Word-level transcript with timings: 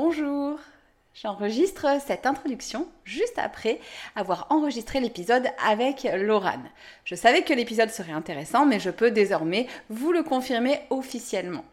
Bonjour 0.00 0.60
J'enregistre 1.12 2.00
cette 2.00 2.24
introduction 2.24 2.86
juste 3.02 3.36
après 3.36 3.80
avoir 4.14 4.46
enregistré 4.50 5.00
l'épisode 5.00 5.48
avec 5.66 6.06
Laurane. 6.14 6.70
Je 7.04 7.16
savais 7.16 7.42
que 7.42 7.52
l'épisode 7.52 7.90
serait 7.90 8.12
intéressant, 8.12 8.64
mais 8.64 8.78
je 8.78 8.90
peux 8.90 9.10
désormais 9.10 9.66
vous 9.90 10.12
le 10.12 10.22
confirmer 10.22 10.78
officiellement. 10.90 11.64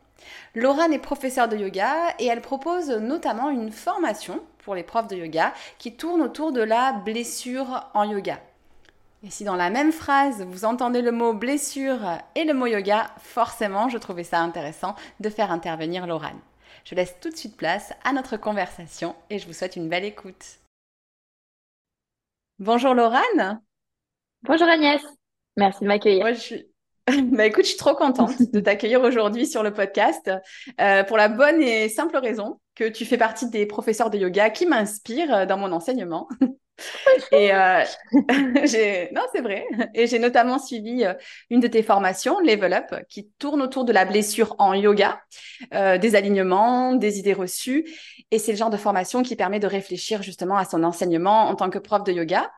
Laurane 0.55 0.91
est 0.91 0.97
professeure 0.97 1.47
de 1.47 1.55
yoga 1.55 2.15
et 2.17 2.25
elle 2.25 2.41
propose 2.41 2.89
notamment 2.89 3.51
une 3.51 3.71
formation 3.71 4.41
pour 4.57 4.73
les 4.73 4.81
profs 4.81 5.07
de 5.07 5.17
yoga 5.17 5.53
qui 5.77 5.93
tourne 5.93 6.23
autour 6.23 6.51
de 6.51 6.63
la 6.63 6.93
blessure 6.93 7.91
en 7.93 8.05
yoga. 8.05 8.39
Et 9.23 9.29
si 9.29 9.43
dans 9.43 9.55
la 9.55 9.69
même 9.69 9.91
phrase 9.91 10.41
vous 10.41 10.65
entendez 10.65 11.03
le 11.03 11.11
mot 11.11 11.33
blessure 11.33 12.17
et 12.33 12.43
le 12.43 12.55
mot 12.55 12.65
yoga, 12.65 13.05
forcément 13.19 13.87
je 13.87 13.99
trouvais 13.99 14.23
ça 14.23 14.39
intéressant 14.39 14.95
de 15.19 15.29
faire 15.29 15.51
intervenir 15.51 16.07
Laurane. 16.07 16.41
Je 16.85 16.93
laisse 16.93 17.19
tout 17.19 17.31
de 17.31 17.35
suite 17.35 17.57
place 17.57 17.93
à 18.03 18.13
notre 18.13 18.37
conversation 18.37 19.15
et 19.31 19.39
je 19.39 19.47
vous 19.47 19.53
souhaite 19.53 19.75
une 19.75 19.89
belle 19.89 20.05
écoute. 20.05 20.59
Bonjour 22.59 22.93
Laurane. 22.93 23.59
Bonjour 24.43 24.67
Agnès. 24.67 25.01
Merci 25.57 25.83
de 25.83 25.87
m'accueillir. 25.87 26.21
Moi, 26.21 26.33
je 26.33 26.39
suis... 26.39 26.74
bah, 27.31 27.45
écoute, 27.45 27.63
je 27.63 27.69
suis 27.69 27.77
trop 27.77 27.95
contente 27.95 28.41
de 28.51 28.59
t'accueillir 28.59 29.01
aujourd'hui 29.01 29.45
sur 29.45 29.63
le 29.63 29.73
podcast 29.73 30.31
euh, 30.81 31.03
pour 31.03 31.17
la 31.17 31.29
bonne 31.29 31.61
et 31.61 31.89
simple 31.89 32.17
raison 32.17 32.59
que 32.73 32.89
tu 32.89 33.05
fais 33.05 33.17
partie 33.17 33.49
des 33.49 33.65
professeurs 33.65 34.09
de 34.09 34.17
yoga 34.17 34.49
qui 34.49 34.65
m'inspirent 34.65 35.47
dans 35.47 35.57
mon 35.57 35.71
enseignement. 35.71 36.27
Et 37.31 37.53
euh, 37.53 37.83
j'ai 38.65 39.09
non, 39.13 39.21
c'est 39.33 39.41
vrai. 39.41 39.65
Et 39.93 40.07
j'ai 40.07 40.19
notamment 40.19 40.59
suivi 40.59 41.05
euh, 41.05 41.13
une 41.49 41.59
de 41.59 41.67
tes 41.67 41.83
formations, 41.83 42.39
Level 42.39 42.73
Up, 42.73 42.93
qui 43.09 43.29
tourne 43.39 43.61
autour 43.61 43.85
de 43.85 43.93
la 43.93 44.05
blessure 44.05 44.55
en 44.59 44.73
yoga, 44.73 45.21
euh, 45.73 45.97
des 45.97 46.15
alignements, 46.15 46.93
des 46.95 47.19
idées 47.19 47.33
reçues. 47.33 47.85
Et 48.31 48.39
c'est 48.39 48.51
le 48.51 48.57
genre 48.57 48.69
de 48.69 48.77
formation 48.77 49.23
qui 49.23 49.35
permet 49.35 49.59
de 49.59 49.67
réfléchir 49.67 50.21
justement 50.21 50.57
à 50.57 50.65
son 50.65 50.83
enseignement 50.83 51.47
en 51.47 51.55
tant 51.55 51.69
que 51.69 51.79
prof 51.79 52.03
de 52.03 52.11
yoga. 52.11 52.51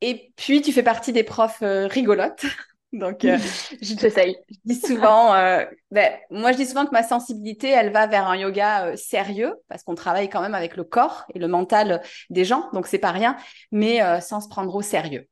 Et 0.00 0.32
puis, 0.36 0.62
tu 0.62 0.72
fais 0.72 0.82
partie 0.82 1.12
des 1.12 1.24
profs 1.24 1.62
rigolotes 1.62 2.46
donc, 2.92 3.24
euh, 3.24 3.38
je, 3.82 3.94
je, 3.94 4.32
dis 4.64 4.74
souvent, 4.74 5.34
euh, 5.34 5.64
ben, 5.92 6.12
moi 6.30 6.50
je 6.52 6.56
dis 6.56 6.66
souvent 6.66 6.86
que 6.86 6.90
ma 6.90 7.04
sensibilité, 7.04 7.68
elle 7.68 7.92
va 7.92 8.06
vers 8.06 8.26
un 8.26 8.36
yoga 8.36 8.86
euh, 8.86 8.96
sérieux 8.96 9.54
parce 9.68 9.84
qu'on 9.84 9.94
travaille 9.94 10.28
quand 10.28 10.40
même 10.40 10.56
avec 10.56 10.76
le 10.76 10.82
corps 10.82 11.24
et 11.34 11.38
le 11.38 11.46
mental 11.46 12.02
des 12.30 12.44
gens, 12.44 12.68
donc 12.72 12.88
c'est 12.88 12.98
pas 12.98 13.12
rien, 13.12 13.36
mais 13.70 14.00
sans 14.20 14.40
se 14.40 14.48
prendre 14.48 14.74
au 14.74 14.82
sérieux. 14.82 15.28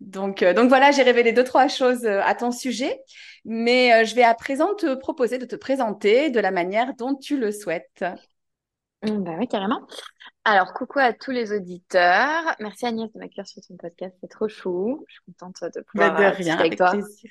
Donc, 0.00 0.44
donc 0.44 0.68
voilà, 0.68 0.90
j'ai 0.90 1.02
révélé 1.02 1.32
deux 1.32 1.44
trois 1.44 1.68
choses 1.68 2.06
à 2.06 2.34
ton 2.34 2.50
sujet, 2.50 3.00
mais 3.44 4.04
je 4.04 4.14
vais 4.14 4.22
à 4.22 4.34
présent 4.34 4.74
te 4.74 4.94
proposer 4.94 5.38
de 5.38 5.46
te 5.46 5.56
présenter 5.56 6.30
de 6.30 6.40
la 6.40 6.50
manière 6.50 6.94
dont 6.96 7.14
tu 7.14 7.38
le 7.38 7.52
souhaites. 7.52 8.04
Bah 9.02 9.32
oui, 9.38 9.46
carrément. 9.46 9.82
Alors, 10.44 10.72
coucou 10.72 10.98
à 10.98 11.12
tous 11.12 11.30
les 11.30 11.52
auditeurs. 11.52 12.42
Merci 12.60 12.86
Agnès 12.86 13.12
de 13.12 13.18
m'accueillir 13.18 13.46
sur 13.46 13.62
ton 13.62 13.76
podcast, 13.76 14.16
c'est 14.20 14.30
trop 14.30 14.48
chou. 14.48 15.04
Je 15.08 15.14
suis 15.14 15.22
contente 15.32 15.62
de 15.74 15.80
pouvoir 15.82 16.14
bah, 16.14 16.18
de 16.18 16.24
euh, 16.24 16.30
rien, 16.30 16.58
avec, 16.58 16.76
toi. 16.76 16.92
Plaisir. 16.92 17.30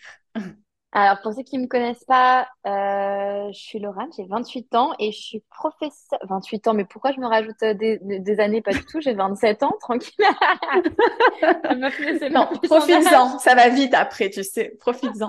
Alors, 0.91 1.19
pour 1.21 1.33
ceux 1.33 1.43
qui 1.43 1.57
ne 1.57 1.63
me 1.63 1.67
connaissent 1.67 2.05
pas, 2.05 2.47
euh, 2.65 3.51
je 3.51 3.59
suis 3.59 3.79
Laurent, 3.79 4.07
j'ai 4.15 4.25
28 4.25 4.75
ans 4.75 4.93
et 4.97 5.11
je 5.11 5.19
suis 5.19 5.43
professeure. 5.49 6.19
28 6.29 6.69
ans, 6.69 6.73
mais 6.73 6.85
pourquoi 6.85 7.11
je 7.11 7.19
me 7.19 7.27
rajoute 7.27 7.61
euh, 7.63 7.73
des, 7.73 7.99
des 8.01 8.39
années 8.39 8.61
Pas 8.61 8.71
du 8.71 8.85
tout, 8.85 9.01
j'ai 9.01 9.13
27 9.13 9.63
ans, 9.63 9.75
tranquille. 9.81 10.13
non, 12.31 12.47
profites-en, 12.63 13.39
ça 13.39 13.55
va 13.55 13.67
vite 13.67 13.93
après, 13.93 14.29
tu 14.29 14.43
sais, 14.43 14.77
profites-en. 14.79 15.27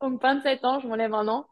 Donc, 0.00 0.22
27 0.22 0.64
ans, 0.64 0.80
je 0.80 0.88
m'enlève 0.88 1.12
un 1.12 1.28
an. 1.28 1.46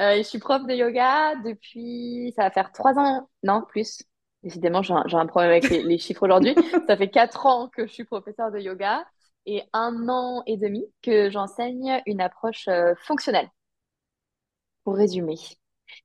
Euh, 0.00 0.16
je 0.16 0.22
suis 0.22 0.38
prof 0.38 0.66
de 0.66 0.74
yoga 0.74 1.36
depuis, 1.44 2.32
ça 2.36 2.42
va 2.42 2.50
faire 2.50 2.72
trois 2.72 2.98
ans, 2.98 3.28
non, 3.42 3.62
plus. 3.62 4.02
Décidément, 4.42 4.82
j'ai 4.82 4.92
un, 4.92 5.04
un, 5.06 5.26
problème 5.26 5.52
avec 5.52 5.70
les, 5.70 5.98
chiffres 5.98 6.24
aujourd'hui. 6.24 6.54
ça 6.86 6.96
fait 6.96 7.08
quatre 7.08 7.46
ans 7.46 7.68
que 7.68 7.86
je 7.86 7.92
suis 7.92 8.04
professeur 8.04 8.50
de 8.50 8.58
yoga 8.58 9.04
et 9.46 9.62
un 9.72 10.08
an 10.08 10.42
et 10.46 10.56
demi 10.56 10.84
que 11.02 11.30
j'enseigne 11.30 12.02
une 12.06 12.20
approche 12.20 12.68
euh, 12.68 12.94
fonctionnelle. 12.98 13.48
Pour 14.82 14.96
résumer. 14.96 15.36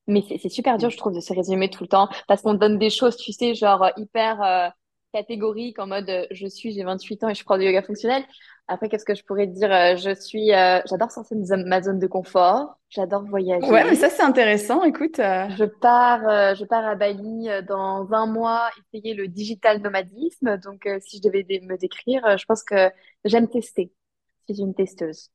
Mais 0.07 0.23
c'est 0.41 0.49
super 0.49 0.77
dur, 0.77 0.89
je 0.89 0.97
trouve, 0.97 1.13
de 1.13 1.19
se 1.19 1.33
résumer 1.33 1.69
tout 1.69 1.83
le 1.83 1.89
temps 1.89 2.09
parce 2.27 2.41
qu'on 2.41 2.53
donne 2.53 2.77
des 2.77 2.89
choses, 2.89 3.17
tu 3.17 3.33
sais, 3.33 3.55
genre 3.55 3.89
hyper 3.97 4.41
euh, 4.41 4.69
catégoriques 5.13 5.79
en 5.79 5.87
mode 5.87 6.27
je 6.31 6.47
suis, 6.47 6.71
j'ai 6.71 6.83
28 6.83 7.23
ans 7.23 7.29
et 7.29 7.35
je 7.35 7.43
prends 7.43 7.57
du 7.57 7.65
yoga 7.65 7.81
fonctionnel. 7.81 8.23
Après, 8.69 8.87
qu'est-ce 8.87 9.03
que 9.03 9.15
je 9.15 9.23
pourrais 9.23 9.47
te 9.47 9.53
dire 9.53 9.71
euh, 9.73 9.95
Je 9.95 10.13
suis, 10.13 10.53
euh, 10.53 10.79
j'adore 10.85 11.11
sortir 11.11 11.35
de 11.35 11.67
ma 11.67 11.81
zone 11.81 11.97
de 11.97 12.05
confort. 12.05 12.77
J'adore 12.89 13.23
voyager. 13.23 13.67
Ouais, 13.67 13.83
mais 13.83 13.95
ça 13.95 14.09
c'est 14.09 14.21
intéressant. 14.21 14.83
Écoute, 14.83 15.19
euh. 15.19 15.49
je 15.57 15.65
pars, 15.65 16.55
je 16.55 16.63
pars 16.65 16.85
à 16.85 16.95
Bali 16.95 17.47
dans 17.67 18.07
un 18.13 18.27
mois 18.27 18.69
essayer 18.93 19.15
le 19.15 19.27
digital 19.27 19.81
nomadisme. 19.81 20.57
Donc, 20.57 20.87
si 21.01 21.17
je 21.17 21.21
devais 21.23 21.45
me 21.63 21.77
décrire, 21.77 22.37
je 22.37 22.45
pense 22.45 22.63
que 22.63 22.91
j'aime 23.25 23.47
tester. 23.47 23.91
Je 24.47 24.53
suis 24.53 24.63
une 24.63 24.75
testeuse. 24.75 25.29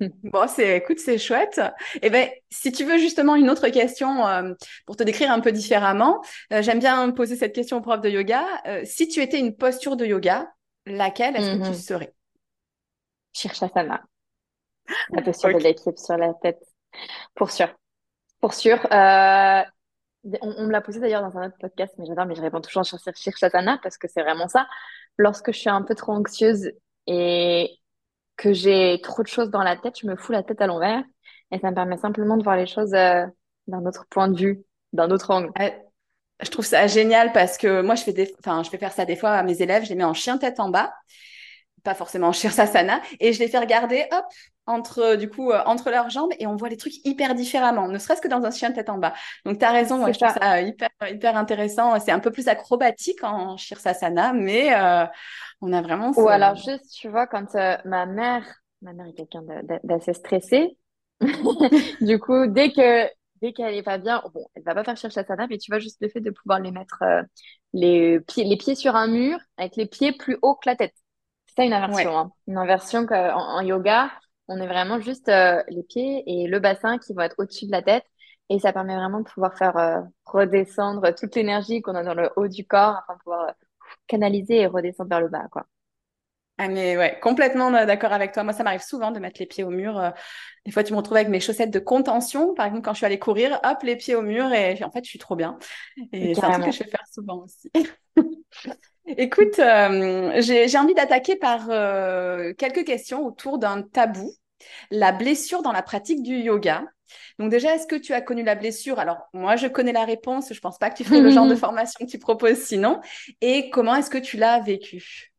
Bon, 0.24 0.46
c'est, 0.48 0.76
écoute, 0.78 0.98
c'est 0.98 1.18
chouette. 1.18 1.60
Et 1.96 2.00
eh 2.02 2.10
ben, 2.10 2.28
si 2.50 2.72
tu 2.72 2.84
veux 2.84 2.98
justement 2.98 3.36
une 3.36 3.50
autre 3.50 3.68
question 3.68 4.24
pour 4.86 4.96
te 4.96 5.02
décrire 5.02 5.30
un 5.30 5.40
peu 5.40 5.52
différemment, 5.52 6.22
j'aime 6.50 6.78
bien 6.78 7.10
poser 7.10 7.36
cette 7.36 7.54
question 7.54 7.78
au 7.78 7.80
prof 7.80 8.00
de 8.00 8.08
yoga. 8.08 8.44
si 8.84 9.08
tu 9.08 9.20
étais 9.20 9.38
une 9.38 9.56
posture 9.56 9.96
de 9.96 10.06
yoga, 10.06 10.48
laquelle 10.86 11.36
est-ce 11.36 11.50
que 11.50 11.64
tu 11.64 11.70
mm-hmm. 11.70 11.86
serais? 11.86 12.14
Shirshasana. 13.32 14.02
La 15.10 15.22
posture 15.22 15.52
de 15.52 15.62
l'équipe 15.62 15.98
sur 15.98 16.16
la 16.16 16.34
tête. 16.34 16.62
Pour 17.34 17.50
sûr. 17.50 17.68
Pour 18.40 18.54
sûr. 18.54 18.78
Euh, 18.92 19.62
on, 20.40 20.66
me 20.66 20.70
l'a 20.70 20.80
posé 20.80 21.00
d'ailleurs 21.00 21.22
dans 21.22 21.36
un 21.38 21.48
autre 21.48 21.58
podcast, 21.60 21.94
mais 21.98 22.06
j'adore, 22.06 22.26
mais 22.26 22.34
je 22.34 22.40
réponds 22.40 22.60
toujours 22.60 22.84
sur 22.84 22.98
Shirshasana 22.98 23.78
parce 23.82 23.98
que 23.98 24.08
c'est 24.08 24.22
vraiment 24.22 24.48
ça. 24.48 24.66
Lorsque 25.18 25.52
je 25.52 25.58
suis 25.58 25.70
un 25.70 25.82
peu 25.82 25.94
trop 25.94 26.12
anxieuse 26.12 26.72
et 27.06 27.70
que 28.36 28.52
j'ai 28.52 29.00
trop 29.02 29.22
de 29.22 29.28
choses 29.28 29.50
dans 29.50 29.62
la 29.62 29.76
tête, 29.76 29.98
je 30.00 30.06
me 30.06 30.16
fous 30.16 30.32
la 30.32 30.42
tête 30.42 30.60
à 30.60 30.66
l'envers 30.66 31.02
et 31.50 31.58
ça 31.58 31.70
me 31.70 31.74
permet 31.74 31.96
simplement 31.96 32.36
de 32.36 32.42
voir 32.42 32.56
les 32.56 32.66
choses 32.66 32.94
euh, 32.94 33.24
d'un 33.66 33.84
autre 33.86 34.06
point 34.10 34.28
de 34.28 34.36
vue, 34.36 34.64
d'un 34.92 35.10
autre 35.10 35.30
angle. 35.30 35.52
je 36.40 36.50
trouve 36.50 36.64
ça 36.64 36.86
génial 36.86 37.32
parce 37.32 37.56
que 37.56 37.82
moi, 37.82 37.94
je 37.94 38.02
fais, 38.02 38.12
des... 38.12 38.34
enfin, 38.40 38.62
je 38.62 38.70
fais 38.70 38.78
faire 38.78 38.92
ça 38.92 39.04
des 39.04 39.16
fois 39.16 39.30
à 39.30 39.42
mes 39.42 39.62
élèves, 39.62 39.84
je 39.84 39.90
les 39.90 39.94
mets 39.94 40.04
en 40.04 40.14
chien 40.14 40.38
tête 40.38 40.60
en 40.60 40.68
bas 40.68 40.92
pas 41.84 41.94
forcément 41.94 42.32
Shirsasana, 42.32 43.00
et 43.20 43.32
je 43.32 43.38
les 43.38 43.48
fais 43.48 43.58
regarder, 43.58 44.06
hop, 44.10 44.24
entre 44.66 45.16
du 45.16 45.28
coup 45.28 45.50
euh, 45.50 45.62
entre 45.66 45.90
leurs 45.90 46.10
jambes 46.10 46.32
et 46.38 46.46
on 46.46 46.56
voit 46.56 46.68
les 46.70 46.76
trucs 46.76 47.04
hyper 47.04 47.34
différemment, 47.34 47.88
ne 47.88 47.98
serait-ce 47.98 48.22
que 48.22 48.28
dans 48.28 48.42
un 48.44 48.50
chien 48.50 48.72
tête 48.72 48.88
en 48.88 48.98
bas. 48.98 49.12
Donc 49.44 49.58
tu 49.58 49.64
as 49.64 49.70
raison, 49.70 50.06
je 50.12 50.18
trouve 50.18 50.34
ça 50.34 50.62
hyper 50.62 50.88
hyper 51.08 51.36
intéressant. 51.36 51.98
C'est 52.00 52.12
un 52.12 52.18
peu 52.20 52.30
plus 52.30 52.48
acrobatique 52.48 53.22
en 53.22 53.56
Shirsasana, 53.56 54.32
mais 54.32 54.74
euh, 54.74 55.04
on 55.60 55.72
a 55.72 55.82
vraiment. 55.82 56.12
Ou 56.16 56.28
alors 56.28 56.56
juste, 56.56 56.90
tu 56.90 57.08
vois, 57.08 57.26
quand 57.26 57.54
euh, 57.54 57.76
ma 57.84 58.06
mère, 58.06 58.44
ma 58.80 58.92
mère 58.94 59.06
est 59.06 59.14
quelqu'un 59.14 59.42
d'assez 59.84 60.14
stressé, 60.14 60.78
du 62.00 62.18
coup 62.18 62.46
dès 62.46 62.72
que 62.72 63.06
dès 63.42 63.52
qu'elle 63.52 63.74
est 63.74 63.82
pas 63.82 63.98
bien, 63.98 64.22
bon, 64.32 64.46
elle 64.54 64.62
va 64.62 64.74
pas 64.74 64.84
faire 64.84 64.96
Shirsasana, 64.96 65.46
mais 65.48 65.58
tu 65.58 65.70
vois 65.70 65.78
juste 65.78 65.98
le 66.00 66.08
fait 66.08 66.20
de 66.20 66.30
pouvoir 66.30 66.60
les 66.60 66.70
mettre 66.70 67.04
les 67.74 68.20
pieds 68.20 68.44
les 68.44 68.56
pieds 68.56 68.74
sur 68.74 68.96
un 68.96 69.08
mur 69.08 69.38
avec 69.58 69.76
les 69.76 69.86
pieds 69.86 70.12
plus 70.12 70.38
haut 70.40 70.54
que 70.54 70.70
la 70.70 70.76
tête. 70.76 70.94
C'est 71.56 71.66
une 71.66 71.72
inversion. 71.72 72.18
Hein. 72.18 72.32
Une 72.46 72.58
inversion 72.58 73.06
qu'en 73.06 73.36
en 73.36 73.60
yoga, 73.60 74.10
on 74.48 74.60
est 74.60 74.66
vraiment 74.66 75.00
juste 75.00 75.28
euh, 75.28 75.62
les 75.68 75.82
pieds 75.82 76.22
et 76.26 76.46
le 76.46 76.58
bassin 76.58 76.98
qui 76.98 77.14
vont 77.14 77.22
être 77.22 77.36
au-dessus 77.38 77.66
de 77.66 77.72
la 77.72 77.82
tête. 77.82 78.04
Et 78.50 78.58
ça 78.58 78.72
permet 78.72 78.94
vraiment 78.94 79.20
de 79.20 79.24
pouvoir 79.24 79.56
faire 79.56 79.76
euh, 79.76 80.00
redescendre 80.26 81.14
toute 81.14 81.34
l'énergie 81.34 81.80
qu'on 81.80 81.94
a 81.94 82.02
dans 82.02 82.14
le 82.14 82.30
haut 82.36 82.48
du 82.48 82.66
corps 82.66 82.96
afin 82.96 83.14
de 83.14 83.18
pouvoir 83.20 83.48
euh, 83.48 83.52
canaliser 84.06 84.60
et 84.60 84.66
redescendre 84.66 85.08
vers 85.08 85.20
le 85.20 85.28
bas, 85.28 85.46
quoi. 85.50 85.66
Ah 86.56 86.68
mais 86.68 86.96
ouais, 86.96 87.18
complètement 87.20 87.70
d'accord 87.72 88.12
avec 88.12 88.32
toi. 88.32 88.44
Moi, 88.44 88.52
ça 88.52 88.62
m'arrive 88.62 88.82
souvent 88.82 89.10
de 89.10 89.18
mettre 89.18 89.40
les 89.40 89.46
pieds 89.46 89.64
au 89.64 89.70
mur. 89.70 89.98
Euh, 89.98 90.10
des 90.64 90.70
fois, 90.70 90.84
tu 90.84 90.92
me 90.92 90.98
retrouves 90.98 91.16
avec 91.16 91.28
mes 91.28 91.40
chaussettes 91.40 91.72
de 91.72 91.80
contention. 91.80 92.54
Par 92.54 92.66
exemple, 92.66 92.84
quand 92.84 92.92
je 92.92 92.98
suis 92.98 93.06
allée 93.06 93.18
courir, 93.18 93.60
hop, 93.64 93.82
les 93.82 93.96
pieds 93.96 94.14
au 94.14 94.22
mur 94.22 94.52
et 94.52 94.82
en 94.84 94.90
fait, 94.90 95.04
je 95.04 95.10
suis 95.10 95.18
trop 95.18 95.34
bien. 95.34 95.58
Et 96.12 96.34
c'est 96.34 96.44
un 96.44 96.52
truc 96.52 96.66
que 96.66 96.72
je 96.72 96.84
vais 96.84 96.90
faire 96.90 97.06
souvent 97.12 97.44
aussi. 97.44 97.70
Écoute, 99.06 99.58
euh, 99.58 100.40
j'ai 100.40 100.78
envie 100.78 100.94
d'attaquer 100.94 101.36
par 101.36 101.66
euh, 101.68 102.54
quelques 102.54 102.84
questions 102.84 103.26
autour 103.26 103.58
d'un 103.58 103.82
tabou, 103.82 104.32
la 104.90 105.12
blessure 105.12 105.60
dans 105.62 105.72
la 105.72 105.82
pratique 105.82 106.22
du 106.22 106.36
yoga. 106.36 106.84
Donc 107.38 107.50
déjà, 107.50 107.74
est-ce 107.74 107.86
que 107.86 107.96
tu 107.96 108.12
as 108.14 108.22
connu 108.22 108.44
la 108.44 108.54
blessure? 108.54 108.98
Alors 108.98 109.28
moi, 109.34 109.56
je 109.56 109.66
connais 109.66 109.92
la 109.92 110.04
réponse. 110.04 110.52
Je 110.52 110.60
pense 110.60 110.78
pas 110.78 110.88
que 110.88 110.96
tu 110.96 111.04
ferais 111.04 111.20
le 111.20 111.30
genre 111.30 111.46
de 111.46 111.56
formation 111.56 112.06
que 112.06 112.10
tu 112.10 112.18
proposes 112.18 112.58
sinon. 112.58 113.00
Et 113.40 113.70
comment 113.70 113.96
est-ce 113.96 114.08
que 114.08 114.18
tu 114.18 114.36
l'as 114.36 114.60
vécu 114.60 115.33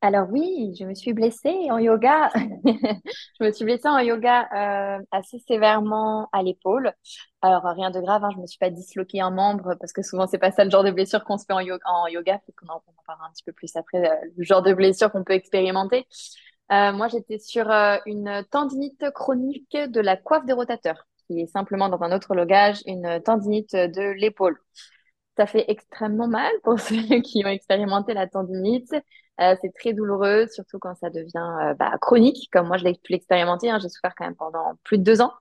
alors 0.00 0.28
oui, 0.30 0.76
je 0.78 0.84
me 0.84 0.94
suis 0.94 1.12
blessée 1.12 1.68
en 1.70 1.78
yoga. 1.78 2.30
je 2.34 3.44
me 3.44 3.50
suis 3.50 3.64
blessée 3.64 3.88
en 3.88 3.98
yoga 3.98 4.48
euh, 4.98 5.02
assez 5.10 5.40
sévèrement 5.40 6.28
à 6.32 6.42
l'épaule. 6.44 6.92
Alors 7.42 7.64
rien 7.64 7.90
de 7.90 8.00
grave, 8.00 8.24
hein, 8.24 8.30
je 8.32 8.40
me 8.40 8.46
suis 8.46 8.58
pas 8.58 8.70
disloqué 8.70 9.20
un 9.20 9.30
membre 9.30 9.74
parce 9.80 9.92
que 9.92 10.02
souvent 10.02 10.28
c'est 10.28 10.38
pas 10.38 10.52
ça 10.52 10.64
le 10.64 10.70
genre 10.70 10.84
de 10.84 10.92
blessure 10.92 11.24
qu'on 11.24 11.36
se 11.36 11.44
fait 11.46 11.52
en 11.52 11.60
yoga, 11.60 11.82
en 11.86 12.06
yoga 12.06 12.40
qu'on 12.56 12.72
en, 12.72 12.80
parlera 13.06 13.26
un 13.26 13.32
petit 13.32 13.42
peu 13.42 13.52
plus 13.52 13.74
après, 13.74 14.08
euh, 14.08 14.14
le 14.36 14.44
genre 14.44 14.62
de 14.62 14.72
blessure 14.72 15.10
qu'on 15.10 15.24
peut 15.24 15.32
expérimenter. 15.32 16.06
Euh, 16.70 16.92
moi, 16.92 17.08
j'étais 17.08 17.38
sur 17.38 17.68
une 18.06 18.44
tendinite 18.50 19.10
chronique 19.12 19.76
de 19.76 20.00
la 20.00 20.16
coiffe 20.16 20.44
des 20.44 20.52
rotateurs, 20.52 21.06
qui 21.26 21.40
est 21.40 21.46
simplement 21.46 21.88
dans 21.88 22.02
un 22.02 22.12
autre 22.14 22.34
logage 22.34 22.82
une 22.86 23.20
tendinite 23.22 23.74
de 23.74 24.12
l'épaule. 24.12 24.58
Ça 25.36 25.46
fait 25.46 25.64
extrêmement 25.68 26.28
mal 26.28 26.52
pour 26.62 26.78
ceux 26.80 27.20
qui 27.22 27.42
ont 27.44 27.48
expérimenté 27.48 28.14
la 28.14 28.26
tendinite. 28.28 28.94
Euh, 29.40 29.54
c'est 29.60 29.72
très 29.72 29.92
douloureux, 29.92 30.46
surtout 30.48 30.78
quand 30.78 30.94
ça 30.96 31.10
devient 31.10 31.56
euh, 31.62 31.74
bah, 31.74 31.92
chronique, 32.00 32.48
comme 32.52 32.66
moi 32.66 32.76
je 32.76 32.84
l'ai 32.84 32.94
pu 32.94 33.12
l'expérimenter. 33.12 33.70
Hein. 33.70 33.78
J'ai 33.80 33.88
souffert 33.88 34.14
quand 34.16 34.24
même 34.24 34.34
pendant 34.34 34.74
plus 34.84 34.98
de 34.98 35.04
deux 35.04 35.20
ans 35.20 35.32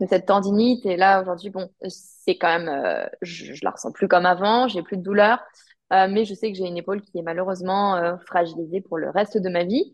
de 0.00 0.06
cette 0.06 0.26
tendinite. 0.26 0.86
Et 0.86 0.96
là, 0.96 1.20
aujourd'hui, 1.20 1.50
bon, 1.50 1.68
c'est 1.88 2.36
quand 2.38 2.48
même, 2.58 2.68
euh, 2.68 3.06
je, 3.22 3.54
je 3.54 3.64
la 3.64 3.70
ressens 3.70 3.92
plus 3.92 4.08
comme 4.08 4.26
avant, 4.26 4.68
j'ai 4.68 4.82
plus 4.82 4.96
de 4.96 5.02
douleur. 5.02 5.40
mais 5.90 6.24
je 6.24 6.34
sais 6.34 6.52
que 6.52 6.56
j'ai 6.56 6.66
une 6.66 6.76
épaule 6.76 7.02
qui 7.02 7.18
est 7.18 7.22
malheureusement 7.22 8.16
fragilisée 8.26 8.80
pour 8.80 8.98
le 8.98 9.10
reste 9.10 9.36
de 9.38 9.48
ma 9.48 9.64
vie. 9.64 9.92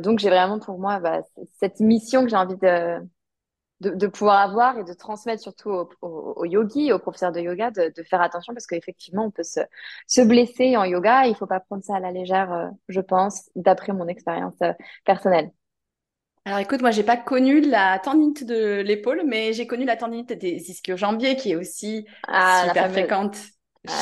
donc 0.00 0.18
j'ai 0.20 0.30
vraiment 0.30 0.58
pour 0.58 0.78
moi 0.78 1.00
bah, 1.00 1.20
cette 1.60 1.80
mission 1.80 2.24
que 2.24 2.30
j'ai 2.30 2.36
envie 2.36 2.56
de, 2.56 2.98
de, 3.80 4.06
pouvoir 4.06 4.40
avoir 4.40 4.78
et 4.78 4.84
de 4.84 4.92
transmettre 4.92 5.42
surtout 5.42 5.70
aux, 5.70 5.88
aux, 6.02 6.44
yogis, 6.44 6.92
aux 6.92 6.98
professeurs 6.98 7.32
de 7.32 7.40
yoga, 7.40 7.70
de, 7.70 7.92
faire 8.02 8.20
attention 8.20 8.52
parce 8.52 8.66
qu'effectivement, 8.66 9.26
on 9.26 9.30
peut 9.30 9.44
se, 9.44 9.60
se 10.06 10.20
blesser 10.20 10.76
en 10.76 10.84
yoga. 10.84 11.26
il 11.26 11.34
faut 11.34 11.46
pas 11.46 11.60
prendre 11.60 11.84
ça 11.84 11.96
à 11.96 12.00
la 12.00 12.10
légère, 12.10 12.52
euh, 12.52 12.68
je 12.88 13.00
pense, 13.00 13.50
d'après 13.54 13.92
mon 13.92 14.08
expérience 14.08 14.56
euh, 14.62 14.72
personnelle. 15.04 15.50
Alors 16.44 16.60
écoute, 16.60 16.80
moi 16.80 16.90
j'ai 16.90 17.02
pas 17.02 17.18
connu 17.18 17.60
la 17.60 17.98
tendinite 17.98 18.44
de 18.44 18.80
l'épaule, 18.80 19.22
mais 19.26 19.52
j'ai 19.52 19.66
connu 19.66 19.84
la 19.84 19.96
tendinite 19.96 20.32
des 20.32 20.70
ischio-jambiers 20.70 21.36
qui 21.36 21.52
est 21.52 21.56
aussi 21.56 22.06
ah, 22.26 22.64
super 22.68 22.90
fréquente 22.90 23.36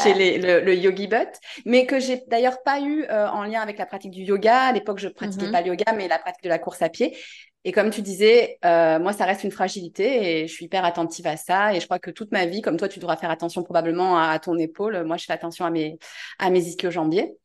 chez 0.03 0.15
les, 0.15 0.39
le, 0.39 0.75
yogi 0.75 1.07
butt, 1.07 1.29
mais 1.65 1.87
que 1.87 1.99
j'ai 1.99 2.23
d'ailleurs 2.29 2.63
pas 2.63 2.81
eu 2.81 3.05
euh, 3.05 3.29
en 3.29 3.45
lien 3.45 3.61
avec 3.61 3.79
la 3.79 3.87
pratique 3.87 4.13
du 4.13 4.23
yoga. 4.23 4.63
À 4.63 4.73
l'époque, 4.73 4.99
je 4.99 5.09
pratiquais 5.09 5.47
mm-hmm. 5.47 5.53
pas 5.53 5.61
le 5.61 5.69
yoga, 5.69 5.93
mais 5.97 6.09
la 6.09 6.19
pratique 6.19 6.45
de 6.45 6.49
la 6.49 6.59
course 6.59 6.83
à 6.83 6.89
pied. 6.89 7.17
Et 7.67 7.73
comme 7.73 7.91
tu 7.91 8.01
disais, 8.01 8.61
euh, 8.65 9.01
moi, 9.01 9.13
ça 9.13 9.25
reste 9.25 9.43
une 9.43 9.51
fragilité 9.51 10.43
et 10.43 10.47
je 10.47 10.53
suis 10.53 10.67
hyper 10.67 10.85
attentive 10.85 11.27
à 11.27 11.37
ça. 11.37 11.75
Et 11.75 11.81
je 11.81 11.85
crois 11.87 11.99
que 11.99 12.13
toute 12.13 12.31
ma 12.31 12.47
vie, 12.47 12.63
comme 12.63 12.77
toi, 12.77 12.89
tu 12.89 13.01
devras 13.01 13.17
faire 13.17 13.29
attention 13.29 13.65
probablement 13.65 14.21
à, 14.21 14.39
ton 14.39 14.57
épaule. 14.57 15.03
Moi, 15.03 15.17
je 15.17 15.25
fais 15.25 15.33
attention 15.33 15.65
à 15.65 15.71
mes, 15.71 15.99
à 16.39 16.49
mes 16.51 16.61
ischio-jambiers. 16.61 17.37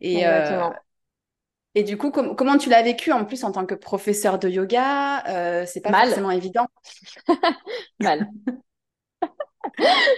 Et, 0.00 0.26
euh, 0.26 0.70
et 1.74 1.82
du 1.82 1.98
coup, 1.98 2.10
comment 2.10 2.56
tu 2.56 2.70
l'as 2.70 2.80
vécu 2.80 3.12
en 3.12 3.26
plus 3.26 3.44
en 3.44 3.52
tant 3.52 3.66
que 3.66 3.74
professeur 3.74 4.38
de 4.38 4.48
yoga? 4.48 5.22
Euh, 5.26 5.64
C'est 5.66 5.82
pas 5.82 5.92
forcément 5.92 6.30
évident. 6.30 6.68
mal. 8.00 8.30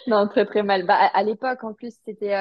non, 0.07 0.29
très 0.29 0.47
très 0.47 0.63
mal. 0.63 0.87
Bah, 0.87 1.11
à, 1.13 1.23
l'époque, 1.25 1.65
en 1.65 1.75
plus, 1.75 1.99
c'était 2.05 2.37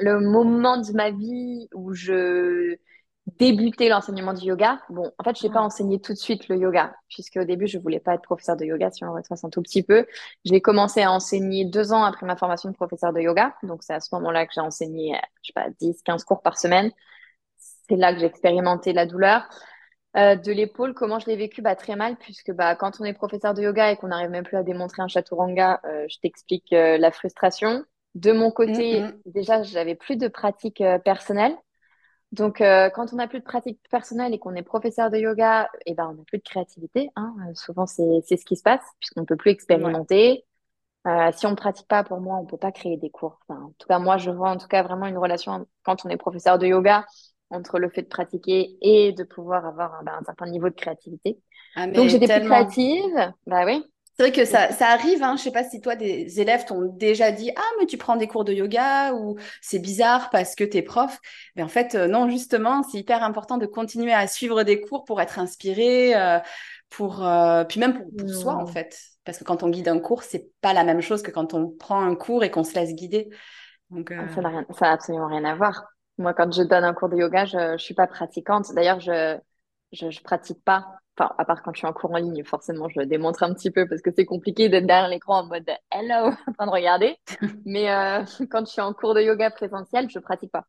le 0.00 0.18
moment 0.18 0.78
de 0.78 0.92
ma 0.92 1.12
vie 1.12 1.68
où 1.72 1.94
je 1.94 2.78
débuter 3.26 3.88
l'enseignement 3.88 4.32
du 4.32 4.46
yoga. 4.46 4.80
Bon, 4.88 5.12
en 5.18 5.24
fait, 5.24 5.38
je 5.38 5.46
n'ai 5.46 5.52
pas 5.52 5.60
enseigné 5.60 6.00
tout 6.00 6.12
de 6.12 6.18
suite 6.18 6.48
le 6.48 6.56
yoga, 6.56 6.94
puisque 7.08 7.36
au 7.36 7.44
début, 7.44 7.66
je 7.66 7.78
voulais 7.78 8.00
pas 8.00 8.14
être 8.14 8.22
professeur 8.22 8.56
de 8.56 8.64
yoga, 8.64 8.90
si 8.90 9.04
on 9.04 9.12
retrace 9.12 9.44
un 9.44 9.50
tout 9.50 9.62
petit 9.62 9.82
peu. 9.82 10.06
J'ai 10.44 10.60
commencé 10.60 11.02
à 11.02 11.12
enseigner 11.12 11.64
deux 11.64 11.92
ans 11.92 12.04
après 12.04 12.26
ma 12.26 12.36
formation 12.36 12.68
de 12.70 12.74
professeur 12.74 13.12
de 13.12 13.20
yoga. 13.20 13.54
Donc, 13.62 13.82
c'est 13.82 13.94
à 13.94 14.00
ce 14.00 14.14
moment-là 14.14 14.46
que 14.46 14.52
j'ai 14.54 14.60
enseigné, 14.60 15.16
je 15.42 15.48
sais 15.48 15.52
pas, 15.54 15.68
10, 15.80 16.02
15 16.02 16.24
cours 16.24 16.42
par 16.42 16.58
semaine. 16.58 16.90
C'est 17.88 17.96
là 17.96 18.12
que 18.12 18.20
j'ai 18.20 18.26
expérimenté 18.26 18.92
la 18.92 19.06
douleur. 19.06 19.48
Euh, 20.16 20.36
de 20.36 20.52
l'épaule, 20.52 20.92
comment 20.92 21.18
je 21.18 21.26
l'ai 21.26 21.36
vécu? 21.36 21.62
Bah, 21.62 21.74
Très 21.74 21.96
mal, 21.96 22.16
puisque 22.16 22.52
bah, 22.52 22.76
quand 22.76 23.00
on 23.00 23.04
est 23.04 23.14
professeur 23.14 23.54
de 23.54 23.62
yoga 23.62 23.90
et 23.90 23.96
qu'on 23.96 24.08
n'arrive 24.08 24.30
même 24.30 24.44
plus 24.44 24.56
à 24.56 24.62
démontrer 24.62 25.00
un 25.00 25.08
chaturanga, 25.08 25.80
euh, 25.84 26.06
je 26.08 26.18
t'explique 26.18 26.72
euh, 26.72 26.98
la 26.98 27.10
frustration. 27.10 27.84
De 28.14 28.32
mon 28.32 28.50
côté, 28.50 29.00
mm, 29.00 29.06
mm. 29.06 29.12
déjà, 29.26 29.62
j'avais 29.62 29.94
plus 29.94 30.16
de 30.16 30.28
pratique 30.28 30.82
personnelle. 31.04 31.56
Donc, 32.32 32.62
euh, 32.62 32.88
quand 32.90 33.12
on 33.12 33.16
n'a 33.16 33.28
plus 33.28 33.40
de 33.40 33.44
pratique 33.44 33.78
personnelle 33.90 34.32
et 34.32 34.38
qu'on 34.38 34.54
est 34.54 34.62
professeur 34.62 35.10
de 35.10 35.18
yoga, 35.18 35.68
eh 35.84 35.94
ben, 35.94 36.08
on 36.10 36.14
n'a 36.14 36.24
plus 36.24 36.38
de 36.38 36.42
créativité. 36.42 37.10
Hein. 37.14 37.34
Euh, 37.46 37.54
souvent, 37.54 37.86
c'est 37.86 38.22
ce 38.26 38.44
qui 38.44 38.56
se 38.56 38.62
passe, 38.62 38.80
puisqu'on 39.00 39.20
ne 39.20 39.26
peut 39.26 39.36
plus 39.36 39.50
expérimenter. 39.50 40.44
Euh, 41.06 41.30
si 41.36 41.46
on 41.46 41.50
ne 41.50 41.56
pratique 41.56 41.88
pas, 41.88 42.04
pour 42.04 42.20
moi, 42.20 42.38
on 42.38 42.44
ne 42.44 42.46
peut 42.48 42.56
pas 42.56 42.72
créer 42.72 42.96
des 42.96 43.10
cours. 43.10 43.38
Enfin, 43.48 43.60
en 43.60 43.72
tout 43.78 43.86
cas, 43.86 43.98
moi, 43.98 44.16
je 44.16 44.30
vois 44.30 44.50
en 44.50 44.56
tout 44.56 44.68
cas 44.68 44.82
vraiment 44.82 45.06
une 45.06 45.18
relation 45.18 45.66
quand 45.82 46.06
on 46.06 46.08
est 46.08 46.16
professeur 46.16 46.58
de 46.58 46.66
yoga 46.66 47.04
entre 47.50 47.78
le 47.78 47.90
fait 47.90 48.02
de 48.02 48.08
pratiquer 48.08 48.78
et 48.80 49.12
de 49.12 49.24
pouvoir 49.24 49.66
avoir 49.66 50.02
ben, 50.02 50.12
un 50.18 50.24
certain 50.24 50.46
niveau 50.46 50.70
de 50.70 50.74
créativité. 50.74 51.38
Ah, 51.76 51.86
Donc, 51.86 52.08
j'étais 52.08 52.40
plus 52.40 52.48
créative. 52.48 53.32
Bah 53.46 53.66
oui. 53.66 53.84
C'est 54.14 54.24
vrai 54.24 54.32
que 54.32 54.44
ça, 54.44 54.70
ça 54.72 54.88
arrive, 54.88 55.22
hein. 55.22 55.36
je 55.36 55.44
sais 55.44 55.50
pas 55.50 55.64
si 55.64 55.80
toi, 55.80 55.96
des 55.96 56.38
élèves 56.38 56.66
t'ont 56.66 56.82
déjà 56.82 57.32
dit 57.32 57.50
Ah, 57.56 57.70
mais 57.80 57.86
tu 57.86 57.96
prends 57.96 58.16
des 58.16 58.26
cours 58.26 58.44
de 58.44 58.52
yoga 58.52 59.14
ou 59.14 59.36
c'est 59.62 59.78
bizarre 59.78 60.28
parce 60.28 60.54
que 60.54 60.64
tu 60.64 60.76
es 60.76 60.82
prof. 60.82 61.18
Mais 61.56 61.62
en 61.62 61.68
fait, 61.68 61.94
euh, 61.94 62.08
non, 62.08 62.28
justement, 62.28 62.82
c'est 62.82 62.98
hyper 62.98 63.22
important 63.22 63.56
de 63.56 63.64
continuer 63.64 64.12
à 64.12 64.26
suivre 64.26 64.64
des 64.64 64.82
cours 64.82 65.04
pour 65.04 65.20
être 65.22 65.38
inspiré, 65.38 66.14
euh, 66.14 66.38
pour, 66.90 67.26
euh, 67.26 67.64
puis 67.64 67.80
même 67.80 68.04
pour, 68.18 68.28
soi, 68.28 68.54
en 68.54 68.64
mmh. 68.64 68.72
fait. 68.72 68.98
Parce 69.24 69.38
que 69.38 69.44
quand 69.44 69.62
on 69.62 69.70
guide 69.70 69.88
un 69.88 69.98
cours, 69.98 70.24
c'est 70.24 70.50
pas 70.60 70.74
la 70.74 70.84
même 70.84 71.00
chose 71.00 71.22
que 71.22 71.30
quand 71.30 71.54
on 71.54 71.70
prend 71.70 72.02
un 72.02 72.14
cours 72.14 72.44
et 72.44 72.50
qu'on 72.50 72.64
se 72.64 72.74
laisse 72.74 72.94
guider. 72.94 73.30
Donc, 73.88 74.12
Ça 74.34 74.40
n'a 74.42 74.92
absolument 74.92 75.28
rien 75.28 75.44
à 75.44 75.54
voir. 75.54 75.84
Moi, 76.18 76.34
quand 76.34 76.52
je 76.52 76.62
donne 76.62 76.84
un 76.84 76.92
cours 76.92 77.08
de 77.08 77.16
yoga, 77.16 77.46
je 77.46 77.72
ne 77.72 77.78
suis 77.78 77.94
pas 77.94 78.06
pratiquante. 78.06 78.74
D'ailleurs, 78.74 79.00
je 79.00 79.38
ne 79.92 80.22
pratique 80.22 80.62
pas 80.64 80.86
Enfin, 81.18 81.34
à 81.36 81.44
part 81.44 81.62
quand 81.62 81.72
je 81.74 81.78
suis 81.78 81.86
en 81.86 81.92
cours 81.92 82.12
en 82.12 82.16
ligne, 82.16 82.42
forcément, 82.42 82.88
je 82.88 83.02
démontre 83.02 83.42
un 83.42 83.52
petit 83.52 83.70
peu 83.70 83.86
parce 83.86 84.00
que 84.00 84.10
c'est 84.16 84.24
compliqué 84.24 84.70
d'être 84.70 84.86
derrière 84.86 85.08
l'écran 85.08 85.40
en 85.40 85.46
mode 85.46 85.70
hello, 85.90 86.32
en 86.46 86.52
train 86.52 86.66
de 86.66 86.70
regarder. 86.70 87.16
Mais 87.66 87.90
euh, 87.90 88.24
quand 88.50 88.64
je 88.66 88.72
suis 88.72 88.80
en 88.80 88.94
cours 88.94 89.14
de 89.14 89.20
yoga 89.20 89.50
présentiel, 89.50 90.08
je 90.08 90.18
pratique 90.18 90.50
pas. 90.50 90.64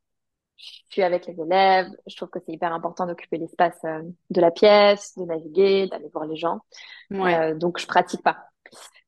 Je 0.57 0.71
suis 0.91 1.01
avec 1.01 1.27
les 1.27 1.39
élèves. 1.39 1.87
Je 2.07 2.15
trouve 2.15 2.29
que 2.29 2.39
c'est 2.45 2.51
hyper 2.51 2.73
important 2.73 3.05
d'occuper 3.05 3.37
l'espace 3.37 3.79
euh, 3.85 4.01
de 4.29 4.41
la 4.41 4.51
pièce, 4.51 5.17
de 5.17 5.23
naviguer, 5.23 5.87
d'aller 5.87 6.09
voir 6.11 6.25
les 6.25 6.35
gens. 6.35 6.59
Euh, 7.13 7.55
donc, 7.55 7.79
je 7.79 7.87
pratique 7.87 8.21
pas. 8.21 8.37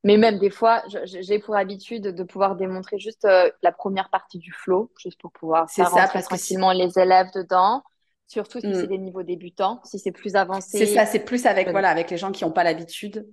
Mais 0.04 0.18
même 0.18 0.38
des 0.38 0.52
fois, 0.52 0.84
j'ai 1.04 1.40
pour 1.40 1.56
habitude 1.56 2.04
de 2.04 2.24
pouvoir 2.24 2.56
démontrer 2.56 3.00
juste 3.00 3.28
la 3.64 3.72
première 3.72 4.10
partie 4.10 4.38
du 4.38 4.52
flow, 4.52 4.92
juste 5.00 5.20
pour 5.20 5.32
pouvoir 5.32 5.70
faire 5.72 5.90
ça, 5.90 6.02
rentrer 6.02 6.22
tranquillement 6.22 6.72
les 6.72 7.00
élèves 7.00 7.32
dedans. 7.34 7.82
Surtout 8.28 8.60
si 8.60 8.74
c'est 8.74 8.84
mm. 8.84 8.88
des 8.88 8.98
niveaux 8.98 9.24
débutants, 9.24 9.82
si 9.84 10.00
c'est 10.00 10.12
plus 10.12 10.36
avancé. 10.36 10.80
C'est 10.80 10.86
ça, 10.88 11.06
c'est 11.06 11.20
plus 11.20 11.46
avec, 11.46 11.70
voilà, 11.70 11.90
avec 11.90 12.10
les 12.10 12.18
gens 12.18 12.32
qui 12.32 12.44
n'ont 12.44 12.52
pas 12.52 12.64
l'habitude. 12.64 13.28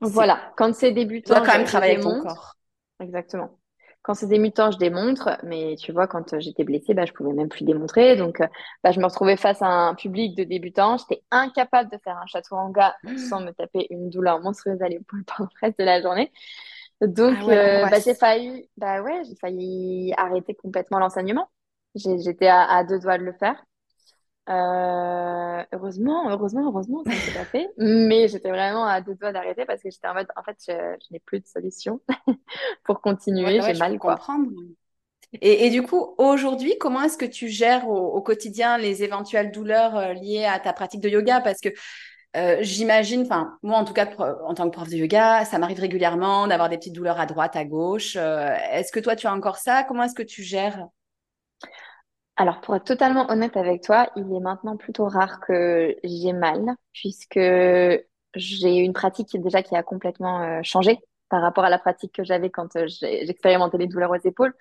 Voilà, 0.00 0.52
quand 0.56 0.74
c'est 0.74 0.92
débutant. 0.92 1.34
Tu 1.34 1.40
dois 1.40 1.46
quand 1.46 1.58
même 1.58 1.66
travailler 1.66 1.94
avec 1.94 2.04
ton 2.04 2.20
corps. 2.20 2.54
Exactement. 3.00 3.58
Quand 4.02 4.14
c'est 4.14 4.28
débutant, 4.28 4.70
je 4.70 4.78
démontre, 4.78 5.38
mais 5.42 5.76
tu 5.78 5.92
vois, 5.92 6.06
quand 6.06 6.32
euh, 6.32 6.40
j'étais 6.40 6.64
blessée, 6.64 6.94
bah, 6.94 7.04
je 7.04 7.12
pouvais 7.12 7.34
même 7.34 7.50
plus 7.50 7.64
démontrer. 7.64 8.16
Donc, 8.16 8.40
euh, 8.40 8.46
bah, 8.82 8.92
je 8.92 9.00
me 9.00 9.04
retrouvais 9.04 9.36
face 9.36 9.60
à 9.60 9.66
un 9.66 9.94
public 9.94 10.34
de 10.34 10.44
débutants. 10.44 10.96
J'étais 10.96 11.22
incapable 11.30 11.90
de 11.90 11.98
faire 12.02 12.16
un 12.16 12.24
château 12.26 12.56
en 12.56 12.70
gars 12.70 12.96
sans 13.28 13.40
me 13.40 13.50
taper 13.50 13.86
une 13.90 14.08
douleur 14.08 14.40
monstrueuse 14.40 14.80
à 14.80 14.88
l'épaule 14.88 15.24
pendant 15.36 15.50
le 15.54 15.66
reste 15.66 15.78
de 15.78 15.84
la 15.84 16.00
journée. 16.00 16.32
Donc, 17.02 17.36
ah 17.42 17.50
euh, 17.50 17.86
bah, 17.88 17.98
j'ai 18.02 18.14
failli, 18.14 18.68
bah 18.76 19.02
ouais, 19.02 19.22
j'ai 19.24 19.34
failli 19.36 20.14
arrêter 20.16 20.54
complètement 20.54 20.98
l'enseignement. 20.98 21.48
J'étais 21.94 22.48
à, 22.48 22.84
deux 22.84 23.00
doigts 23.00 23.18
de 23.18 23.24
le 23.24 23.32
faire. 23.32 23.62
Euh, 24.50 25.62
heureusement, 25.72 26.28
heureusement, 26.28 26.66
heureusement, 26.66 27.02
ça 27.04 27.10
ne 27.10 27.16
s'est 27.16 27.38
pas 27.38 27.44
fait. 27.44 27.68
Mais 27.78 28.26
j'étais 28.26 28.50
vraiment 28.50 28.84
à 28.84 29.00
deux 29.00 29.14
doigts 29.14 29.32
d'arrêter 29.32 29.64
parce 29.64 29.82
que 29.82 29.90
j'étais 29.90 30.08
en 30.08 30.14
mode, 30.14 30.26
en 30.34 30.42
fait, 30.42 30.56
je, 30.66 31.12
n'ai 31.12 31.20
plus 31.20 31.40
de 31.40 31.46
solution 31.46 32.00
pour 32.84 33.00
continuer. 33.00 33.60
J'ai 33.60 33.74
mal, 33.74 33.98
quoi. 33.98 34.16
Comprendre. 34.16 34.50
Et, 35.40 35.66
et, 35.66 35.70
du 35.70 35.82
coup, 35.82 36.14
aujourd'hui, 36.18 36.76
comment 36.80 37.02
est-ce 37.02 37.16
que 37.16 37.24
tu 37.24 37.48
gères 37.48 37.88
au, 37.88 38.20
quotidien 38.20 38.78
les 38.78 39.04
éventuelles 39.04 39.52
douleurs 39.52 39.96
euh, 39.96 40.12
liées 40.14 40.44
à 40.44 40.58
ta 40.58 40.72
pratique 40.72 41.00
de 41.00 41.08
yoga? 41.08 41.40
Parce 41.40 41.60
que 41.60 41.68
euh, 42.36 42.56
j'imagine, 42.60 43.22
enfin, 43.22 43.56
moi 43.62 43.78
en 43.78 43.84
tout 43.84 43.92
cas, 43.92 44.08
en 44.44 44.54
tant 44.54 44.68
que 44.68 44.74
prof 44.74 44.88
de 44.88 44.96
yoga, 44.96 45.44
ça 45.44 45.58
m'arrive 45.58 45.78
régulièrement 45.78 46.48
d'avoir 46.48 46.68
des 46.68 46.78
petites 46.78 46.94
douleurs 46.94 47.20
à 47.20 47.26
droite, 47.26 47.54
à 47.54 47.64
gauche. 47.64 48.16
est-ce 48.16 48.90
que 48.90 48.98
toi, 48.98 49.14
tu 49.14 49.28
as 49.28 49.32
encore 49.32 49.58
ça? 49.58 49.84
Comment 49.84 50.02
est-ce 50.02 50.14
que 50.14 50.22
tu 50.22 50.42
gères? 50.42 50.88
Alors, 52.40 52.62
pour 52.62 52.74
être 52.74 52.84
totalement 52.84 53.30
honnête 53.30 53.54
avec 53.58 53.82
toi, 53.82 54.10
il 54.16 54.22
est 54.34 54.40
maintenant 54.40 54.78
plutôt 54.78 55.04
rare 55.06 55.40
que 55.40 55.94
j'ai 56.02 56.32
mal, 56.32 56.74
puisque 56.94 57.38
j'ai 58.34 58.76
une 58.78 58.94
pratique 58.94 59.38
déjà 59.42 59.62
qui 59.62 59.76
a 59.76 59.82
complètement 59.82 60.40
euh, 60.42 60.60
changé 60.62 60.98
par 61.28 61.42
rapport 61.42 61.64
à 61.64 61.68
la 61.68 61.78
pratique 61.78 62.14
que 62.14 62.24
j'avais 62.24 62.48
quand 62.48 62.76
euh, 62.76 62.86
j'expérimentais 62.88 63.76
les 63.76 63.88
douleurs 63.88 64.12
aux 64.12 64.26
épaules. 64.26 64.54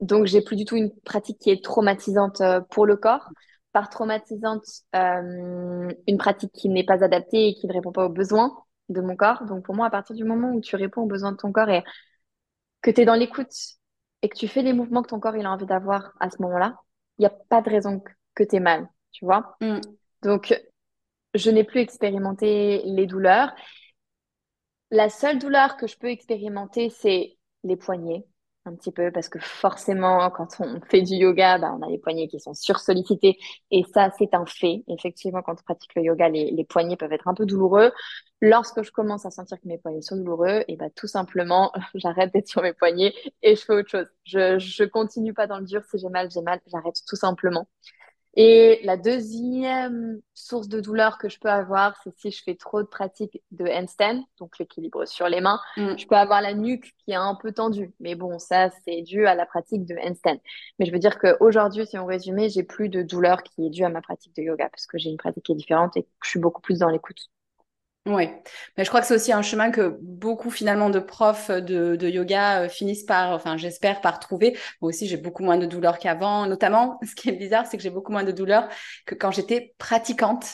Donc, 0.00 0.24
j'ai 0.24 0.40
plus 0.40 0.56
du 0.56 0.64
tout 0.64 0.76
une 0.76 0.90
pratique 1.02 1.38
qui 1.38 1.50
est 1.50 1.62
traumatisante 1.62 2.40
euh, 2.40 2.62
pour 2.70 2.86
le 2.86 2.96
corps. 2.96 3.28
Par 3.72 3.90
traumatisante, 3.90 4.64
une 4.94 6.18
pratique 6.18 6.52
qui 6.52 6.70
n'est 6.70 6.84
pas 6.84 7.04
adaptée 7.04 7.48
et 7.48 7.54
qui 7.54 7.66
ne 7.66 7.74
répond 7.74 7.92
pas 7.92 8.06
aux 8.06 8.10
besoins 8.10 8.56
de 8.88 9.02
mon 9.02 9.16
corps. 9.16 9.44
Donc, 9.44 9.66
pour 9.66 9.74
moi, 9.74 9.86
à 9.86 9.90
partir 9.90 10.16
du 10.16 10.24
moment 10.24 10.52
où 10.52 10.62
tu 10.62 10.76
réponds 10.76 11.02
aux 11.02 11.06
besoins 11.06 11.32
de 11.32 11.36
ton 11.36 11.52
corps 11.52 11.68
et 11.68 11.84
que 12.80 12.90
tu 12.90 13.02
es 13.02 13.04
dans 13.04 13.14
l'écoute 13.14 13.52
et 14.22 14.28
que 14.30 14.36
tu 14.38 14.48
fais 14.48 14.62
les 14.62 14.72
mouvements 14.72 15.02
que 15.02 15.08
ton 15.08 15.20
corps 15.20 15.36
il 15.36 15.44
a 15.44 15.50
envie 15.50 15.66
d'avoir 15.66 16.12
à 16.20 16.30
ce 16.30 16.40
moment-là, 16.40 16.76
n'y 17.22 17.26
a 17.26 17.30
pas 17.48 17.62
de 17.62 17.70
raison 17.70 18.02
que, 18.34 18.44
tu 18.44 18.56
aies 18.56 18.60
mal, 18.60 18.88
tu 19.12 19.24
vois. 19.24 19.56
Mm. 19.60 19.80
Donc, 20.22 20.54
je 21.34 21.50
n'ai 21.50 21.64
plus 21.64 21.80
expérimenté 21.80 22.82
les 22.84 23.06
douleurs. 23.06 23.54
La 24.90 25.08
seule 25.08 25.38
douleur 25.38 25.76
que 25.76 25.86
je 25.86 25.96
peux 25.96 26.10
expérimenter, 26.10 26.90
c'est 26.90 27.38
les 27.64 27.76
poignets, 27.76 28.26
un 28.64 28.74
petit 28.76 28.92
peu, 28.92 29.10
parce 29.10 29.28
que 29.28 29.38
forcément, 29.40 30.30
quand 30.30 30.48
on 30.60 30.80
fait 30.90 31.02
du 31.02 31.14
yoga, 31.14 31.58
bah, 31.58 31.74
on 31.76 31.82
a 31.82 31.88
les 31.90 31.98
poignets 31.98 32.28
qui 32.28 32.38
sont 32.40 32.54
sursollicités, 32.54 33.38
et 33.70 33.82
ça, 33.92 34.10
c'est 34.18 34.34
un 34.34 34.46
fait. 34.46 34.84
Effectivement, 34.88 35.42
quand 35.42 35.54
on 35.54 35.62
pratique 35.64 35.94
le 35.96 36.02
yoga, 36.02 36.28
les, 36.28 36.50
les 36.52 36.64
poignets 36.64 36.96
peuvent 36.96 37.12
être 37.12 37.26
un 37.28 37.34
peu 37.34 37.44
douloureux. 37.46 37.92
Lorsque 38.40 38.82
je 38.82 38.90
commence 38.92 39.26
à 39.26 39.30
sentir 39.30 39.60
que 39.60 39.66
mes 39.68 39.78
poignets 39.78 40.02
sont 40.02 40.16
douloureux, 40.16 40.64
et 40.68 40.76
bah, 40.76 40.90
tout 40.94 41.06
simplement, 41.08 41.72
j'arrête 41.94 42.32
d'être 42.32 42.48
sur 42.48 42.62
mes 42.62 42.72
poignets 42.72 43.14
et 43.42 43.56
je 43.56 43.62
fais 43.64 43.72
autre 43.74 43.88
chose. 43.90 44.06
Je, 44.24 44.58
je 44.58 44.84
continue 44.84 45.34
pas 45.34 45.46
dans 45.46 45.58
le 45.58 45.64
dur. 45.66 45.82
Si 45.90 45.98
j'ai 45.98 46.08
mal, 46.08 46.30
j'ai 46.30 46.42
mal, 46.42 46.60
j'arrête 46.72 46.96
tout 47.08 47.16
simplement. 47.16 47.66
Et 48.34 48.80
la 48.84 48.96
deuxième 48.96 50.20
source 50.32 50.68
de 50.68 50.80
douleur 50.80 51.18
que 51.18 51.28
je 51.28 51.38
peux 51.38 51.50
avoir, 51.50 52.00
c'est 52.02 52.14
si 52.18 52.30
je 52.30 52.42
fais 52.42 52.54
trop 52.54 52.82
de 52.82 52.86
pratiques 52.86 53.42
de 53.50 53.66
handstand, 53.66 54.22
donc 54.38 54.58
l'équilibre 54.58 55.04
sur 55.04 55.28
les 55.28 55.42
mains. 55.42 55.60
Mm. 55.76 55.98
Je 55.98 56.06
peux 56.06 56.16
avoir 56.16 56.40
la 56.40 56.54
nuque 56.54 56.94
qui 57.04 57.10
est 57.10 57.16
un 57.16 57.34
peu 57.34 57.52
tendue. 57.52 57.92
Mais 58.00 58.14
bon, 58.14 58.38
ça, 58.38 58.70
c'est 58.84 59.02
dû 59.02 59.26
à 59.26 59.34
la 59.34 59.44
pratique 59.44 59.84
de 59.84 59.96
handstand. 60.02 60.40
Mais 60.78 60.86
je 60.86 60.92
veux 60.92 60.98
dire 60.98 61.18
qu'aujourd'hui, 61.18 61.86
si 61.86 61.98
on 61.98 62.06
résumait, 62.06 62.48
j'ai 62.48 62.62
plus 62.62 62.88
de 62.88 63.02
douleur 63.02 63.42
qui 63.42 63.66
est 63.66 63.70
due 63.70 63.84
à 63.84 63.90
ma 63.90 64.00
pratique 64.00 64.34
de 64.34 64.42
yoga 64.42 64.68
parce 64.70 64.86
que 64.86 64.96
j'ai 64.96 65.10
une 65.10 65.18
pratique 65.18 65.44
qui 65.44 65.52
est 65.52 65.56
différente 65.56 65.96
et 65.98 66.04
que 66.04 66.08
je 66.24 66.30
suis 66.30 66.40
beaucoup 66.40 66.62
plus 66.62 66.78
dans 66.78 66.88
l'écoute. 66.88 67.28
Oui, 68.04 68.28
mais 68.76 68.82
je 68.84 68.88
crois 68.88 69.00
que 69.00 69.06
c'est 69.06 69.14
aussi 69.14 69.32
un 69.32 69.42
chemin 69.42 69.70
que 69.70 69.96
beaucoup 70.02 70.50
finalement 70.50 70.90
de 70.90 70.98
profs 70.98 71.52
de, 71.52 71.94
de 71.94 72.08
yoga 72.08 72.62
euh, 72.64 72.68
finissent 72.68 73.04
par, 73.04 73.30
enfin 73.30 73.56
j'espère 73.56 74.00
par 74.00 74.18
trouver. 74.18 74.58
Moi 74.80 74.88
aussi 74.88 75.06
j'ai 75.06 75.16
beaucoup 75.16 75.44
moins 75.44 75.56
de 75.56 75.66
douleur 75.66 76.00
qu'avant. 76.00 76.46
Notamment, 76.46 76.98
ce 77.08 77.14
qui 77.14 77.28
est 77.28 77.32
bizarre, 77.32 77.64
c'est 77.66 77.76
que 77.76 77.82
j'ai 77.82 77.90
beaucoup 77.90 78.10
moins 78.10 78.24
de 78.24 78.32
douleur 78.32 78.68
que 79.06 79.14
quand 79.14 79.30
j'étais 79.30 79.74
pratiquante. 79.78 80.46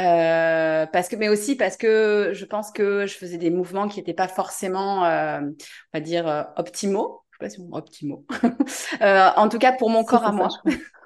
Euh, 0.00 0.86
parce 0.86 1.08
que, 1.08 1.16
mais 1.16 1.28
aussi 1.30 1.54
parce 1.56 1.76
que 1.78 2.30
je 2.34 2.44
pense 2.44 2.70
que 2.72 3.06
je 3.06 3.14
faisais 3.14 3.36
des 3.38 3.50
mouvements 3.50 3.88
qui 3.88 3.98
n'étaient 3.98 4.14
pas 4.14 4.28
forcément, 4.28 5.04
euh, 5.06 5.40
on 5.40 5.98
va 5.98 6.00
dire, 6.00 6.28
euh, 6.28 6.42
optimaux. 6.56 7.22
Je 7.32 7.36
sais 7.38 7.44
pas 7.46 7.50
si 7.50 7.60
on 7.60 7.74
optimaux. 7.74 8.26
Euh, 9.02 9.30
en 9.36 9.48
tout 9.48 9.58
cas 9.58 9.72
pour 9.72 9.90
mon 9.90 10.04
corps 10.04 10.24
à 10.24 10.26
ça, 10.28 10.32
moi. 10.32 10.48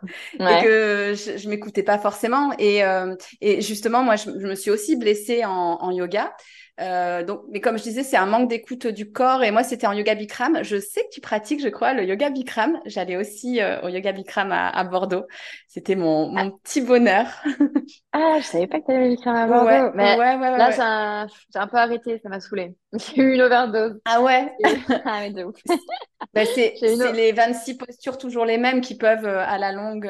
Crois. 0.07 0.47
et 0.49 0.57
Ouais. 0.57 0.63
que 0.63 1.15
je, 1.15 1.37
je 1.39 1.49
m'écoutais 1.49 1.83
pas 1.83 1.99
forcément. 1.99 2.53
Et, 2.59 2.85
euh, 2.85 3.15
et 3.41 3.61
justement, 3.63 4.03
moi, 4.03 4.17
je, 4.17 4.25
je 4.39 4.47
me 4.47 4.55
suis 4.55 4.71
aussi 4.71 4.97
blessée 4.97 5.45
en, 5.45 5.53
en 5.53 5.91
yoga. 5.91 6.35
Euh, 6.81 7.25
donc, 7.25 7.43
mais 7.51 7.61
comme 7.61 7.79
je 7.79 7.83
disais, 7.83 8.03
c'est 8.03 8.17
un 8.19 8.27
manque 8.27 8.49
d'écoute 8.49 8.87
du 8.87 9.11
corps. 9.11 9.43
Et 9.43 9.51
moi, 9.51 9.63
c'était 9.65 9.87
en 9.87 9.93
yoga 9.93 10.15
Bikram. 10.15 10.63
Je 10.63 10.79
sais 10.79 11.03
que 11.05 11.11
tu 11.13 11.21
pratiques, 11.21 11.63
je 11.63 11.69
crois, 11.69 11.95
le 11.95 12.05
yoga 12.05 12.31
Bikram. 12.31 12.79
J'allais 12.85 13.17
aussi 13.17 13.61
euh, 13.61 13.81
au 13.83 13.89
yoga 13.89 14.13
Bikram 14.13 14.53
à, 14.53 14.69
à 14.69 14.85
Bordeaux. 14.85 15.25
C'était 15.69 15.97
mon, 15.97 16.29
Ah, 16.35 16.45
mon 16.45 16.51
petit 16.51 16.81
bonheur. 16.83 17.27
ah, 18.13 18.39
je 18.41 18.47
savais 18.47 18.67
pas 18.67 18.81
que 18.81 18.87
t'avais 18.87 19.09
les 19.11 19.17
crèmes 19.17 19.37
à 19.37 19.47
Bordeaux. 19.47 19.91
ouais, 19.95 19.95
Mais 19.95 20.15
ouais, 20.15 20.37
ouais, 20.37 20.51
là, 20.59 20.71
j'ai 20.71 20.81
un, 20.83 21.27
j'ai 21.53 21.59
un 21.59 21.67
peu 21.69 21.77
arrêté, 21.77 22.19
ça 22.19 22.29
m'a 22.29 22.41
saoulée. 22.41 22.77
J'ai 22.99 23.21
eu 23.23 23.35
une 23.35 23.43
overdose. 23.43 24.01
Ah 24.05 24.21
ouais? 24.23 24.53
Ah, 25.05 25.21
mais 25.21 25.33
de 25.33 25.45
ouf. 25.45 25.57
Ben, 26.35 26.47
c'est, 26.47 26.79
les 27.13 27.33
26 27.33 27.77
postures 27.77 28.19
toujours 28.19 28.45
les 28.45 28.59
mêmes 28.59 28.81
qui 28.81 28.97
peuvent, 28.97 29.25
euh, 29.25 29.45
à 29.47 29.59
la 29.59 29.73
longue, 29.73 30.07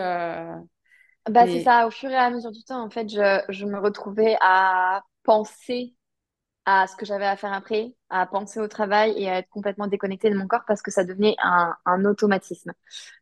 Bah, 1.29 1.47
c'est 1.49 1.59
ça, 1.61 1.87
au 1.87 1.91
fur 1.91 2.11
et 2.11 2.17
à 2.17 2.31
mesure 2.31 2.53
du 2.53 2.63
temps, 2.63 2.83
en 2.85 2.91
fait, 2.91 3.09
je, 3.09 3.43
je 3.49 3.65
me 3.67 3.79
retrouvais 3.81 4.37
à 4.41 5.03
penser 5.25 5.95
à 6.67 6.87
ce 6.89 6.97
que 6.97 7.07
j'avais 7.07 7.27
à 7.27 7.37
faire 7.37 7.53
après, 7.55 7.95
à 8.11 8.27
penser 8.27 8.61
au 8.61 8.69
travail 8.69 9.15
et 9.17 9.31
à 9.31 9.39
être 9.39 9.49
complètement 9.51 9.87
déconnectée 9.89 10.31
de 10.31 10.37
mon 10.37 10.49
corps 10.49 10.65
parce 10.67 10.83
que 10.83 10.91
ça 10.91 11.05
devenait 11.05 11.37
un, 11.43 11.75
un 11.87 12.05
automatisme. 12.07 12.73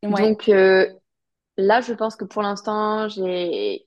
Ouais. 0.08 0.30
Donc 0.30 0.48
euh, 0.50 0.88
là, 1.58 1.80
je 1.82 1.92
pense 1.94 2.16
que 2.16 2.24
pour 2.26 2.42
l'instant, 2.42 3.08
j'ai 3.08 3.86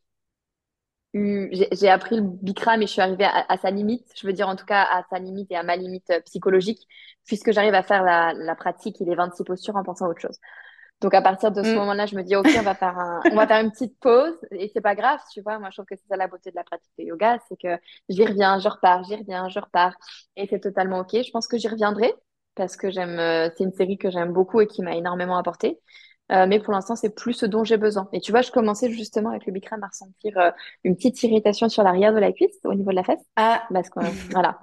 eu, 1.13 1.49
j'ai 1.71 1.89
appris 1.89 2.15
le 2.17 2.21
Bikram 2.23 2.81
et 2.81 2.87
je 2.87 2.91
suis 2.91 3.01
arrivée 3.01 3.23
à, 3.25 3.45
à 3.49 3.57
sa 3.57 3.71
limite. 3.71 4.05
Je 4.19 4.27
veux 4.27 4.33
dire 4.33 4.47
en 4.49 4.55
tout 4.55 4.65
cas 4.65 4.83
à 4.83 5.03
sa 5.09 5.19
limite 5.19 5.51
et 5.51 5.55
à 5.55 5.63
ma 5.63 5.75
limite 5.75 6.09
euh, 6.11 6.21
psychologique, 6.21 6.87
puisque 7.25 7.51
j'arrive 7.51 7.73
à 7.73 7.83
faire 7.83 8.03
la, 8.03 8.33
la 8.33 8.55
pratique 8.55 9.01
et 9.01 9.05
les 9.05 9.15
26 9.15 9.43
postures 9.43 9.75
en 9.75 9.83
pensant 9.83 10.05
à 10.05 10.09
autre 10.09 10.21
chose. 10.21 10.37
Donc 11.01 11.13
à 11.13 11.21
partir 11.21 11.51
de 11.51 11.63
ce 11.63 11.69
Mm. 11.69 11.77
moment-là, 11.77 12.05
je 12.07 12.15
me 12.15 12.23
dis, 12.23 12.35
OK, 12.35 12.55
on 12.57 12.63
va 12.63 12.75
faire 12.75 12.97
un, 12.97 13.25
on 13.29 13.35
va 13.35 13.45
faire 13.47 13.63
une 13.63 13.71
petite 13.71 13.99
pause 13.99 14.35
et 14.51 14.69
c'est 14.73 14.81
pas 14.81 14.95
grave, 14.95 15.19
tu 15.31 15.41
vois. 15.41 15.59
Moi, 15.59 15.69
je 15.71 15.75
trouve 15.77 15.85
que 15.85 15.95
c'est 15.95 16.07
ça 16.07 16.17
la 16.17 16.27
beauté 16.27 16.49
de 16.51 16.55
la 16.55 16.63
pratique 16.63 16.91
de 16.97 17.03
yoga, 17.05 17.37
c'est 17.47 17.57
que 17.59 17.77
j'y 18.09 18.25
reviens, 18.25 18.59
je 18.59 18.67
repars, 18.69 19.03
j'y 19.03 19.15
reviens, 19.15 19.47
je 19.49 19.59
repars 19.59 19.93
et 20.35 20.47
c'est 20.47 20.59
totalement 20.59 20.99
OK. 20.99 21.11
Je 21.13 21.31
pense 21.31 21.47
que 21.47 21.57
j'y 21.57 21.67
reviendrai 21.67 22.13
parce 22.55 22.75
que 22.77 22.89
j'aime, 22.89 23.19
euh, 23.19 23.49
c'est 23.55 23.63
une 23.63 23.73
série 23.73 23.97
que 23.99 24.09
j'aime 24.09 24.33
beaucoup 24.33 24.59
et 24.61 24.67
qui 24.67 24.81
m'a 24.81 24.95
énormément 24.95 25.37
apporté. 25.37 25.79
Euh, 26.31 26.45
mais 26.47 26.59
pour 26.59 26.73
l'instant, 26.73 26.95
c'est 26.95 27.13
plus 27.15 27.33
ce 27.33 27.45
dont 27.45 27.63
j'ai 27.63 27.77
besoin. 27.77 28.09
Et 28.11 28.19
tu 28.19 28.31
vois, 28.31 28.41
je 28.41 28.51
commençais 28.51 28.91
justement 28.91 29.29
avec 29.29 29.45
le 29.45 29.53
Bikram 29.53 29.81
à 29.83 29.87
ressentir 29.87 30.37
euh, 30.37 30.51
une 30.83 30.95
petite 30.95 31.21
irritation 31.23 31.69
sur 31.69 31.83
l'arrière 31.83 32.13
de 32.13 32.19
la 32.19 32.33
cuisse, 32.33 32.57
au 32.65 32.73
niveau 32.73 32.89
de 32.91 32.95
la 32.95 33.03
fesse. 33.03 33.21
Ah, 33.35 33.67
Parce 33.71 33.89
que, 33.89 33.99
voilà. 34.31 34.59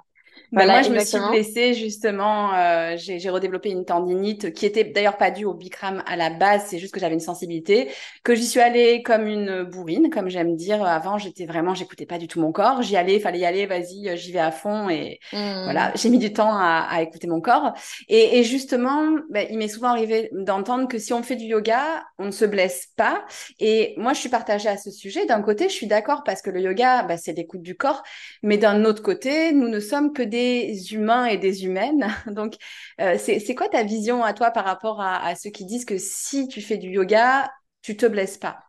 Moi, 0.56 0.66
Voilà, 0.66 0.82
je 0.82 0.92
me 0.92 1.00
suis 1.00 1.20
blessée 1.20 1.74
justement. 1.74 2.54
euh, 2.54 2.94
j'ai 2.96 3.28
redéveloppé 3.30 3.70
une 3.70 3.84
tendinite 3.84 4.52
qui 4.52 4.66
était 4.66 4.84
d'ailleurs 4.84 5.16
pas 5.16 5.30
due 5.32 5.44
au 5.44 5.54
Bikram 5.54 6.02
à 6.06 6.16
la 6.16 6.30
base. 6.30 6.66
C'est 6.68 6.78
juste 6.78 6.94
que 6.94 7.00
j'avais 7.00 7.14
une 7.14 7.20
sensibilité, 7.20 7.90
que 8.22 8.34
j'y 8.36 8.46
suis 8.46 8.60
allée 8.60 9.02
comme 9.02 9.26
une 9.26 9.64
bourrine, 9.64 10.10
comme 10.10 10.28
j'aime 10.28 10.54
dire. 10.54 10.84
Avant, 10.84 11.18
j'étais 11.18 11.46
vraiment, 11.46 11.74
j'écoutais 11.74 12.06
pas 12.06 12.18
du 12.18 12.28
tout 12.28 12.40
mon 12.40 12.52
corps. 12.52 12.82
J'y 12.82 12.96
allais, 12.96 13.18
fallait 13.20 13.40
y 13.40 13.44
aller, 13.46 13.66
vas-y, 13.66 14.08
euh, 14.08 14.16
j'y 14.16 14.30
vais 14.32 14.38
à 14.38 14.52
fond. 14.52 14.88
Et 14.88 15.18
voilà, 15.64 15.92
Hmm. 15.92 15.96
j'ai 15.96 16.10
mis 16.10 16.18
du 16.18 16.32
temps 16.32 16.52
à, 16.54 16.86
à 16.90 17.02
écouter 17.02 17.26
mon 17.26 17.40
corps. 17.40 17.72
Et, 18.08 18.38
et 18.38 18.44
justement, 18.44 19.12
ben, 19.30 19.46
il 19.50 19.58
m'est 19.58 19.68
souvent 19.68 19.88
arrivé 19.88 20.28
d'entendre 20.32 20.88
que 20.88 20.98
si 20.98 21.12
on 21.12 21.22
fait 21.22 21.36
du 21.36 21.46
yoga, 21.46 22.04
on 22.18 22.26
ne 22.26 22.30
se 22.30 22.44
blesse 22.44 22.88
pas. 22.96 23.24
Et 23.60 23.94
moi, 23.96 24.12
je 24.12 24.20
suis 24.20 24.28
partagée 24.28 24.68
à 24.68 24.76
ce 24.76 24.90
sujet. 24.90 25.26
D'un 25.26 25.42
côté, 25.42 25.68
je 25.68 25.74
suis 25.74 25.86
d'accord 25.86 26.22
parce 26.24 26.42
que 26.42 26.50
le 26.50 26.60
yoga, 26.60 27.02
ben, 27.04 27.16
c'est 27.16 27.32
l'écoute 27.32 27.62
du 27.62 27.76
corps. 27.76 28.02
Mais 28.42 28.58
d'un 28.58 28.84
autre 28.84 29.02
côté, 29.02 29.52
nous 29.52 29.68
ne 29.68 29.80
sommes 29.80 30.12
que 30.12 30.22
des 30.22 30.43
humains 30.92 31.26
et 31.26 31.38
des 31.38 31.64
humaines. 31.64 32.06
Donc, 32.26 32.54
euh, 33.00 33.16
c'est, 33.18 33.54
quoi 33.54 33.68
ta 33.68 33.82
vision 33.82 34.22
à 34.22 34.32
toi 34.34 34.50
par 34.50 34.64
rapport 34.64 35.00
à, 35.00 35.34
ceux 35.36 35.50
qui 35.50 35.64
disent 35.64 35.84
que 35.84 35.98
si 35.98 36.48
tu 36.48 36.60
fais 36.60 36.78
du 36.78 36.88
yoga, 36.90 37.50
tu 37.82 37.96
te 37.96 38.06
blesses 38.06 38.38
pas? 38.38 38.60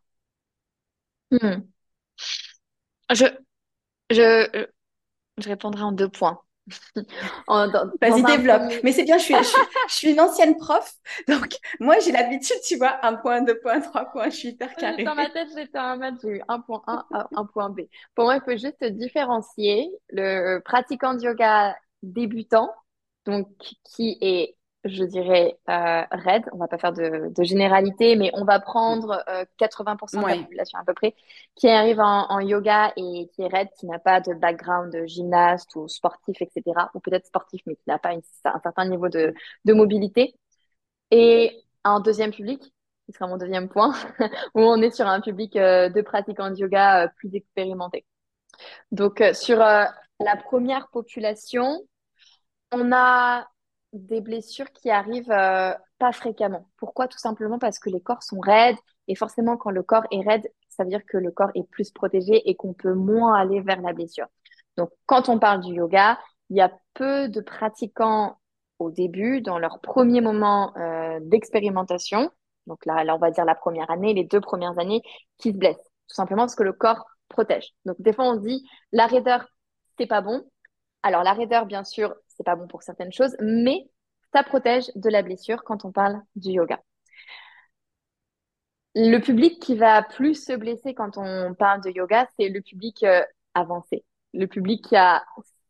Hmm. 1.32 1.66
Je, 3.12 3.26
je, 4.12 4.68
je 5.38 5.50
répondrai 5.50 5.84
en 5.84 5.92
deux 5.92 6.10
points. 6.10 6.45
Vas-y, 8.02 8.24
développe. 8.24 8.64
premier, 8.64 8.84
Mais 8.84 8.92
c'est 8.92 9.04
bien, 9.04 9.18
je 9.18 9.24
suis, 9.24 9.36
je 9.36 9.44
suis, 9.44 9.62
je 9.90 9.94
suis 9.96 10.12
une 10.12 10.20
ancienne 10.20 10.58
prof. 10.58 10.94
Donc, 11.28 11.58
moi, 11.80 12.00
j'ai 12.00 12.12
l'habitude, 12.12 12.58
tu 12.68 12.78
vois, 12.78 13.00
un 13.06 13.16
point, 13.16 13.42
deux 13.42 13.60
points, 13.60 13.80
trois 13.82 14.06
points, 14.06 14.30
je 14.30 14.36
suis 14.36 14.50
hyper 14.50 14.76
Euh, 14.78 15.00
Dans 15.04 15.16
ma 15.16 15.24
carrée. 15.24 15.32
tête, 15.32 15.50
j'étais 15.56 15.80
en 15.80 15.98
mode, 15.98 16.16
j'ai 16.22 16.30
eu 16.30 16.42
un 16.50 16.60
point 16.60 16.84
A, 16.88 17.06
un 17.14 17.28
un 17.36 17.46
point 17.46 17.70
B. 17.70 17.82
Pour 18.14 18.26
moi, 18.26 18.36
il 18.36 18.42
faut 18.42 18.58
juste 18.58 18.84
différencier 18.84 19.90
le 20.10 20.60
pratiquant 20.60 21.14
de 21.14 21.22
yoga 21.24 21.76
débutant, 22.04 22.70
donc 23.26 23.48
qui 23.86 24.18
est, 24.22 24.58
je 24.86 25.04
dirais, 25.04 25.58
euh, 25.70 26.04
raide. 26.12 26.44
On 26.54 26.58
va 26.58 26.68
pas 26.68 26.78
faire 26.78 26.94
de, 26.94 27.34
de 27.36 27.44
généralité, 27.44 28.16
mais 28.16 28.32
on 28.34 28.46
va 28.46 28.60
prendre 28.60 29.24
euh, 29.30 29.46
80% 29.58 30.24
de 30.24 30.30
la 30.30 30.38
population 30.38 30.80
à 30.80 30.84
peu 30.86 30.94
près, 30.94 31.16
qui 31.56 31.68
arrive 31.70 32.00
en, 32.00 32.28
en 32.32 32.40
yoga 32.40 32.94
et 32.98 33.30
qui 33.34 33.42
est 33.44 33.48
raide, 33.48 33.70
qui 33.80 33.88
n'a 33.88 34.00
pas 34.00 34.22
de 34.22 34.34
background 34.34 34.94
de 34.94 35.06
gymnaste 35.06 35.76
ou 35.76 35.88
sportif, 35.88 36.42
etc. 36.42 36.92
Ou 36.96 37.00
peut-être 37.00 37.26
sportif, 37.28 37.62
mais 37.66 37.76
qui 37.76 37.84
n'a 37.88 38.00
pas 38.00 38.14
une- 38.14 38.22
un 38.46 38.60
certain 38.62 38.86
niveau 38.88 39.10
de, 39.10 39.34
de 39.66 39.74
mobilité. 39.74 40.36
Et 41.12 41.64
un 41.84 42.00
deuxième 42.00 42.32
public, 42.32 42.62
qui 43.06 43.12
sera 43.14 43.28
mon 43.28 43.38
deuxième 43.38 43.70
point, 43.70 43.94
où 44.56 44.62
on 44.62 44.82
est 44.82 44.92
sur 44.92 45.08
un 45.08 45.22
public 45.22 45.56
euh, 45.56 45.90
de 45.90 46.02
pratiquants 46.02 46.50
de 46.52 46.58
yoga 46.58 47.06
euh, 47.06 47.08
plus 47.18 47.36
expérimentés. 47.36 48.06
Donc, 48.92 49.22
euh, 49.22 49.34
sur 49.34 49.62
euh, 49.62 49.86
la 50.20 50.38
première 50.38 50.90
population, 50.90 51.82
on 52.72 52.92
a 52.94 53.48
des 54.00 54.22
blessures 54.22 54.72
qui 54.72 54.90
arrivent 54.90 55.32
euh, 55.32 55.74
pas 56.00 56.12
fréquemment. 56.12 56.68
Pourquoi? 56.78 57.08
Tout 57.08 57.18
simplement 57.18 57.60
parce 57.60 57.80
que 57.80 57.90
les 57.90 58.02
corps 58.02 58.24
sont 58.24 58.40
raides 58.40 58.78
et 59.08 59.16
forcément, 59.16 59.58
quand 59.58 59.72
le 59.72 59.84
corps 59.84 60.06
est 60.12 60.22
raide, 60.22 60.52
ça 60.70 60.84
veut 60.84 60.90
dire 60.90 61.06
que 61.06 61.18
le 61.18 61.32
corps 61.32 61.52
est 61.56 61.68
plus 61.70 61.92
protégé 61.92 62.50
et 62.50 62.56
qu'on 62.56 62.74
peut 62.74 62.94
moins 62.94 63.36
aller 63.36 63.62
vers 63.62 63.82
la 63.82 63.94
blessure. 63.94 64.28
Donc, 64.78 64.90
quand 65.06 65.30
on 65.30 65.40
parle 65.40 65.62
du 65.62 65.74
yoga, 65.74 66.20
il 66.50 66.58
y 66.58 66.62
a 66.62 66.72
peu 66.94 67.30
de 67.30 67.42
pratiquants 67.42 68.38
au 68.80 68.92
début, 68.92 69.42
dans 69.42 69.58
leur 69.58 69.80
premier 69.80 70.22
moment 70.22 70.76
euh, 70.78 71.20
d'expérimentation, 71.22 72.30
donc 72.68 72.86
là, 72.86 73.04
là, 73.04 73.16
on 73.16 73.20
va 73.20 73.32
dire 73.32 73.46
la 73.46 73.56
première 73.56 73.90
année, 73.90 74.14
les 74.14 74.24
deux 74.24 74.42
premières 74.42 74.78
années, 74.80 75.02
qui 75.38 75.52
se 75.52 75.58
blessent. 75.58 75.92
Tout 76.08 76.16
simplement 76.16 76.44
parce 76.44 76.56
que 76.56 76.64
le 76.64 76.74
corps 76.74 77.06
protège. 77.30 77.74
Donc 77.86 77.96
des 78.00 78.14
fois, 78.14 78.26
on 78.26 78.36
se 78.36 78.48
dit, 78.48 78.64
la 78.92 79.08
raideur, 79.08 79.46
c'est 79.98 80.08
pas 80.08 80.22
bon. 80.22 80.44
Alors 81.06 81.22
la 81.22 81.34
raideur, 81.34 81.68
bien 81.68 81.84
sûr, 81.84 82.16
c'est 82.28 82.44
pas 82.44 82.56
bon 82.56 82.66
pour 82.68 82.82
certaines 82.82 83.14
choses, 83.14 83.36
mais 83.40 83.88
ça 84.34 84.42
protège 84.42 84.86
de 84.96 85.08
la 85.12 85.22
blessure 85.22 85.64
quand 85.64 85.86
on 85.86 85.92
parle 85.92 86.20
du 86.36 86.50
yoga. 86.50 86.82
Le 88.96 89.20
public 89.20 89.62
qui 89.62 89.76
va 89.76 90.02
plus 90.02 90.44
se 90.44 90.54
blesser 90.54 90.96
quand 90.96 91.20
on 91.20 91.54
parle 91.54 91.82
de 91.84 91.92
yoga, 91.92 92.28
c'est 92.40 92.50
le 92.50 92.60
public 92.60 93.04
euh, 93.04 93.22
avancé. 93.54 94.04
Le 94.34 94.48
public 94.48 94.84
qui 94.84 94.96
a 94.96 95.24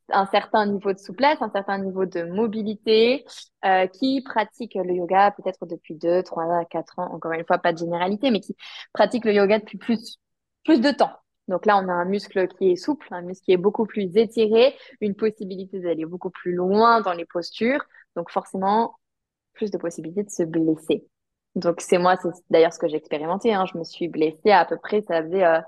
un 0.10 0.26
certain 0.28 0.68
niveau 0.68 0.94
de 0.94 1.00
souplesse, 1.00 1.42
un 1.42 1.50
certain 1.50 1.80
niveau 1.80 2.06
de 2.06 2.24
mobilité, 2.24 3.26
euh, 3.66 3.88
qui 3.88 4.22
pratique 4.22 4.76
le 4.76 4.94
yoga 4.94 5.32
peut-être 5.32 5.66
depuis 5.66 5.96
2, 5.96 6.24
3, 6.24 6.64
4 6.66 7.00
ans, 7.00 7.14
encore 7.14 7.34
une 7.34 7.46
fois, 7.46 7.58
pas 7.58 7.74
de 7.74 7.80
généralité, 7.80 8.32
mais 8.32 8.40
qui 8.40 8.56
pratique 8.94 9.26
le 9.26 9.34
yoga 9.34 9.60
depuis 9.60 9.78
plus, 9.80 10.18
plus 10.64 10.80
de 10.80 10.92
temps. 10.92 11.12
Donc 11.48 11.66
là, 11.66 11.78
on 11.78 11.88
a 11.88 11.94
un 11.94 12.06
muscle 12.06 12.48
qui 12.48 12.72
est 12.72 12.76
souple, 12.76 13.08
un 13.12 13.22
muscle 13.22 13.46
qui 13.46 13.52
est 13.52 13.58
beaucoup 13.58 13.86
plus 13.86 14.18
étiré, 14.18 14.76
une 15.00 15.16
possibilité 15.16 15.80
d'aller 15.80 16.06
beaucoup 16.06 16.32
plus 16.32 16.54
loin 16.54 17.02
dans 17.02 17.14
les 17.14 17.26
postures. 17.26 17.84
Donc 18.16 18.32
forcément, 18.32 18.96
plus 19.54 19.72
de 19.72 19.78
possibilités 19.78 20.24
de 20.24 20.30
se 20.30 20.44
blesser. 20.44 21.08
Donc 21.56 21.82
c'est 21.82 21.98
moi, 21.98 22.18
c'est 22.18 22.30
d'ailleurs 22.50 22.74
ce 22.74 22.80
que 22.80 22.88
j'ai 22.88 22.98
expérimenté. 22.98 23.54
Hein. 23.54 23.66
Je 23.72 23.78
me 23.78 23.84
suis 23.84 24.08
blessée 24.08 24.52
à, 24.52 24.66
peu 24.66 24.78
près, 24.78 25.02
ça 25.04 25.24
faisait, 25.24 25.46
euh, 25.46 25.62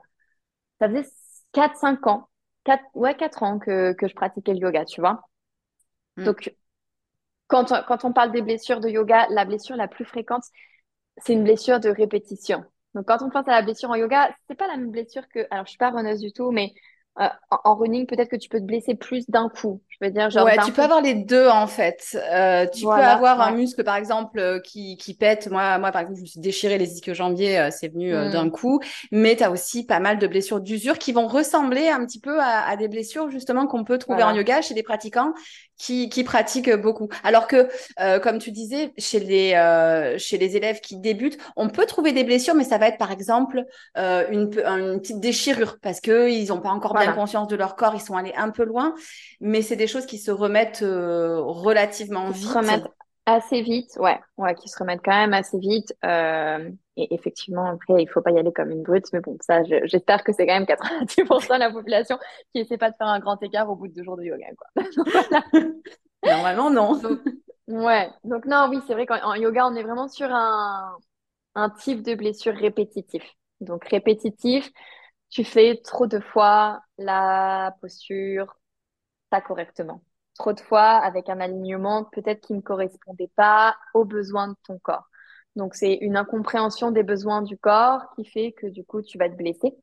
ça 0.79 0.89
faisait 0.89 1.07
4-5 1.53 2.09
ans, 2.09 2.29
4, 2.65 2.83
ouais, 2.95 3.15
4 3.15 3.43
ans 3.43 3.59
que, 3.59 3.93
que 3.93 4.07
je 4.07 4.15
pratiquais 4.15 4.53
le 4.53 4.59
yoga, 4.59 4.83
tu 4.85 4.99
vois. 4.99 5.21
Mm. 6.17 6.25
Donc 6.25 6.53
quand, 7.47 7.73
quand 7.87 8.03
on 8.03 8.11
parle 8.11 8.31
des 8.31 8.41
blessures 8.41 8.81
de 8.81 8.89
yoga, 8.89 9.27
la 9.29 9.45
blessure 9.45 9.77
la 9.77 9.87
plus 9.87 10.05
fréquente, 10.05 10.43
c'est 11.17 11.33
une 11.33 11.43
blessure 11.43 11.79
de 11.79 11.89
répétition. 11.89 12.65
Donc, 12.95 13.05
quand 13.07 13.21
on 13.21 13.29
pense 13.29 13.47
à 13.47 13.51
la 13.51 13.61
blessure 13.61 13.89
en 13.89 13.95
yoga, 13.95 14.35
c'est 14.47 14.55
pas 14.55 14.67
la 14.67 14.77
même 14.77 14.91
blessure 14.91 15.27
que. 15.29 15.45
Alors, 15.51 15.65
je 15.65 15.71
suis 15.71 15.77
pas 15.77 15.91
runneuse 15.91 16.19
du 16.21 16.31
tout, 16.31 16.51
mais 16.51 16.73
euh, 17.19 17.27
en, 17.51 17.75
running, 17.75 18.07
peut-être 18.07 18.29
que 18.29 18.35
tu 18.35 18.49
peux 18.49 18.59
te 18.59 18.65
blesser 18.65 18.95
plus 18.95 19.29
d'un 19.29 19.49
coup. 19.49 19.81
Je 19.99 20.07
veux 20.07 20.13
dire, 20.13 20.29
genre. 20.29 20.45
Ouais, 20.45 20.57
tu 20.63 20.71
peux 20.71 20.83
avoir 20.83 21.01
les 21.01 21.15
deux 21.15 21.47
en 21.47 21.65
fait. 21.65 22.17
Euh, 22.31 22.67
tu 22.67 22.85
peux 22.85 22.91
avoir 22.91 23.41
un 23.41 23.51
muscle, 23.51 23.83
par 23.83 23.95
exemple, 23.95 24.37
euh, 24.37 24.59
qui, 24.59 24.95
qui 24.97 25.15
pète. 25.15 25.49
Moi, 25.49 25.79
moi, 25.79 25.91
par 25.91 26.01
exemple, 26.01 26.17
je 26.17 26.21
me 26.21 26.27
suis 26.27 26.39
déchiré 26.39 26.77
les 26.77 26.93
ischio-jambiers, 26.93 27.69
c'est 27.71 27.87
venu 27.87 28.11
d'un 28.11 28.45
hmm. 28.45 28.51
coup. 28.51 28.79
Mais 29.11 29.35
tu 29.35 29.43
as 29.43 29.49
aussi 29.49 29.85
pas 29.85 29.99
mal 29.99 30.19
de 30.19 30.27
blessures 30.27 30.61
d'usure 30.61 30.99
qui 30.99 31.13
vont 31.13 31.27
ressembler 31.27 31.89
un 31.89 32.05
petit 32.05 32.19
peu 32.19 32.39
à, 32.39 32.67
à 32.67 32.75
des 32.75 32.87
blessures 32.87 33.31
justement 33.31 33.65
qu'on 33.65 33.83
peut 33.83 33.97
trouver 33.97 34.21
en 34.23 34.33
yoga 34.35 34.61
chez 34.61 34.75
des 34.75 34.83
pratiquants 34.83 35.33
qui, 35.77 36.09
qui 36.09 36.23
pratiquent 36.23 36.73
beaucoup. 36.73 37.09
Alors 37.23 37.47
que, 37.47 37.67
comme 38.19 38.37
tu 38.37 38.51
disais, 38.51 38.93
chez 38.97 39.19
les, 39.19 40.15
chez 40.19 40.37
les 40.37 40.57
élèves 40.57 40.79
qui 40.79 40.97
débutent, 40.97 41.37
on 41.55 41.69
peut 41.69 41.85
trouver 41.85 42.11
des 42.11 42.23
blessures, 42.23 42.55
mais 42.55 42.63
ça 42.63 42.77
va 42.77 42.87
être 42.87 42.97
par 42.97 43.11
exemple 43.11 43.63
une, 43.95 44.51
une 44.65 44.99
petite 44.99 45.19
déchirure 45.19 45.77
parce 45.81 46.01
qu'ils 46.01 46.47
n'ont 46.49 46.61
pas 46.61 46.69
encore 46.69 46.93
bien 46.93 47.13
conscience 47.13 47.47
de 47.47 47.55
leur 47.55 47.75
corps, 47.75 47.95
ils 47.95 48.01
sont 48.01 48.15
allés 48.15 48.33
un 48.35 48.49
peu 48.51 48.63
loin, 48.63 48.93
mais 49.41 49.61
c'est 49.61 49.75
des 49.75 49.86
choses 49.87 50.05
qui 50.05 50.17
se 50.17 50.31
remettent 50.31 50.83
euh, 50.83 51.41
relativement 51.41 52.29
vite. 52.29 52.47
Se 52.47 52.57
remettent 52.57 52.87
assez 53.25 53.61
vite, 53.61 53.97
ouais, 53.99 54.19
ouais, 54.37 54.55
qui 54.55 54.69
se 54.69 54.77
remettent 54.79 55.01
quand 55.03 55.11
même 55.11 55.33
assez 55.33 55.59
vite. 55.59 55.93
Euh, 56.05 56.69
et 56.95 57.13
effectivement, 57.13 57.65
après, 57.65 58.01
il 58.01 58.07
faut 58.07 58.21
pas 58.21 58.31
y 58.31 58.39
aller 58.39 58.53
comme 58.53 58.71
une 58.71 58.83
brute, 58.83 59.05
mais 59.11 59.19
bon, 59.19 59.37
ça, 59.41 59.63
j'espère 59.83 60.23
que 60.23 60.31
c'est 60.31 60.47
quand 60.47 60.53
même 60.53 60.65
90% 60.65 61.55
de 61.55 61.59
la 61.59 61.71
population 61.71 62.17
qui 62.53 62.61
essaie 62.61 62.77
pas 62.77 62.89
de 62.89 62.95
faire 62.95 63.07
un 63.07 63.19
grand 63.19 63.41
écart 63.43 63.69
au 63.69 63.75
bout 63.75 63.87
de 63.87 63.93
deux 63.93 64.03
jours 64.03 64.17
de 64.17 64.23
yoga, 64.23 64.47
quoi. 64.57 64.83
Normalement, 66.25 66.71
non. 66.71 66.99
ouais, 67.67 68.09
donc 68.23 68.45
non, 68.45 68.67
oui, 68.69 68.79
c'est 68.87 68.93
vrai 68.93 69.05
qu'en 69.05 69.35
yoga, 69.35 69.67
on 69.67 69.75
est 69.75 69.83
vraiment 69.83 70.07
sur 70.07 70.27
un, 70.31 70.97
un 71.55 71.69
type 71.69 72.03
de 72.03 72.15
blessure 72.15 72.55
répétitif. 72.55 73.23
Donc 73.59 73.85
répétitif, 73.85 74.71
tu 75.29 75.43
fais 75.43 75.81
trop 75.83 76.07
de 76.07 76.19
fois 76.19 76.81
la 76.97 77.75
posture 77.81 78.55
pas 79.29 79.41
correctement. 79.41 80.01
Trop 80.35 80.53
de 80.53 80.59
fois 80.59 80.97
avec 80.97 81.29
un 81.29 81.39
alignement 81.39 82.05
peut-être 82.05 82.41
qui 82.41 82.53
ne 82.53 82.61
correspondait 82.61 83.31
pas 83.35 83.75
aux 83.93 84.05
besoins 84.05 84.49
de 84.49 84.55
ton 84.65 84.79
corps. 84.79 85.07
Donc 85.55 85.73
c'est 85.75 85.95
une 85.95 86.17
incompréhension 86.17 86.91
des 86.91 87.03
besoins 87.03 87.41
du 87.41 87.57
corps 87.57 88.01
qui 88.15 88.25
fait 88.25 88.51
que 88.53 88.67
du 88.67 88.83
coup 88.85 89.01
tu 89.01 89.17
vas 89.17 89.29
te 89.29 89.35
blesser. 89.35 89.75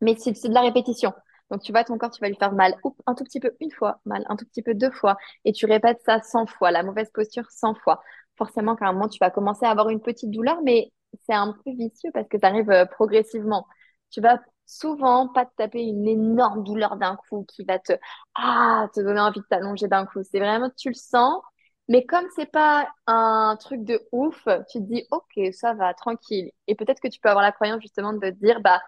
Mais 0.00 0.16
c'est 0.16 0.32
de 0.48 0.54
la 0.54 0.62
répétition. 0.62 1.12
Donc 1.50 1.62
tu 1.62 1.72
vois 1.72 1.84
ton 1.84 1.98
corps, 1.98 2.10
tu 2.10 2.20
vas 2.20 2.28
lui 2.28 2.36
faire 2.36 2.52
mal 2.52 2.76
un 3.06 3.14
tout 3.14 3.24
petit 3.24 3.40
peu 3.40 3.54
une 3.60 3.70
fois, 3.70 4.00
mal 4.04 4.24
un 4.28 4.36
tout 4.36 4.46
petit 4.46 4.62
peu 4.62 4.74
deux 4.74 4.90
fois, 4.90 5.16
et 5.44 5.52
tu 5.52 5.66
répètes 5.66 6.00
ça 6.04 6.20
100 6.22 6.46
fois, 6.46 6.70
la 6.70 6.82
mauvaise 6.82 7.10
posture 7.12 7.44
100 7.50 7.74
fois. 7.76 8.02
Forcément 8.36 8.76
qu'à 8.76 8.86
un 8.88 8.92
moment 8.92 9.08
tu 9.08 9.18
vas 9.20 9.30
commencer 9.30 9.66
à 9.66 9.70
avoir 9.70 9.90
une 9.90 10.00
petite 10.00 10.30
douleur, 10.30 10.60
mais 10.62 10.90
c'est 11.26 11.34
un 11.34 11.52
peu 11.64 11.70
vicieux 11.72 12.10
parce 12.12 12.28
que 12.28 12.38
ça 12.40 12.48
arrive 12.48 12.70
euh, 12.70 12.86
progressivement. 12.86 13.66
Tu 14.10 14.20
vas 14.20 14.40
souvent 14.66 15.28
pas 15.28 15.46
te 15.46 15.54
taper 15.56 15.82
une 15.82 16.06
énorme 16.08 16.64
douleur 16.64 16.96
d'un 16.96 17.16
coup 17.16 17.44
qui 17.48 17.64
va 17.64 17.78
te, 17.78 17.92
ah, 18.34 18.88
te 18.94 19.00
donner 19.00 19.20
envie 19.20 19.40
de 19.40 19.46
t'allonger 19.46 19.88
d'un 19.88 20.06
coup. 20.06 20.22
C'est 20.22 20.38
vraiment, 20.40 20.70
tu 20.76 20.88
le 20.88 20.94
sens, 20.94 21.42
mais 21.88 22.04
comme 22.06 22.26
c'est 22.34 22.50
pas 22.50 22.88
un 23.06 23.56
truc 23.60 23.84
de 23.84 24.00
ouf, 24.12 24.42
tu 24.70 24.78
te 24.78 24.84
dis, 24.84 25.06
ok, 25.10 25.52
ça 25.52 25.74
va, 25.74 25.92
tranquille. 25.94 26.50
Et 26.66 26.74
peut-être 26.74 27.00
que 27.00 27.08
tu 27.08 27.20
peux 27.20 27.28
avoir 27.28 27.44
la 27.44 27.52
croyance 27.52 27.80
justement 27.82 28.12
de 28.12 28.20
te 28.20 28.26
dire, 28.36 28.60
bah, 28.60 28.80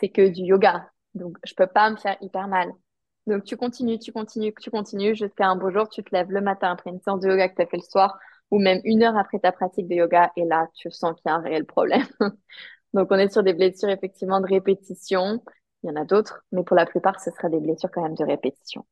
c'est 0.00 0.08
que 0.10 0.28
du 0.28 0.42
yoga. 0.42 0.90
Donc, 1.14 1.36
je 1.44 1.54
peux 1.54 1.66
pas 1.66 1.90
me 1.90 1.96
faire 1.96 2.16
hyper 2.20 2.48
mal. 2.48 2.70
Donc, 3.26 3.44
tu 3.44 3.56
continues, 3.56 3.98
tu 3.98 4.12
continues, 4.12 4.54
tu 4.60 4.70
continues 4.70 5.14
jusqu'à 5.16 5.46
un 5.48 5.56
beau 5.56 5.70
jour, 5.70 5.88
tu 5.88 6.02
te 6.04 6.14
lèves 6.14 6.30
le 6.30 6.40
matin 6.40 6.72
après 6.72 6.90
une 6.90 7.00
séance 7.00 7.20
de 7.20 7.28
yoga 7.28 7.48
que 7.48 7.56
tu 7.56 7.62
as 7.62 7.66
fait 7.66 7.76
le 7.76 7.82
soir, 7.82 8.18
ou 8.50 8.58
même 8.58 8.80
une 8.84 9.02
heure 9.02 9.16
après 9.18 9.38
ta 9.38 9.52
pratique 9.52 9.88
de 9.88 9.94
yoga, 9.96 10.32
et 10.36 10.44
là, 10.44 10.68
tu 10.74 10.90
sens 10.90 11.14
qu'il 11.16 11.30
y 11.30 11.32
a 11.32 11.36
un 11.36 11.40
réel 11.42 11.66
problème. 11.66 12.06
Donc, 12.98 13.08
on 13.12 13.16
est 13.16 13.32
sur 13.32 13.44
des 13.44 13.54
blessures 13.54 13.90
effectivement 13.90 14.40
de 14.40 14.46
répétition. 14.46 15.40
Il 15.84 15.88
y 15.88 15.92
en 15.92 15.96
a 15.96 16.04
d'autres, 16.04 16.42
mais 16.50 16.64
pour 16.64 16.74
la 16.74 16.84
plupart, 16.84 17.20
ce 17.20 17.30
sera 17.30 17.48
des 17.48 17.60
blessures 17.60 17.90
quand 17.92 18.02
même 18.02 18.16
de 18.16 18.24
répétition. 18.24 18.84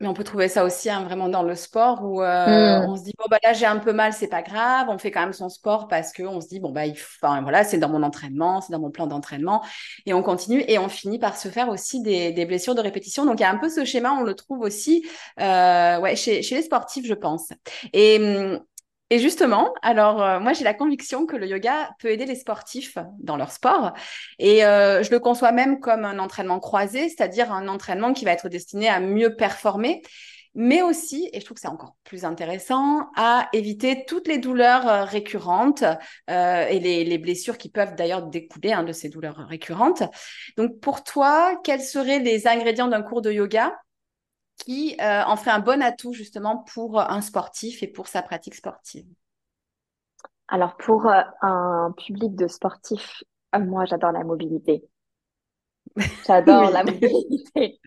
Mais 0.00 0.08
on 0.08 0.14
peut 0.14 0.24
trouver 0.24 0.48
ça 0.48 0.64
aussi 0.64 0.90
hein, 0.90 1.04
vraiment 1.04 1.28
dans 1.28 1.42
le 1.44 1.54
sport 1.54 2.04
où 2.04 2.20
euh, 2.22 2.80
hmm. 2.80 2.88
on 2.88 2.96
se 2.96 3.02
dit 3.02 3.12
bon 3.18 3.24
bah 3.28 3.38
là 3.42 3.52
j'ai 3.52 3.66
un 3.66 3.78
peu 3.78 3.92
mal, 3.92 4.12
c'est 4.12 4.28
pas 4.28 4.42
grave, 4.42 4.86
on 4.90 4.98
fait 4.98 5.10
quand 5.10 5.20
même 5.20 5.32
son 5.32 5.48
sport 5.48 5.88
parce 5.88 6.12
que 6.12 6.22
on 6.22 6.40
se 6.40 6.46
dit 6.46 6.60
bon 6.60 6.70
bah 6.70 6.86
il 6.86 6.92
enfin, 6.92 7.42
voilà 7.42 7.64
c'est 7.64 7.78
dans 7.78 7.88
mon 7.88 8.04
entraînement, 8.04 8.60
c'est 8.60 8.72
dans 8.72 8.78
mon 8.78 8.92
plan 8.92 9.08
d'entraînement 9.08 9.64
et 10.06 10.14
on 10.14 10.22
continue 10.22 10.62
et 10.68 10.78
on 10.78 10.88
finit 10.88 11.18
par 11.18 11.36
se 11.36 11.48
faire 11.48 11.68
aussi 11.68 12.00
des, 12.00 12.30
des, 12.30 12.46
blessures 12.46 12.76
de 12.76 12.80
répétition. 12.80 13.24
Donc 13.24 13.40
il 13.40 13.42
y 13.42 13.46
a 13.46 13.50
un 13.50 13.58
peu 13.58 13.68
ce 13.68 13.84
schéma, 13.84 14.12
on 14.12 14.22
le 14.22 14.34
trouve 14.34 14.60
aussi 14.60 15.04
euh, 15.40 15.98
ouais 15.98 16.14
chez, 16.14 16.42
chez 16.42 16.54
les 16.54 16.62
sportifs 16.62 17.04
je 17.04 17.14
pense. 17.14 17.48
Et 17.92 18.18
hum, 18.20 18.60
et 19.10 19.18
justement, 19.18 19.72
alors 19.80 20.22
euh, 20.22 20.38
moi 20.38 20.52
j'ai 20.52 20.64
la 20.64 20.74
conviction 20.74 21.24
que 21.24 21.34
le 21.34 21.46
yoga 21.46 21.90
peut 21.98 22.10
aider 22.10 22.26
les 22.26 22.34
sportifs 22.34 22.98
dans 23.20 23.36
leur 23.36 23.52
sport 23.52 23.94
et 24.38 24.66
euh, 24.66 25.02
je 25.02 25.10
le 25.10 25.18
conçois 25.18 25.50
même 25.50 25.80
comme 25.80 26.04
un 26.04 26.18
entraînement 26.18 26.60
croisé, 26.60 27.08
c'est-à-dire 27.08 27.50
un 27.50 27.68
entraînement 27.68 28.12
qui 28.12 28.26
va 28.26 28.32
être 28.32 28.50
destiné 28.50 28.86
à 28.86 29.00
mieux 29.00 29.34
performer, 29.34 30.02
mais 30.54 30.82
aussi, 30.82 31.30
et 31.32 31.40
je 31.40 31.44
trouve 31.46 31.54
que 31.54 31.62
c'est 31.62 31.68
encore 31.68 31.96
plus 32.04 32.26
intéressant, 32.26 33.08
à 33.16 33.48
éviter 33.54 34.04
toutes 34.06 34.28
les 34.28 34.38
douleurs 34.38 34.86
euh, 34.86 35.04
récurrentes 35.04 35.84
et 36.28 36.78
les, 36.78 37.04
les, 37.04 37.18
blessures 37.18 37.56
qui 37.56 37.70
peuvent 37.70 37.94
d'ailleurs 37.94 38.24
découler 38.24 38.72
hein, 38.72 38.82
de 38.82 38.92
ces 38.92 39.08
douleurs 39.08 39.46
récurrentes. 39.48 40.02
Donc 40.58 40.80
pour 40.80 41.02
toi, 41.02 41.58
quels 41.64 41.80
seraient 41.80 42.18
les 42.18 42.46
ingrédients 42.46 42.88
d'un 42.88 43.02
cours 43.02 43.22
de 43.22 43.32
yoga 43.32 43.72
qui 44.58 44.96
euh, 45.00 45.22
en 45.24 45.36
ferait 45.36 45.52
un 45.52 45.60
bon 45.60 45.82
atout 45.82 46.12
justement 46.12 46.58
pour 46.58 47.00
un 47.00 47.20
sportif 47.20 47.82
et 47.82 47.86
pour 47.86 48.08
sa 48.08 48.22
pratique 48.22 48.54
sportive 48.54 49.06
Alors 50.48 50.76
pour 50.76 51.06
euh, 51.06 51.22
un 51.42 51.94
public 51.96 52.34
de 52.34 52.48
sportifs, 52.48 53.22
euh, 53.54 53.60
moi 53.60 53.84
j'adore 53.86 54.12
la 54.12 54.24
mobilité. 54.24 54.84
J'adore 56.26 56.70
la 56.70 56.84
mobilité. 56.84 57.80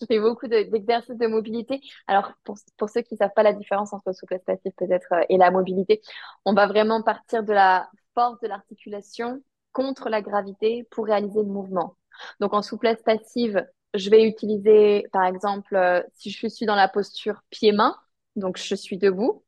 Je 0.00 0.06
fais 0.06 0.20
beaucoup 0.20 0.46
d'exercices 0.46 1.18
de, 1.18 1.26
mobilité. 1.26 1.78
Alors, 2.06 2.32
pour, 2.44 2.56
pour 2.78 2.88
ceux 2.88 3.02
qui 3.02 3.14
ne 3.14 3.18
savent 3.18 3.34
pas 3.36 3.42
la 3.42 3.52
différence 3.52 3.92
entre 3.92 4.14
souplesse 4.14 4.42
passive 4.46 4.72
peut-être 4.78 5.12
et 5.28 5.36
la 5.36 5.50
mobilité, 5.50 6.00
on 6.46 6.54
va 6.54 6.66
vraiment 6.66 7.02
partir 7.02 7.42
de 7.44 7.52
la 7.52 7.90
force 8.14 8.40
de 8.40 8.48
l'articulation 8.48 9.42
contre 9.72 10.08
la 10.08 10.22
gravité 10.22 10.88
pour 10.90 11.04
réaliser 11.04 11.42
le 11.42 11.48
mouvement. 11.50 11.96
Donc, 12.40 12.54
en 12.54 12.62
souplesse 12.62 13.02
passive, 13.02 13.62
je 13.94 14.10
vais 14.10 14.24
utiliser, 14.24 15.06
par 15.12 15.24
exemple, 15.24 15.74
euh, 15.74 16.02
si 16.14 16.30
je 16.30 16.46
suis 16.46 16.66
dans 16.66 16.74
la 16.74 16.88
posture 16.88 17.42
pied-main, 17.50 17.96
donc 18.36 18.56
je 18.56 18.74
suis 18.74 18.98
debout, 18.98 19.44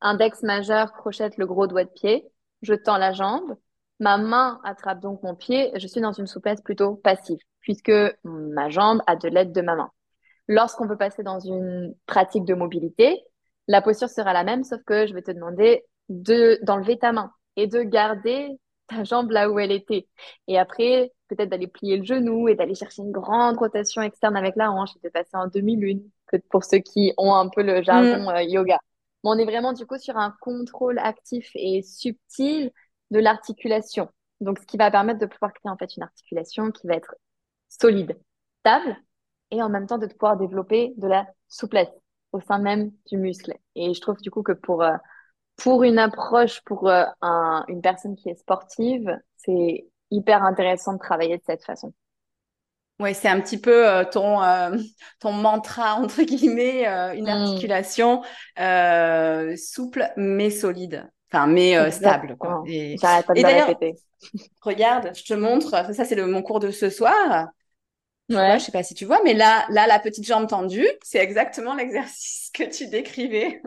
index 0.00 0.42
majeur 0.42 0.92
crochette 0.92 1.36
le 1.36 1.46
gros 1.46 1.66
doigt 1.66 1.84
de 1.84 1.90
pied, 1.90 2.26
je 2.62 2.74
tends 2.74 2.98
la 2.98 3.12
jambe, 3.12 3.56
ma 4.00 4.16
main 4.16 4.60
attrape 4.64 5.00
donc 5.00 5.22
mon 5.22 5.34
pied, 5.34 5.72
je 5.76 5.86
suis 5.86 6.00
dans 6.00 6.12
une 6.12 6.26
souplesse 6.26 6.60
plutôt 6.62 6.96
passive, 6.96 7.38
puisque 7.60 7.92
ma 8.24 8.70
jambe 8.70 9.02
a 9.06 9.16
de 9.16 9.28
l'aide 9.28 9.52
de 9.52 9.60
ma 9.60 9.74
main. 9.74 9.90
Lorsqu'on 10.46 10.86
veut 10.86 10.96
passer 10.96 11.22
dans 11.22 11.40
une 11.40 11.94
pratique 12.06 12.44
de 12.44 12.54
mobilité, 12.54 13.22
la 13.66 13.82
posture 13.82 14.08
sera 14.08 14.32
la 14.32 14.44
même, 14.44 14.64
sauf 14.64 14.82
que 14.84 15.06
je 15.06 15.12
vais 15.12 15.22
te 15.22 15.30
demander 15.30 15.84
de 16.08 16.58
d'enlever 16.62 16.98
ta 16.98 17.12
main 17.12 17.32
et 17.56 17.66
de 17.66 17.82
garder 17.82 18.58
ta 18.88 19.04
jambe 19.04 19.30
là 19.30 19.50
où 19.50 19.58
elle 19.58 19.72
était. 19.72 20.08
Et 20.46 20.58
après, 20.58 21.12
peut-être 21.28 21.50
d'aller 21.50 21.68
plier 21.68 21.98
le 21.98 22.04
genou 22.04 22.48
et 22.48 22.54
d'aller 22.54 22.74
chercher 22.74 23.02
une 23.02 23.12
grande 23.12 23.56
rotation 23.58 24.02
externe 24.02 24.36
avec 24.36 24.56
la 24.56 24.72
hanche 24.72 24.96
et 24.96 25.06
de 25.06 25.10
passer 25.10 25.36
en 25.36 25.46
demi-lune, 25.46 26.02
pour 26.50 26.64
ceux 26.64 26.78
qui 26.78 27.12
ont 27.16 27.34
un 27.34 27.48
peu 27.48 27.62
le 27.62 27.82
jargon 27.82 28.24
mm. 28.24 28.34
euh, 28.34 28.42
yoga. 28.42 28.78
Mais 29.24 29.30
on 29.30 29.38
est 29.38 29.44
vraiment 29.44 29.72
du 29.72 29.86
coup 29.86 29.98
sur 29.98 30.16
un 30.16 30.34
contrôle 30.40 30.98
actif 30.98 31.50
et 31.54 31.82
subtil 31.82 32.72
de 33.10 33.18
l'articulation. 33.18 34.08
Donc, 34.40 34.58
ce 34.60 34.66
qui 34.66 34.76
va 34.76 34.90
permettre 34.90 35.18
de 35.18 35.26
pouvoir 35.26 35.52
créer 35.52 35.70
en 35.70 35.76
fait 35.76 35.96
une 35.96 36.02
articulation 36.02 36.70
qui 36.70 36.86
va 36.86 36.94
être 36.94 37.14
solide, 37.68 38.18
stable, 38.60 38.96
et 39.50 39.62
en 39.62 39.68
même 39.68 39.86
temps 39.86 39.98
de 39.98 40.06
pouvoir 40.06 40.36
développer 40.36 40.94
de 40.96 41.08
la 41.08 41.26
souplesse 41.48 41.88
au 42.32 42.40
sein 42.40 42.58
même 42.58 42.92
du 43.10 43.16
muscle. 43.16 43.54
Et 43.74 43.94
je 43.94 44.00
trouve 44.00 44.20
du 44.20 44.30
coup 44.30 44.42
que 44.42 44.52
pour, 44.52 44.82
euh, 44.82 44.96
pour 45.58 45.82
une 45.82 45.98
approche, 45.98 46.62
pour 46.64 46.88
euh, 46.88 47.04
un, 47.20 47.64
une 47.68 47.82
personne 47.82 48.16
qui 48.16 48.30
est 48.30 48.38
sportive, 48.38 49.18
c'est 49.36 49.86
hyper 50.10 50.42
intéressant 50.42 50.94
de 50.94 50.98
travailler 50.98 51.36
de 51.36 51.42
cette 51.44 51.64
façon. 51.64 51.92
Ouais, 53.00 53.12
c'est 53.12 53.28
un 53.28 53.40
petit 53.40 53.60
peu 53.60 53.86
euh, 53.86 54.04
ton, 54.04 54.40
ton 55.20 55.32
mantra, 55.32 55.96
entre 55.96 56.22
guillemets, 56.22 56.86
une 57.14 57.26
mm. 57.26 57.28
articulation 57.28 58.22
souple 59.56 60.10
mais 60.16 60.50
solide. 60.50 61.08
Enfin, 61.30 61.46
mais 61.46 61.90
stable. 61.90 62.36
Quoi. 62.38 62.62
Et, 62.66 62.96
J'arrête 62.98 63.26
pas 63.26 63.34
de 63.34 63.66
répéter. 63.66 63.94
Regarde, 64.62 65.10
je 65.14 65.22
te 65.24 65.34
montre. 65.34 65.70
Ça, 65.92 66.04
c'est 66.04 66.16
mon 66.24 66.42
cours 66.42 66.60
de 66.60 66.70
ce 66.70 66.88
soir. 66.88 67.48
Ouais. 68.30 68.58
je 68.58 68.64
sais 68.64 68.72
pas 68.72 68.82
si 68.82 68.92
tu 68.94 69.06
vois, 69.06 69.20
mais 69.24 69.32
là, 69.32 69.64
là, 69.70 69.86
la 69.86 69.98
petite 69.98 70.26
jambe 70.26 70.46
tendue, 70.48 70.86
c'est 71.02 71.18
exactement 71.18 71.74
l'exercice 71.74 72.50
que 72.54 72.64
tu 72.64 72.86
décrivais. 72.88 73.62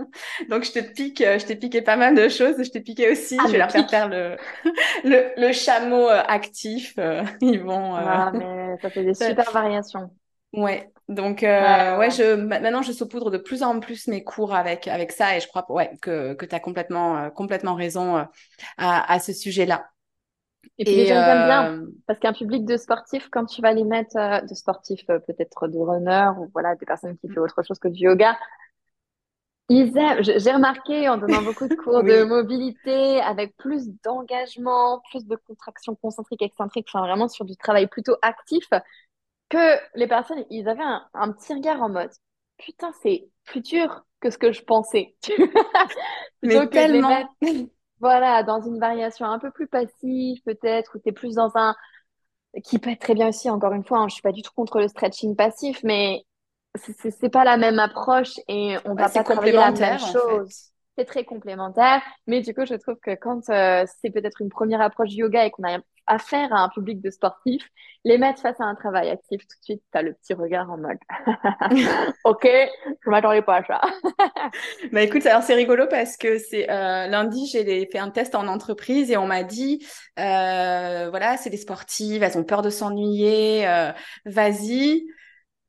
Donc, 0.50 0.64
je 0.66 0.72
te 0.72 0.80
pique, 0.80 1.22
euh, 1.22 1.40
je 1.40 1.46
t'ai 1.48 1.56
piqué 1.56 1.82
pas 1.82 1.96
mal 1.96 2.14
de 2.16 2.30
choses. 2.30 2.56
Je 2.64 2.70
t'ai 2.70 2.82
piqué 2.82 3.10
aussi. 3.12 3.38
Ah, 3.40 3.46
je 3.48 3.54
vais 3.54 3.58
leur 3.58 3.72
faire 3.72 3.90
faire 3.90 4.08
le, 4.08 4.38
le, 5.04 5.32
le 5.36 5.52
chameau 5.52 6.08
euh, 6.10 6.22
actif. 6.28 6.94
Euh, 7.00 7.24
ils 7.42 7.60
vont. 7.60 7.96
Ah, 7.96 8.32
mais 8.34 8.78
ça 8.82 8.92
fait 8.92 9.04
des 9.04 9.16
super 9.16 9.52
variations. 9.52 10.12
Ouais. 10.54 10.92
Donc, 11.10 11.44
euh, 11.44 11.98
ouais, 11.98 12.12
je, 12.12 12.36
maintenant, 12.36 12.82
je 12.84 12.92
saupoudre 12.92 13.32
de 13.32 13.38
plus 13.38 13.64
en 13.64 13.80
plus 13.80 14.08
mes 14.08 14.24
cours 14.24 14.54
avec, 14.54 14.88
avec 14.88 15.12
ça 15.12 15.36
et 15.36 15.40
je 15.42 15.48
crois 15.48 15.70
ouais, 15.72 15.92
que, 16.02 16.34
que 16.36 16.46
tu 16.46 16.56
as 16.56 16.60
complètement, 16.60 17.30
complètement 17.32 17.76
raison 17.76 18.16
à, 18.78 19.14
à 19.14 19.20
ce 19.20 19.34
sujet-là. 19.34 19.91
Et 20.78 20.84
puis 20.84 20.96
les 20.96 21.06
jeunes 21.06 21.18
aiment 21.18 21.46
bien 21.46 21.74
euh, 21.74 21.86
parce 22.08 22.20
qu'un 22.20 22.34
public 22.34 22.66
de 22.66 22.78
sportifs, 22.78 23.30
quand 23.30 23.46
tu 23.46 23.62
vas 23.62 23.74
les 23.74 23.84
mettre 23.84 24.18
euh, 24.18 24.42
de 24.42 24.54
sportifs, 24.54 25.04
euh, 25.10 25.20
peut-être 25.20 25.68
de 25.68 25.78
runners 25.78 26.32
ou 26.40 26.50
voilà 26.54 26.76
des 26.76 26.86
personnes 26.86 27.18
qui 27.18 27.30
font 27.30 27.42
autre 27.42 27.64
chose 27.64 27.80
que 27.80 27.88
du 27.88 28.04
yoga, 28.06 28.38
ils 29.70 29.98
aiment. 29.98 30.22
J'ai 30.22 30.52
remarqué 30.52 31.08
en 31.08 31.18
donnant 31.18 31.42
beaucoup 31.42 31.68
de 31.68 31.76
cours 31.84 32.04
de 32.04 32.24
mobilité 32.24 33.22
avec 33.22 33.56
plus 33.58 33.90
d'engagement, 34.04 35.02
plus 35.12 35.26
de 35.26 35.36
contraction 35.36 35.96
concentrique, 35.96 36.42
excentrique, 36.42 36.88
enfin 36.92 37.06
vraiment 37.06 37.28
sur 37.28 37.46
du 37.46 37.56
travail 37.56 37.88
plutôt 37.88 38.16
actif, 38.22 38.66
que 39.50 39.78
les 39.96 40.08
personnes, 40.08 40.46
ils 40.50 40.68
avaient 40.68 40.82
un, 41.14 41.32
petit 41.32 41.54
regard 41.54 41.82
en 41.82 41.90
mode 41.90 42.12
putain, 42.58 42.92
c'est 43.02 43.28
plus 43.46 43.62
dur 43.62 44.06
que 44.20 44.30
ce 44.30 44.38
que 44.38 44.52
je 44.52 44.64
pensais. 44.64 45.16
Mais 46.44 46.68
tellement 46.70 47.28
voilà, 48.02 48.44
dans 48.44 48.62
une 48.62 48.80
variation 48.80 49.26
un 49.26 49.40
peu 49.40 49.52
plus 49.52 49.68
passive 49.68 50.42
peut-être, 50.44 50.96
où 50.96 51.00
tu 51.00 51.10
es 51.10 51.12
plus 51.12 51.36
dans 51.36 51.52
un... 51.56 51.76
qui 52.64 52.80
peut 52.80 52.90
être 52.90 53.00
très 53.00 53.14
bien 53.14 53.30
aussi, 53.30 53.50
encore 53.50 53.74
une 53.74 53.86
fois, 53.86 54.00
hein, 54.00 54.08
je 54.10 54.16
suis 54.16 54.22
pas 54.22 54.32
du 54.32 54.42
tout 54.42 54.52
contre 54.56 54.80
le 54.80 54.88
stretching 54.88 55.36
passif, 55.36 55.80
mais 55.84 56.24
c'est 56.76 57.30
pas 57.30 57.44
la 57.44 57.58
même 57.58 57.80
approche 57.80 58.40
et 58.48 58.78
on 58.86 58.96
va 58.96 59.10
pas 59.10 59.24
travailler 59.24 59.54
la 59.54 59.72
même 59.72 60.00
chose. 60.00 60.71
C'est 60.98 61.06
très 61.06 61.24
complémentaire, 61.24 62.02
mais 62.28 62.42
du 62.42 62.54
coup, 62.54 62.66
je 62.66 62.76
trouve 62.76 62.98
que 63.02 63.16
quand 63.16 63.50
euh, 63.50 63.86
c'est 64.02 64.10
peut-être 64.10 64.42
une 64.42 64.50
première 64.50 64.82
approche 64.82 65.14
yoga 65.14 65.46
et 65.46 65.52
qu'on 65.52 65.64
a 65.64 65.80
affaire 66.06 66.52
à 66.52 66.64
un 66.64 66.70
public 66.70 67.00
de 67.02 67.10
sportifs, 67.10 67.70
les 68.04 68.18
mettre 68.18 68.42
face 68.42 68.60
à 68.60 68.66
un 68.66 68.76
travail 68.76 69.10
actif, 69.10 69.42
tout 69.42 69.58
de 69.60 69.64
suite, 69.64 69.84
tu 69.90 69.98
as 69.98 70.02
le 70.02 70.14
petit 70.14 70.34
regard 70.34 70.70
en 70.70 70.78
mode 70.78 70.98
Ok, 72.26 72.46
je 72.46 73.10
m'attendais 73.10 73.42
pas 73.42 73.58
à 73.58 73.64
ça. 73.64 73.82
bah 74.92 75.02
écoute, 75.02 75.26
alors 75.26 75.44
c'est 75.44 75.54
rigolo 75.54 75.86
parce 75.90 76.18
que 76.18 76.38
c'est 76.40 76.70
euh, 76.70 77.08
lundi, 77.08 77.48
j'ai 77.48 77.86
fait 77.86 78.00
un 78.00 78.10
test 78.10 78.36
en 78.36 78.48
entreprise 78.48 79.12
et 79.12 79.18
on 79.18 79.28
m'a 79.28 79.44
dit 79.44 79.86
euh, 80.20 81.08
voilà, 81.10 81.38
c'est 81.38 81.50
des 81.50 81.58
sportives, 81.58 82.22
elles 82.22 82.38
ont 82.38 82.44
peur 82.44 82.64
de 82.64 82.70
s'ennuyer, 82.70 83.66
vas-y 84.26 85.06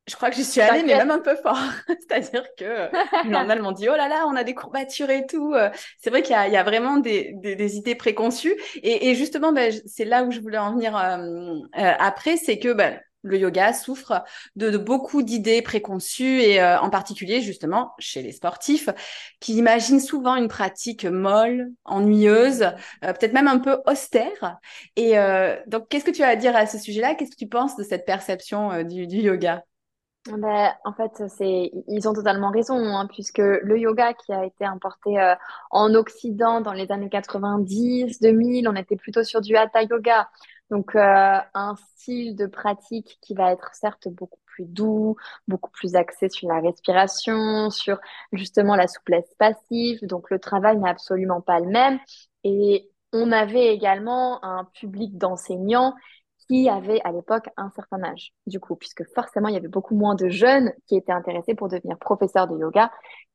je 0.08 0.16
crois 0.16 0.30
que 0.30 0.36
j'y 0.36 0.44
suis 0.44 0.60
allée, 0.60 0.82
mais 0.82 0.96
même 0.96 1.12
un 1.12 1.20
peu 1.20 1.36
fort. 1.36 1.58
C'est-à-dire 1.86 2.44
que 2.58 2.64
euh, 2.64 2.88
le 3.24 3.62
m'ont 3.62 3.72
dit, 3.72 3.88
oh 3.88 3.94
là 3.94 4.08
là, 4.08 4.24
on 4.26 4.34
a 4.34 4.42
des 4.42 4.54
courbatures 4.54 5.10
et 5.10 5.26
tout. 5.26 5.54
Euh, 5.54 5.70
c'est 5.98 6.10
vrai 6.10 6.22
qu'il 6.22 6.34
y, 6.36 6.50
y, 6.50 6.56
a 6.56 6.64
vraiment 6.64 6.96
des, 6.96 7.32
des, 7.36 7.54
des 7.54 7.76
idées 7.76 7.94
préconçues. 7.94 8.56
Et, 8.82 9.10
et 9.10 9.14
justement, 9.14 9.52
ben, 9.52 9.72
c'est 9.86 10.04
là 10.04 10.24
où 10.24 10.32
je 10.32 10.40
voulais 10.40 10.58
en 10.58 10.72
venir 10.72 10.96
euh, 10.96 11.60
après, 11.72 12.36
c'est 12.36 12.58
que 12.58 12.72
ben, 12.72 12.98
le 13.22 13.38
yoga 13.38 13.72
souffre 13.72 14.24
de, 14.56 14.70
de 14.70 14.76
beaucoup 14.76 15.22
d'idées 15.22 15.62
préconçues 15.62 16.40
et 16.40 16.60
en 16.60 16.90
particulier 16.90 17.40
justement 17.40 17.92
chez 18.00 18.20
les 18.20 18.32
sportifs 18.32 18.88
qui 19.38 19.54
imaginent 19.54 20.00
souvent 20.00 20.34
une 20.34 20.48
pratique 20.48 21.04
molle, 21.04 21.70
ennuyeuse, 21.84 22.72
peut-être 23.00 23.32
même 23.32 23.46
un 23.46 23.60
peu 23.60 23.78
austère. 23.86 24.58
Et 24.96 25.14
donc, 25.68 25.88
qu'est-ce 25.88 26.04
que 26.04 26.10
tu 26.10 26.24
as 26.24 26.30
à 26.30 26.34
dire 26.36 26.56
à 26.56 26.66
ce 26.66 26.78
sujet-là? 26.78 27.14
Qu'est-ce 27.14 27.30
que 27.30 27.36
tu 27.36 27.46
penses 27.46 27.76
de 27.76 27.84
cette 27.84 28.06
perception 28.06 28.82
du, 28.82 29.06
du 29.06 29.18
yoga? 29.18 29.62
Ben, 30.26 30.72
en 30.84 30.92
fait, 30.92 31.28
c'est, 31.28 31.72
ils 31.88 32.08
ont 32.08 32.12
totalement 32.12 32.50
raison, 32.50 32.76
hein, 32.76 33.06
puisque 33.08 33.38
le 33.38 33.76
yoga 33.78 34.14
qui 34.14 34.32
a 34.32 34.44
été 34.44 34.64
importé 34.64 35.18
euh, 35.18 35.34
en 35.70 35.94
Occident 35.94 36.60
dans 36.60 36.72
les 36.72 36.92
années 36.92 37.08
90, 37.10 38.20
2000, 38.20 38.68
on 38.68 38.76
était 38.76 38.94
plutôt 38.94 39.24
sur 39.24 39.40
du 39.40 39.56
hatha 39.56 39.82
yoga. 39.82 40.30
Donc, 40.70 40.94
euh, 40.94 41.38
un 41.54 41.74
style 41.76 42.36
de 42.36 42.46
pratique 42.46 43.18
qui 43.20 43.34
va 43.34 43.52
être 43.52 43.74
certes 43.74 44.08
beaucoup 44.08 44.38
plus 44.46 44.64
doux, 44.64 45.16
beaucoup 45.48 45.70
plus 45.70 45.96
axé 45.96 46.28
sur 46.28 46.48
la 46.48 46.60
respiration, 46.60 47.70
sur 47.70 47.98
justement 48.32 48.76
la 48.76 48.86
souplesse 48.86 49.34
passive. 49.38 50.06
Donc, 50.06 50.30
le 50.30 50.38
travail 50.38 50.78
n'est 50.78 50.88
absolument 50.88 51.40
pas 51.40 51.58
le 51.58 51.66
même. 51.66 51.98
Et 52.44 52.88
on 53.12 53.32
avait 53.32 53.74
également 53.74 54.42
un 54.44 54.64
public 54.66 55.18
d'enseignants 55.18 55.94
qui 56.52 56.68
avaient 56.68 57.00
à 57.04 57.12
l'époque 57.12 57.46
un 57.56 57.70
certain 57.70 58.02
âge, 58.02 58.34
du 58.46 58.60
coup, 58.60 58.76
puisque 58.76 59.04
forcément, 59.14 59.48
il 59.48 59.54
y 59.54 59.56
avait 59.56 59.68
beaucoup 59.68 59.94
moins 59.94 60.14
de 60.14 60.28
jeunes 60.28 60.74
qui 60.86 60.96
étaient 60.96 61.10
intéressés 61.12 61.54
pour 61.54 61.70
devenir 61.70 61.96
professeurs 61.96 62.46
de 62.46 62.58
yoga, 62.58 62.92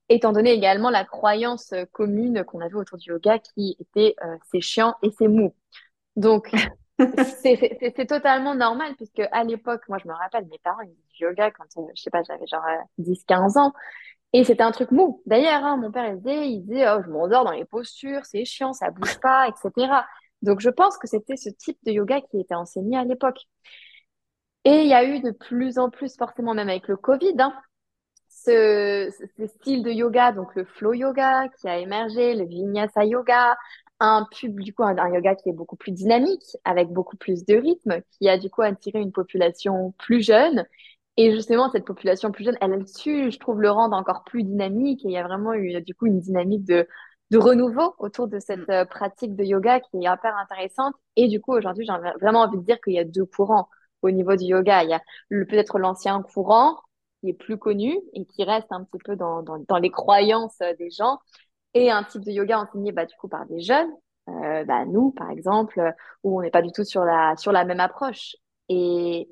étant 0.08 0.34
donné 0.34 0.52
également 0.52 0.92
la 0.92 1.04
croyance 1.04 1.74
commune 1.94 2.44
qu'on 2.44 2.62
avait 2.62 2.76
autour 2.76 3.00
du 3.00 3.10
yoga 3.10 3.40
qui 3.40 3.76
était 3.80 4.14
euh, 4.24 4.38
c'est 4.52 4.62
chiant 4.62 4.94
et 5.02 5.10
c'est 5.18 5.28
mou. 5.28 5.56
Donc, 6.16 6.52
c'est 7.42 8.08
totalement 8.08 8.54
normal, 8.54 8.94
puisque 8.98 9.24
à 9.32 9.44
l'époque, 9.44 9.82
moi, 9.90 9.98
je 9.98 10.08
me 10.08 10.14
rappelle, 10.14 10.46
mes 10.46 10.60
parents, 10.60 10.82
ils 10.82 10.90
faisaient 10.90 11.18
du 11.18 11.24
yoga 11.24 11.50
quand, 11.50 11.66
euh, 11.78 11.88
je 11.96 12.04
sais 12.04 12.12
pas, 12.12 12.22
j'avais 12.22 12.46
genre 12.46 12.62
10-15 13.00 13.58
euh, 13.58 13.62
ans. 13.62 13.74
Et 14.32 14.44
c'était 14.44 14.62
un 14.62 14.72
truc 14.72 14.92
mou. 14.92 15.24
D'ailleurs, 15.26 15.66
hein, 15.66 15.78
mon 15.78 15.92
père, 15.92 16.06
il 16.06 16.18
disait, 16.18 16.50
il 16.50 16.62
disait 16.62 16.88
oh, 16.88 17.02
je 17.04 17.10
m'endors 17.10 17.46
dans 17.46 17.52
les 17.52 17.66
postures, 17.66 18.26
c'est 18.26 18.46
chiant, 18.46 18.74
ça 18.74 18.92
bouge 18.92 19.20
pas, 19.20 19.48
etc. 19.48 19.88
Donc, 20.42 20.60
je 20.62 20.70
pense 20.70 20.98
que 20.98 21.08
c'était 21.08 21.38
ce 21.38 21.50
type 21.50 21.78
de 21.86 21.92
yoga 21.92 22.22
qui 22.22 22.40
était 22.40 22.56
enseigné 22.56 22.98
à 22.98 23.04
l'époque. 23.04 23.40
Et 24.66 24.82
il 24.82 24.88
y 24.88 24.94
a 24.94 25.04
eu 25.06 25.22
de 25.22 25.32
plus 25.32 25.78
en 25.80 25.90
plus, 25.90 26.16
forcément 26.18 26.54
même 26.54 26.70
avec 26.70 26.88
le 26.88 26.98
Covid, 26.98 27.36
hein, 27.40 27.54
ce, 28.30 29.10
style 29.48 29.84
de 29.84 29.92
yoga, 29.92 30.32
donc 30.32 30.56
le 30.56 30.66
flow 30.66 30.94
yoga 30.94 31.48
qui 31.60 31.68
a 31.68 31.78
émergé, 31.78 32.36
le 32.36 32.46
vinyasa 32.46 33.06
yoga, 33.06 33.58
un 34.00 34.28
pub, 34.32 34.60
du 34.60 34.74
coup, 34.74 34.84
un, 34.84 35.14
yoga 35.14 35.36
qui 35.36 35.50
est 35.50 35.54
beaucoup 35.54 35.76
plus 35.76 35.92
dynamique, 35.92 36.58
avec 36.66 36.90
beaucoup 36.90 37.18
plus 37.18 37.46
de 37.46 37.56
rythme, 37.56 38.02
qui 38.12 38.30
a 38.30 38.38
du 38.38 38.50
coup 38.50 38.62
attiré 38.62 39.00
une 39.00 39.12
population 39.12 39.94
plus 39.98 40.22
jeune. 40.22 40.66
Et 41.18 41.32
justement, 41.32 41.72
cette 41.72 41.86
population 41.86 42.32
plus 42.32 42.46
jeune, 42.46 42.58
elle 42.62 42.74
a 42.74 42.86
su, 42.86 43.32
je 43.32 43.40
trouve, 43.40 43.62
le 43.62 43.72
rendre 43.72 43.96
encore 43.98 44.24
plus 44.24 44.44
dynamique. 44.44 45.04
Et 45.06 45.10
il 45.10 45.14
y 45.14 45.18
a 45.18 45.24
vraiment 45.24 45.54
eu, 45.54 45.82
du 45.82 45.96
coup, 45.96 46.06
une 46.06 46.20
dynamique 46.20 46.64
de 46.66 46.88
de 47.32 47.38
renouveau 47.38 47.96
autour 48.00 48.28
de 48.28 48.40
cette 48.40 48.68
mm. 48.68 48.72
euh, 48.72 48.86
pratique 48.86 49.36
de 49.36 49.44
yoga 49.44 49.80
qui 49.80 49.98
est 49.98 50.02
hyper 50.02 50.36
intéressante. 50.38 50.96
Et 51.16 51.28
du 51.28 51.42
coup, 51.42 51.54
aujourd'hui, 51.54 51.86
j'ai 51.86 51.94
vraiment 52.20 52.42
envie 52.42 52.58
de 52.58 52.64
dire 52.64 52.80
qu'il 52.82 52.94
y 52.94 53.00
a 53.00 53.04
deux 53.04 53.26
courants 53.26 53.70
au 54.02 54.12
niveau 54.12 54.36
du 54.36 54.46
yoga. 54.46 54.84
Il 54.84 54.90
y 54.90 54.94
a 54.94 55.02
peut-être 55.30 55.80
l'ancien 55.80 56.22
courant 56.22 56.78
qui 57.22 57.30
est 57.30 57.34
plus 57.34 57.58
connu 57.58 57.98
et 58.14 58.26
qui 58.26 58.44
reste 58.44 58.72
un 58.72 58.84
petit 58.84 59.00
peu 59.04 59.16
dans, 59.16 59.42
dans, 59.42 59.58
dans 59.68 59.78
les 59.78 59.92
croyances 59.92 60.58
euh, 60.62 60.74
des 60.78 60.90
gens 60.92 61.20
et 61.74 61.92
un 61.92 62.04
type 62.04 62.24
de 62.24 62.32
yoga 62.32 62.60
enseigné 62.60 62.92
bah, 62.92 63.06
du 63.06 63.16
coup 63.16 63.28
par 63.28 63.46
des 63.46 63.60
jeunes, 63.62 63.92
euh, 64.30 64.64
bah, 64.66 64.86
nous 64.86 65.12
par 65.12 65.30
exemple, 65.32 65.94
où 66.24 66.38
on 66.38 66.42
n'est 66.42 66.52
pas 66.52 66.62
du 66.62 66.72
tout 66.72 66.84
sur 66.84 67.04
la, 67.06 67.36
sur 67.38 67.52
la 67.52 67.66
même 67.66 67.80
approche. 67.80 68.36
Et 68.70 69.30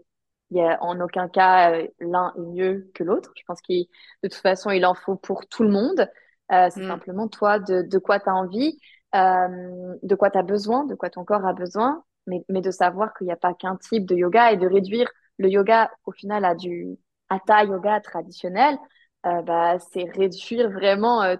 il 0.51 0.57
y 0.57 0.61
a 0.61 0.81
en 0.83 0.99
aucun 1.01 1.27
cas 1.27 1.71
euh, 1.71 1.87
l'un 1.99 2.33
est 2.37 2.41
mieux 2.41 2.91
que 2.93 3.03
l'autre. 3.03 3.31
Je 3.35 3.43
pense 3.47 3.61
qu'il 3.61 3.87
de 4.23 4.27
toute 4.27 4.41
façon 4.41 4.71
il 4.71 4.85
en 4.85 4.93
faut 4.95 5.15
pour 5.15 5.47
tout 5.47 5.63
le 5.63 5.69
monde. 5.69 6.09
Euh, 6.51 6.69
c'est 6.71 6.81
mm. 6.81 6.87
simplement 6.87 7.27
toi 7.27 7.59
de, 7.59 7.81
de 7.81 7.97
quoi 7.97 8.19
tu 8.19 8.29
as 8.29 8.35
envie, 8.35 8.77
euh, 9.15 9.95
de 10.03 10.15
quoi 10.15 10.29
tu 10.29 10.37
as 10.37 10.43
besoin, 10.43 10.85
de 10.85 10.95
quoi 10.95 11.09
ton 11.09 11.23
corps 11.23 11.45
a 11.45 11.53
besoin, 11.53 12.03
mais, 12.27 12.43
mais 12.49 12.61
de 12.61 12.71
savoir 12.71 13.13
qu'il 13.13 13.25
n'y 13.27 13.33
a 13.33 13.37
pas 13.37 13.53
qu'un 13.53 13.77
type 13.77 14.05
de 14.05 14.15
yoga 14.15 14.51
et 14.51 14.57
de 14.57 14.67
réduire 14.67 15.09
le 15.37 15.49
yoga 15.49 15.91
au 16.05 16.11
final 16.11 16.45
à 16.45 16.55
du 16.55 16.97
hatha 17.29 17.63
yoga 17.63 17.99
traditionnel, 18.01 18.77
euh, 19.25 19.41
bah, 19.41 19.79
c'est 19.79 20.03
réduire 20.03 20.69
vraiment 20.69 21.23
euh, 21.23 21.35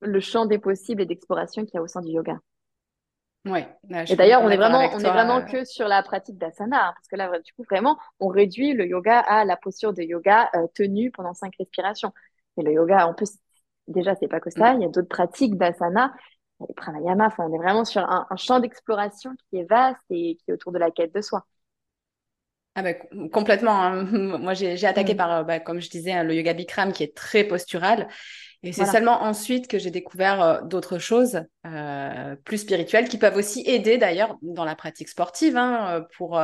le 0.00 0.20
champ 0.20 0.46
des 0.46 0.58
possibles 0.58 1.02
et 1.02 1.06
d'exploration 1.06 1.64
qu'il 1.64 1.74
y 1.74 1.78
a 1.78 1.82
au 1.82 1.86
sein 1.86 2.00
du 2.00 2.12
yoga. 2.12 2.38
Ouais, 3.46 3.66
et 4.06 4.16
d'ailleurs, 4.16 4.42
on 4.42 4.50
est 4.50 4.58
vraiment, 4.58 4.80
on 4.92 4.98
est 4.98 5.10
vraiment 5.10 5.38
euh. 5.38 5.44
que 5.44 5.64
sur 5.64 5.88
la 5.88 6.02
pratique 6.02 6.36
d'asana, 6.36 6.88
hein, 6.88 6.92
parce 6.94 7.08
que 7.08 7.16
là, 7.16 7.38
du 7.38 7.54
coup, 7.54 7.64
vraiment, 7.70 7.96
on 8.18 8.28
réduit 8.28 8.74
le 8.74 8.86
yoga 8.86 9.18
à 9.18 9.46
la 9.46 9.56
posture 9.56 9.94
de 9.94 10.02
yoga 10.02 10.50
tenue 10.74 11.10
pendant 11.10 11.32
cinq 11.32 11.54
respirations. 11.58 12.12
Mais 12.58 12.64
le 12.64 12.72
yoga, 12.72 13.08
on 13.08 13.14
peut 13.14 13.24
déjà, 13.90 14.14
c'est 14.16 14.28
pas 14.28 14.40
que 14.40 14.50
ça. 14.50 14.74
Il 14.74 14.82
y 14.82 14.84
a 14.84 14.88
d'autres 14.88 15.08
pratiques 15.08 15.56
d'asana. 15.56 16.14
Les 16.66 16.74
pranayama. 16.74 17.26
Enfin, 17.26 17.46
on 17.48 17.54
est 17.54 17.58
vraiment 17.58 17.84
sur 17.84 18.02
un, 18.02 18.26
un 18.28 18.36
champ 18.36 18.60
d'exploration 18.60 19.32
qui 19.48 19.58
est 19.58 19.64
vaste 19.64 20.02
et 20.10 20.36
qui 20.36 20.50
est 20.50 20.52
autour 20.52 20.72
de 20.72 20.78
la 20.78 20.90
quête 20.90 21.14
de 21.14 21.20
soi. 21.20 21.46
Ah 22.74 22.82
bah, 22.82 22.94
complètement. 23.32 23.82
Hein. 23.82 24.04
Moi, 24.38 24.54
j'ai 24.54 24.86
attaqué 24.86 25.14
mm. 25.14 25.16
par, 25.16 25.32
euh, 25.32 25.42
bah, 25.42 25.60
comme 25.60 25.80
je 25.80 25.90
disais, 25.90 26.12
hein, 26.12 26.22
le 26.22 26.34
yoga 26.34 26.54
Bikram 26.54 26.92
qui 26.92 27.02
est 27.02 27.16
très 27.16 27.44
postural. 27.44 28.08
Et 28.62 28.72
c'est 28.72 28.84
seulement 28.84 29.22
ensuite 29.22 29.68
que 29.68 29.78
j'ai 29.78 29.90
découvert 29.90 30.42
euh, 30.42 30.60
d'autres 30.62 30.98
choses 30.98 31.42
euh, 31.66 32.36
plus 32.44 32.58
spirituelles 32.58 33.08
qui 33.08 33.16
peuvent 33.16 33.36
aussi 33.36 33.62
aider 33.66 33.96
d'ailleurs 33.96 34.36
dans 34.42 34.66
la 34.66 34.74
pratique 34.74 35.08
sportive 35.08 35.56
hein, 35.56 36.04
pour 36.16 36.38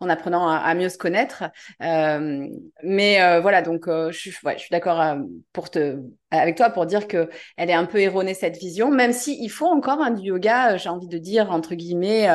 en 0.00 0.08
apprenant 0.08 0.48
à, 0.48 0.74
mieux 0.74 0.90
se 0.90 0.98
connaître. 0.98 1.44
mais 1.80 3.40
voilà, 3.40 3.62
donc 3.62 3.84
je 3.86 4.12
suis, 4.12 4.34
ouais, 4.44 4.54
je 4.54 4.60
suis 4.60 4.72
d'accord 4.72 5.16
pour 5.52 5.70
te 5.70 6.00
avec 6.30 6.56
toi 6.56 6.70
pour 6.70 6.86
dire 6.86 7.06
que 7.06 7.30
elle 7.56 7.70
est 7.70 7.74
un 7.74 7.86
peu 7.86 7.98
erronée 7.98 8.34
cette 8.34 8.56
vision, 8.56 8.90
même 8.90 9.12
si 9.12 9.38
il 9.40 9.50
faut 9.50 9.66
encore 9.66 10.00
un 10.00 10.10
du 10.10 10.28
yoga, 10.28 10.76
j'ai 10.76 10.88
envie 10.88 11.08
de 11.08 11.18
dire 11.18 11.50
entre 11.50 11.74
guillemets 11.74 12.28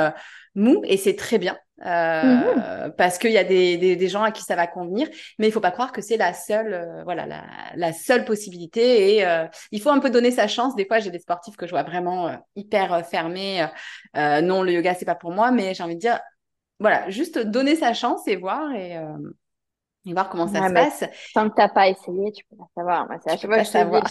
mou 0.56 0.82
et 0.86 0.98
c'est 0.98 1.16
très 1.16 1.38
bien. 1.38 1.58
Euh, 1.86 2.90
parce 2.98 3.18
qu'il 3.18 3.32
y 3.32 3.38
a 3.38 3.44
des, 3.46 3.78
des, 3.78 4.08
gens 4.10 4.24
à 4.24 4.32
qui 4.32 4.44
ça 4.44 4.58
va 4.58 4.68
convenir, 4.68 5.08
mais 5.38 5.48
il 5.48 5.52
faut 5.52 5.62
pas 5.62 5.72
croire 5.72 5.94
que 5.94 6.02
c'est 6.02 6.18
la 6.18 6.34
seule, 6.34 6.74
euh, 6.74 7.04
voilà, 7.06 7.26
la, 7.26 7.46
la, 7.76 7.94
seule 7.94 8.26
possibilité. 8.26 9.16
Et 9.16 9.19
euh, 9.26 9.46
il 9.72 9.82
faut 9.82 9.90
un 9.90 10.00
peu 10.00 10.10
donner 10.10 10.32
sa 10.32 10.48
chance. 10.48 10.76
Des 10.76 10.86
fois, 10.86 11.00
j'ai 11.00 11.12
des 11.12 11.20
sportifs 11.20 11.56
que 11.58 11.66
je 11.66 11.72
vois 11.72 11.84
vraiment 11.84 12.32
hyper 12.56 13.06
fermés. 13.06 13.66
non, 14.16 14.64
le 14.64 14.72
yoga 14.74 14.94
c'est 14.96 15.06
pas 15.06 15.16
pour 15.16 15.32
moi, 15.32 15.52
mais 15.52 15.74
j'ai 15.74 15.84
envie 15.84 15.96
de 15.96 16.00
dire, 16.00 16.20
voilà, 16.80 17.10
juste 17.10 17.40
donner 17.40 17.76
sa 17.76 17.94
chance 17.94 18.28
et 18.28 18.36
voir 18.36 18.72
et, 18.74 18.98
et 20.06 20.14
voir 20.14 20.30
comment 20.30 20.48
ça 20.48 20.68
se 20.68 20.74
passe. 20.74 21.04
Tant 21.34 21.50
que 21.50 21.56
t'as 21.56 21.70
pas 21.70 21.90
essayé, 21.90 22.32
tu 22.32 22.44
peux 22.50 22.56
pas 22.58 22.70
savoir. 22.76 23.08
Moi, 23.08 23.18
c'est 23.24 23.32
à 23.32 23.38
chaque 23.38 23.52
fois 23.52 23.64
savoir. 23.64 24.04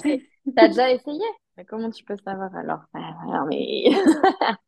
T'as 0.54 0.68
déjà 0.68 0.90
essayé, 0.92 1.24
mais 1.56 1.64
comment 1.64 1.90
tu 1.90 2.04
peux 2.04 2.16
savoir 2.16 2.54
alors? 2.54 2.80
Bah, 2.92 3.44
mais 3.48 3.84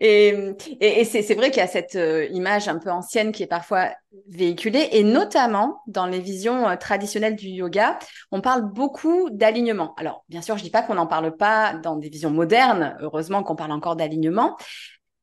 Et, 0.00 1.04
c'est 1.04 1.34
vrai 1.34 1.50
qu'il 1.50 1.60
y 1.60 1.64
a 1.64 1.68
cette 1.68 1.94
euh, 1.94 2.26
image 2.26 2.68
un 2.68 2.78
peu 2.78 2.90
ancienne 2.90 3.30
qui 3.30 3.42
est 3.42 3.48
parfois 3.48 3.90
véhiculée, 4.26 4.88
et 4.92 5.04
notamment 5.04 5.80
dans 5.86 6.06
les 6.06 6.18
visions 6.18 6.68
euh, 6.68 6.76
traditionnelles 6.76 7.36
du 7.36 7.48
yoga, 7.48 7.98
on 8.32 8.40
parle 8.40 8.62
beaucoup 8.72 9.30
d'alignement. 9.30 9.94
Alors, 9.96 10.24
bien 10.28 10.42
sûr, 10.42 10.56
je 10.56 10.62
dis 10.62 10.70
pas 10.70 10.82
qu'on 10.82 10.94
n'en 10.94 11.06
parle 11.06 11.36
pas 11.36 11.74
dans 11.74 11.96
des 11.96 12.08
visions 12.08 12.30
modernes, 12.30 12.96
heureusement 13.00 13.42
qu'on 13.42 13.56
parle 13.56 13.72
encore 13.72 13.96
d'alignement. 13.96 14.56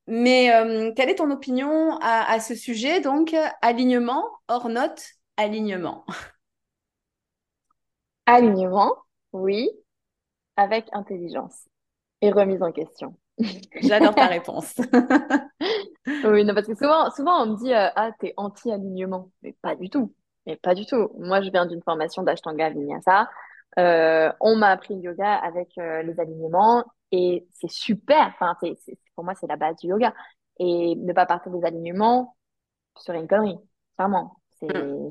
Mais 0.07 0.53
euh, 0.53 0.91
quelle 0.95 1.09
est 1.09 1.15
ton 1.15 1.29
opinion 1.29 1.97
à, 2.01 2.31
à 2.31 2.39
ce 2.39 2.55
sujet? 2.55 3.01
Donc, 3.01 3.35
alignement, 3.61 4.23
hors 4.47 4.69
note, 4.69 5.03
alignement. 5.37 6.05
Alignement, 8.25 8.95
oui, 9.33 9.69
avec 10.55 10.85
intelligence 10.93 11.67
et 12.21 12.31
remise 12.31 12.61
en 12.61 12.71
question. 12.71 13.18
J'adore 13.81 14.15
ta 14.15 14.27
réponse. 14.27 14.75
oui, 16.25 16.43
non, 16.43 16.53
parce 16.53 16.67
que 16.67 16.75
souvent, 16.75 17.09
souvent 17.11 17.43
on 17.43 17.45
me 17.47 17.57
dit 17.57 17.73
euh, 17.73 17.89
Ah, 17.95 18.11
t'es 18.19 18.33
anti-alignement. 18.37 19.31
Mais 19.41 19.55
pas 19.61 19.75
du 19.75 19.89
tout. 19.89 20.13
Mais 20.45 20.55
pas 20.57 20.75
du 20.75 20.85
tout. 20.85 21.09
Moi, 21.17 21.41
je 21.41 21.49
viens 21.49 21.65
d'une 21.65 21.81
formation 21.81 22.23
d'Ashtanga 22.23 22.69
Vinyasa. 22.69 23.29
Euh, 23.77 24.31
on 24.39 24.55
m'a 24.55 24.69
appris 24.69 24.95
le 24.95 25.01
yoga 25.01 25.35
avec 25.35 25.77
euh, 25.77 26.01
les 26.01 26.19
alignements 26.19 26.83
et 27.11 27.47
c'est 27.53 27.69
super. 27.69 28.33
Enfin, 28.33 28.55
c'est, 28.61 28.77
pour 29.15 29.23
moi, 29.23 29.35
c'est 29.35 29.47
la 29.47 29.57
base 29.57 29.77
du 29.77 29.87
yoga. 29.87 30.13
Et 30.59 30.95
ne 30.95 31.13
pas 31.13 31.25
partir 31.25 31.51
des 31.51 31.65
alignements 31.65 32.35
serait 32.97 33.19
une 33.19 33.27
connerie. 33.27 33.57
Clairement. 33.95 34.37
C'est, 34.59 34.67
hmm. 34.67 35.09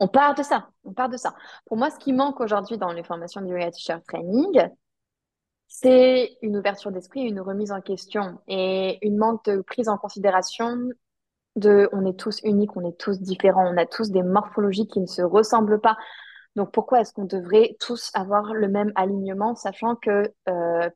On 0.00 0.08
part 0.08 0.34
de 0.34 0.42
ça. 0.42 0.68
On 0.84 0.92
part 0.92 1.08
de 1.08 1.16
ça. 1.16 1.34
Pour 1.66 1.76
moi, 1.76 1.90
ce 1.90 1.98
qui 1.98 2.12
manque 2.12 2.40
aujourd'hui 2.40 2.78
dans 2.78 2.92
les 2.92 3.02
formations 3.02 3.40
de 3.40 3.48
yoga 3.48 3.70
teacher 3.70 3.96
training, 4.06 4.68
c'est 5.68 6.36
une 6.42 6.56
ouverture 6.56 6.92
d'esprit, 6.92 7.22
une 7.22 7.40
remise 7.40 7.72
en 7.72 7.80
question 7.80 8.38
et 8.48 8.98
une 9.06 9.16
manque 9.16 9.44
de 9.44 9.60
prise 9.60 9.88
en 9.88 9.98
considération 9.98 10.76
de 11.56 11.88
on 11.92 12.04
est 12.06 12.18
tous 12.18 12.40
uniques, 12.42 12.76
on 12.76 12.88
est 12.88 12.98
tous 12.98 13.20
différents, 13.20 13.72
on 13.72 13.76
a 13.76 13.86
tous 13.86 14.10
des 14.10 14.22
morphologies 14.22 14.86
qui 14.86 15.00
ne 15.00 15.06
se 15.06 15.22
ressemblent 15.22 15.80
pas. 15.80 15.96
Donc 16.56 16.72
pourquoi 16.72 17.00
est-ce 17.00 17.12
qu'on 17.12 17.24
devrait 17.24 17.76
tous 17.80 18.10
avoir 18.14 18.54
le 18.54 18.68
même 18.68 18.92
alignement, 18.94 19.54
sachant 19.54 19.96
que 19.96 20.32
euh, 20.48 20.88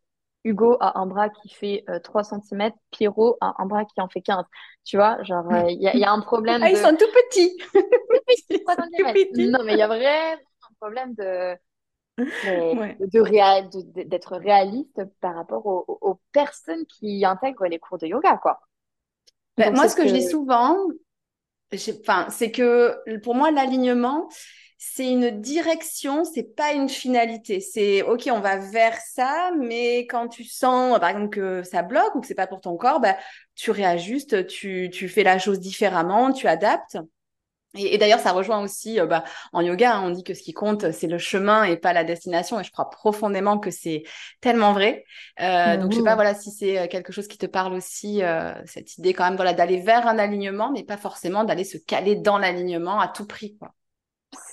Hugo 0.45 0.77
a 0.81 0.99
un 0.99 1.07
bras 1.07 1.29
qui 1.29 1.49
fait 1.49 1.85
3 2.05 2.33
euh, 2.33 2.39
cm, 2.41 2.71
Pierrot 2.91 3.37
a 3.41 3.55
un 3.59 3.67
bras 3.67 3.85
qui 3.85 4.01
en 4.01 4.09
fait 4.09 4.21
15. 4.21 4.45
Tu 4.85 4.97
vois, 4.97 5.23
genre, 5.25 5.53
euh, 5.53 5.65
il 5.69 5.81
y, 5.81 6.05
a 6.05 6.13
un 6.13 6.21
problème. 6.21 6.63
Ah, 6.63 6.71
ils 6.71 6.77
sont 6.77 6.97
tout 6.97 7.05
petits. 7.31 7.57
Non, 9.49 9.65
mais 9.65 9.73
il 9.73 9.79
y 9.79 9.83
a 9.83 9.89
vraiment 9.89 10.37
un 10.37 10.75
problème 10.81 11.15
de, 11.15 11.57
de, 13.63 14.03
d'être 14.03 14.37
réaliste 14.37 15.03
par 15.21 15.35
rapport 15.35 15.67
aux, 15.67 16.21
personnes 16.33 16.85
qui 16.87 17.25
intègrent 17.25 17.67
les 17.67 17.79
cours 17.79 17.99
de 17.99 18.07
yoga, 18.07 18.37
quoi. 18.37 18.61
Ben, 19.57 19.75
moi, 19.75 19.89
ce 19.89 19.97
que, 19.97 20.07
je 20.07 20.13
dis 20.13 20.29
souvent, 20.29 20.77
enfin, 21.73 22.27
c'est 22.31 22.51
que 22.51 23.19
pour 23.23 23.35
moi, 23.35 23.51
l'alignement, 23.51 24.29
c'est 24.79 25.11
une 25.11 25.41
direction, 25.41 26.25
c'est 26.25 26.55
pas 26.55 26.73
une 26.73 26.89
finalité. 26.89 27.59
C'est 27.59 28.03
ok, 28.03 28.29
on 28.31 28.39
va 28.39 28.59
vers 28.59 28.97
ça, 28.97 29.51
mais 29.59 30.07
quand 30.07 30.29
tu 30.29 30.45
sens, 30.45 30.99
par 31.01 31.09
exemple, 31.11 31.31
que 31.31 31.63
ça 31.65 31.83
bloque 31.83 32.15
ou 32.15 32.21
que 32.21 32.27
c'est 32.29 32.35
pas 32.37 32.47
pour 32.47 32.61
ton 32.61 32.77
corps, 32.77 33.01
ben, 33.01 33.17
tu 33.57 33.73
réajustes, 33.73 34.47
tu, 34.47 34.89
tu 34.93 35.09
fais 35.09 35.25
la 35.25 35.41
chose 35.41 35.59
différemment, 35.59 36.33
tu 36.33 36.47
adaptes. 36.47 36.99
Et, 37.75 37.99
d'ailleurs, 37.99 38.21
ça 38.21 38.33
rejoint 38.33 38.63
aussi, 38.63 38.99
euh, 38.99 39.07
bah, 39.07 39.25
en 39.53 39.61
yoga, 39.61 39.97
hein, 39.97 40.03
on 40.05 40.11
dit 40.11 40.25
que 40.25 40.33
ce 40.33 40.43
qui 40.43 40.55
compte, 40.55 40.91
c'est 40.91 41.07
le 41.07 41.19
chemin 41.19 41.65
et 41.65 41.77
pas 41.77 41.93
la 41.93 42.03
destination. 42.03 42.59
Et 42.59 42.65
je 42.65 42.73
crois 42.73 42.89
profondément 42.89 43.59
que 43.59 43.71
c'est 43.71 44.05
tellement 44.41 44.73
vrai. 44.73 45.05
Euh, 45.41 45.77
donc, 45.77 45.93
je 45.93 45.99
sais 45.99 46.05
pas, 46.05 46.15
voilà, 46.15 46.35
si 46.35 46.51
c'est 46.51 46.79
euh, 46.79 46.87
quelque 46.87 47.13
chose 47.13 47.29
qui 47.29 47.37
te 47.37 47.45
parle 47.45 47.75
aussi, 47.75 48.23
cette 48.65 48.97
idée 48.97 49.13
quand 49.13 49.25
même, 49.25 49.37
voilà, 49.37 49.53
d'aller 49.53 49.81
vers 49.81 50.07
un 50.07 50.19
alignement, 50.19 50.73
mais 50.73 50.83
pas 50.83 50.97
forcément 50.97 51.45
d'aller 51.45 51.65
se 51.65 51.77
caler 51.77 52.17
dans 52.17 52.39
l'alignement 52.39 53.01
à 53.01 53.09
tout 53.09 53.27
prix, 53.27 53.57
quoi. 53.59 53.75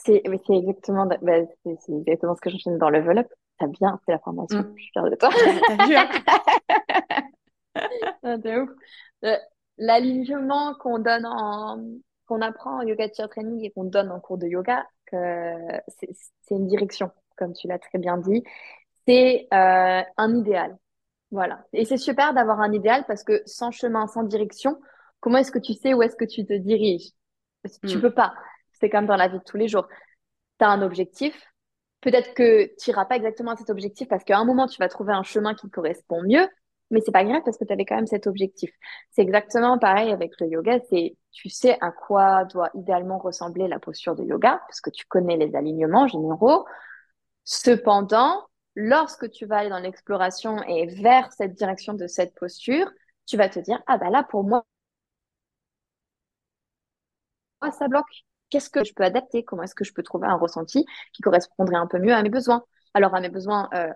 C'est 0.04 0.22
exactement, 0.26 1.06
bah, 1.06 1.38
exactement 1.66 2.36
ce 2.36 2.42
que 2.42 2.50
j'enchaîne 2.50 2.78
dans 2.78 2.90
Level 2.90 3.20
Up. 3.20 3.28
T'as 3.58 3.68
bien 3.68 3.98
fait 4.06 4.12
la 4.12 4.20
formation. 4.20 4.60
Mm. 4.60 4.74
Je 4.76 4.82
suis 4.82 4.92
fière 4.92 5.10
de 5.10 5.16
toi. 5.16 5.30
T'as 5.68 5.88
vu, 5.88 5.96
hein 9.24 9.38
L'alignement 9.78 10.74
qu'on 10.76 11.00
donne 11.00 11.26
en, 11.26 11.78
qu'on 12.28 12.42
apprend 12.42 12.78
en 12.78 12.82
yoga 12.82 13.10
teacher 13.10 13.30
training 13.30 13.64
et 13.64 13.72
qu'on 13.72 13.84
donne 13.84 14.12
en 14.12 14.20
cours 14.20 14.38
de 14.38 14.48
yoga, 14.48 14.86
c'est 15.12 16.10
une 16.52 16.68
direction, 16.68 17.12
comme 17.38 17.54
tu 17.54 17.68
l'as 17.68 17.80
très 17.80 17.98
bien 17.98 18.18
dit. 18.18 18.44
C'est 19.08 19.48
euh, 19.54 20.02
un 20.18 20.36
idéal. 20.36 20.78
Voilà. 21.32 21.66
Et 21.74 21.86
c'est 21.86 21.98
super 21.98 22.34
d'avoir 22.34 22.60
un 22.60 22.72
idéal 22.72 23.06
parce 23.08 23.24
que 23.24 23.42
sans 23.46 23.72
chemin, 23.72 24.08
sans 24.08 24.24
direction, 24.24 24.80
comment 25.20 25.38
est-ce 25.38 25.52
que 25.52 25.60
tu 25.60 25.74
sais 25.74 25.94
où 25.94 26.02
est-ce 26.02 26.16
que 26.16 26.26
tu 26.26 26.46
te 26.46 26.54
diriges? 26.54 27.12
Tu 27.88 27.98
mm. 27.98 28.02
peux 28.02 28.14
pas. 28.14 28.34
C'est 28.74 28.90
comme 28.90 29.06
dans 29.06 29.16
la 29.16 29.28
vie 29.28 29.40
de 29.40 29.44
tous 29.44 29.58
les 29.58 29.68
jours. 29.68 29.88
Tu 30.60 30.66
as 30.66 30.70
un 30.70 30.82
objectif. 30.82 31.36
Peut-être 32.02 32.34
que 32.36 32.66
tu 32.78 32.90
n'iras 32.90 33.06
pas 33.06 33.16
exactement 33.16 33.52
à 33.52 33.56
cet 33.56 33.70
objectif 33.70 34.08
parce 34.08 34.24
qu'à 34.24 34.38
un 34.38 34.46
moment, 34.46 34.68
tu 34.68 34.78
vas 34.78 34.88
trouver 34.90 35.14
un 35.14 35.24
chemin 35.24 35.56
qui 35.56 35.70
correspond 35.70 36.22
mieux 36.22 36.48
mais 36.96 37.02
c'est 37.06 37.12
pas 37.12 37.26
grave 37.26 37.42
parce 37.44 37.58
que 37.58 37.66
tu 37.66 37.74
avais 37.74 37.86
quand 37.86 37.96
même 37.98 38.08
cet 38.08 38.26
objectif. 38.28 38.72
C'est 39.12 39.22
exactement 39.22 39.78
pareil 39.78 40.12
avec 40.12 40.32
le 40.40 40.48
yoga, 40.48 40.80
c'est 40.90 41.18
tu 41.32 41.50
sais 41.50 41.78
à 41.82 41.92
quoi 41.92 42.46
doit 42.46 42.70
idéalement 42.74 43.18
ressembler 43.20 43.68
la 43.68 43.80
posture 43.80 44.16
de 44.16 44.24
yoga 44.24 44.62
parce 44.68 44.80
que 44.82 44.90
tu 44.90 45.06
connais 45.06 45.38
les 45.38 45.56
alignements 45.56 46.08
généraux. 46.08 46.66
Cependant, 47.46 48.46
lorsque 48.76 49.30
tu 49.32 49.46
vas 49.46 49.58
aller 49.60 49.70
dans 49.70 49.80
l'exploration 49.80 50.64
et 50.64 50.88
vers 51.02 51.32
cette 51.34 51.54
direction 51.56 51.94
de 51.94 52.08
cette 52.08 52.34
posture, 52.36 52.90
tu 53.26 53.38
vas 53.38 53.50
te 53.50 53.60
dire 53.60 53.82
ah 53.88 53.98
bah 53.98 54.10
là 54.10 54.24
pour 54.24 54.44
moi 54.44 54.66
ça 57.72 57.88
bloque. 57.88 58.06
Qu'est-ce 58.50 58.70
que 58.70 58.84
je 58.84 58.94
peux 58.94 59.04
adapter? 59.04 59.44
Comment 59.44 59.64
est-ce 59.64 59.76
que 59.76 59.84
je 59.84 59.94
peux 59.94 60.04
trouver 60.04 60.28
un 60.28 60.38
ressenti 60.38 60.86
qui 61.14 61.22
correspondrait 61.22 61.76
un 61.78 61.88
peu 61.88 62.00
mieux 62.00 62.14
à 62.14 62.22
mes 62.24 62.30
besoins? 62.30 62.64
Alors 62.94 63.16
à 63.16 63.20
mes 63.22 63.30
besoins 63.30 63.70
euh, 63.74 63.92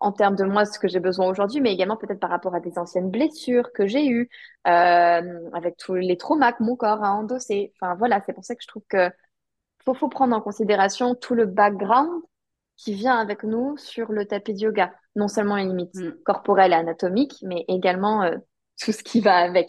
en 0.00 0.12
termes 0.12 0.36
de 0.36 0.44
moi, 0.44 0.64
ce 0.64 0.78
que 0.78 0.88
j'ai 0.88 1.00
besoin 1.00 1.28
aujourd'hui, 1.28 1.60
mais 1.60 1.72
également 1.72 1.96
peut-être 1.96 2.20
par 2.20 2.30
rapport 2.30 2.54
à 2.54 2.60
des 2.60 2.78
anciennes 2.78 3.10
blessures 3.10 3.72
que 3.72 3.86
j'ai 3.86 4.06
eues, 4.08 4.28
euh, 4.66 5.50
avec 5.52 5.76
tous 5.76 5.94
les 5.94 6.16
traumas 6.16 6.52
que 6.52 6.62
mon 6.62 6.76
corps 6.76 7.04
a 7.04 7.12
endossés. 7.12 7.72
Enfin 7.80 7.94
voilà, 7.94 8.20
c'est 8.26 8.32
pour 8.32 8.44
ça 8.44 8.54
que 8.54 8.62
je 8.62 8.68
trouve 8.68 8.84
que 8.88 9.10
faut, 9.84 9.94
faut 9.94 10.08
prendre 10.08 10.34
en 10.36 10.40
considération 10.40 11.14
tout 11.14 11.34
le 11.34 11.46
background 11.46 12.22
qui 12.76 12.94
vient 12.94 13.16
avec 13.16 13.44
nous 13.44 13.76
sur 13.76 14.12
le 14.12 14.26
tapis 14.26 14.54
de 14.54 14.60
yoga. 14.60 14.92
Non 15.14 15.28
seulement 15.28 15.56
les 15.56 15.64
limites 15.64 15.94
mm. 15.94 16.22
corporelles 16.24 16.72
et 16.72 16.76
anatomiques, 16.76 17.36
mais 17.42 17.64
également 17.68 18.22
euh, 18.22 18.36
tout 18.80 18.92
ce 18.92 19.02
qui 19.02 19.20
va 19.20 19.36
avec. 19.36 19.68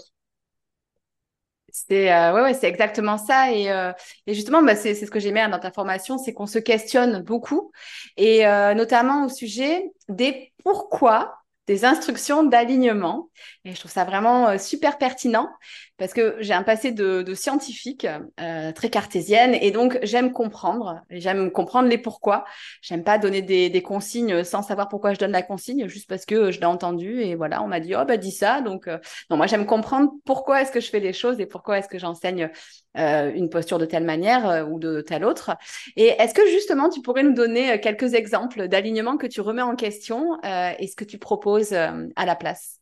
C'est 1.76 2.14
euh, 2.14 2.34
ouais, 2.36 2.42
ouais 2.44 2.54
c'est 2.54 2.68
exactement 2.68 3.18
ça 3.18 3.52
et, 3.52 3.72
euh, 3.72 3.92
justement 4.28 4.62
bah, 4.62 4.76
c'est 4.76 4.94
ce 4.94 5.10
que 5.10 5.20
j'aimais 5.20 5.50
dans 5.50 5.58
ta 5.58 5.72
formation, 5.72 6.20
c'est 6.20 6.32
qu'on 6.32 6.46
se 6.46 6.60
questionne 6.60 7.24
beaucoup 7.24 7.72
et 8.16 8.46
euh, 8.46 8.76
notamment 8.76 9.26
au 9.26 9.30
sujet 9.30 9.92
des 10.08 10.54
pourquoi 10.64 11.43
des 11.68 11.86
instructions 11.86 12.44
d'alignement. 12.44 13.30
Et 13.64 13.74
je 13.74 13.80
trouve 13.80 13.92
ça 13.92 14.04
vraiment 14.04 14.50
euh, 14.50 14.58
super 14.58 14.98
pertinent 14.98 15.50
parce 15.98 16.14
que 16.14 16.36
j'ai 16.40 16.54
un 16.54 16.64
passé 16.64 16.92
de, 16.92 17.34
scientifique 17.34 18.06
euh, 18.42 18.72
très 18.74 18.90
cartésienne 18.90 19.54
et 19.54 19.72
donc 19.72 19.98
j'aime 20.02 20.34
comprendre, 20.34 21.02
j'aime 21.10 21.52
comprendre 21.52 21.88
les 21.88 21.98
pourquoi. 21.98 22.44
J'aime 22.82 23.04
pas 23.04 23.18
donner 23.18 23.42
des, 23.42 23.82
consignes 23.82 24.44
sans 24.44 24.62
savoir 24.62 24.90
pourquoi 24.90 25.14
je 25.14 25.20
donne 25.20 25.32
la 25.32 25.42
consigne, 25.42 25.88
juste 25.88 26.10
parce 26.10 26.26
que 26.26 26.52
je 26.52 26.60
l'ai 26.60 26.66
entendu 26.66 27.22
et 27.22 27.36
voilà, 27.36 27.64
on 27.64 27.68
m'a 27.68 27.80
dit 27.80 27.96
oh 27.96 28.04
bah 28.06 28.18
dis 28.18 28.32
ça. 28.32 28.62
Donc 28.62 28.88
euh, 28.88 28.98
non, 29.30 29.38
moi 29.38 29.48
j'aime 29.48 29.66
comprendre 29.66 30.12
pourquoi 30.26 30.62
est-ce 30.62 30.72
que 30.72 30.82
je 30.82 30.90
fais 30.90 31.00
les 31.00 31.14
choses 31.14 31.40
et 31.40 31.46
pourquoi 31.46 31.80
est-ce 31.80 31.88
que 31.88 32.00
j'enseigne 32.00 32.50
une 32.96 33.50
posture 33.50 33.80
de 33.80 33.86
telle 33.86 34.04
manière 34.04 34.68
ou 34.70 34.78
de 34.78 35.02
telle 35.02 35.26
autre. 35.26 35.58
Et 35.96 36.10
est-ce 36.10 36.36
que 36.36 36.46
justement 36.48 36.90
tu 36.90 37.02
pourrais 37.02 37.24
nous 37.24 37.34
donner 37.34 37.80
quelques 37.80 38.14
exemples 38.14 38.68
d'alignement 38.68 39.18
que 39.18 39.26
tu 39.26 39.42
remets 39.42 39.64
en 39.64 39.76
question 39.76 40.38
et 40.44 40.88
ce 40.88 40.96
que 40.96 41.04
tu 41.04 41.18
proposes? 41.18 41.53
À 41.56 42.26
la 42.26 42.36
place? 42.36 42.80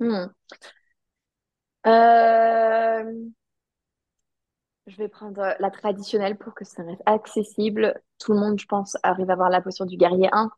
Hmm. 0.00 0.26
Euh, 1.86 3.12
je 4.86 4.96
vais 4.96 5.08
prendre 5.08 5.54
la 5.58 5.70
traditionnelle 5.70 6.36
pour 6.36 6.54
que 6.54 6.64
ça 6.64 6.82
reste 6.82 7.02
accessible. 7.06 8.00
Tout 8.18 8.32
le 8.32 8.40
monde, 8.40 8.60
je 8.60 8.66
pense, 8.66 8.96
arrive 9.02 9.30
à 9.30 9.34
avoir 9.34 9.50
la 9.50 9.60
posture 9.60 9.86
du 9.86 9.96
guerrier 9.96 10.28
1. 10.32 10.50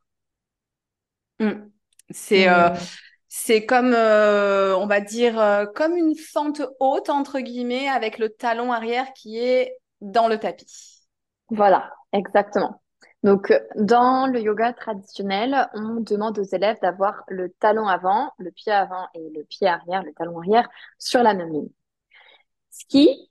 Hmm. 1.40 1.68
C'est 2.10 2.48
euh, 2.48 2.70
hmm. 2.70 2.76
c'est 3.28 3.66
comme, 3.66 3.94
euh, 3.94 4.76
on 4.76 4.86
va 4.86 5.00
dire, 5.00 5.66
comme 5.74 5.96
une 5.96 6.16
fente 6.16 6.62
haute, 6.80 7.08
entre 7.08 7.40
guillemets, 7.40 7.88
avec 7.88 8.18
le 8.18 8.30
talon 8.30 8.72
arrière 8.72 9.12
qui 9.14 9.38
est 9.38 9.76
dans 10.00 10.28
le 10.28 10.38
tapis. 10.38 11.00
Voilà, 11.50 11.92
exactement. 12.12 12.80
Donc, 13.22 13.52
dans 13.76 14.26
le 14.26 14.40
yoga 14.40 14.72
traditionnel, 14.72 15.68
on 15.74 16.00
demande 16.00 16.38
aux 16.38 16.42
élèves 16.42 16.78
d'avoir 16.80 17.22
le 17.28 17.50
talon 17.50 17.86
avant, 17.86 18.32
le 18.38 18.50
pied 18.50 18.72
avant 18.72 19.08
et 19.14 19.30
le 19.34 19.44
pied 19.44 19.66
arrière, 19.68 20.02
le 20.02 20.12
talon 20.14 20.38
arrière, 20.38 20.68
sur 20.98 21.22
la 21.22 21.34
même 21.34 21.52
ligne. 21.52 21.68
Ce 22.70 22.84
qui, 22.86 23.30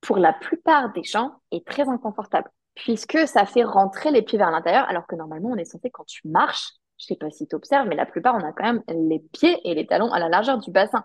pour 0.00 0.16
la 0.18 0.32
plupart 0.32 0.92
des 0.92 1.04
gens, 1.04 1.40
est 1.52 1.66
très 1.66 1.88
inconfortable, 1.88 2.50
puisque 2.74 3.26
ça 3.28 3.46
fait 3.46 3.64
rentrer 3.64 4.10
les 4.10 4.22
pieds 4.22 4.38
vers 4.38 4.50
l'intérieur, 4.50 4.88
alors 4.88 5.06
que 5.06 5.14
normalement, 5.14 5.50
on 5.50 5.56
est 5.56 5.64
censé, 5.64 5.90
quand 5.90 6.04
tu 6.04 6.26
marches, 6.26 6.72
je 6.98 7.06
sais 7.06 7.16
pas 7.16 7.30
si 7.30 7.46
tu 7.46 7.54
observes, 7.54 7.86
mais 7.88 7.96
la 7.96 8.06
plupart, 8.06 8.34
on 8.34 8.46
a 8.46 8.52
quand 8.52 8.64
même 8.64 8.82
les 8.88 9.20
pieds 9.20 9.60
et 9.64 9.74
les 9.74 9.86
talons 9.86 10.12
à 10.12 10.18
la 10.18 10.28
largeur 10.28 10.58
du 10.58 10.70
bassin. 10.72 11.04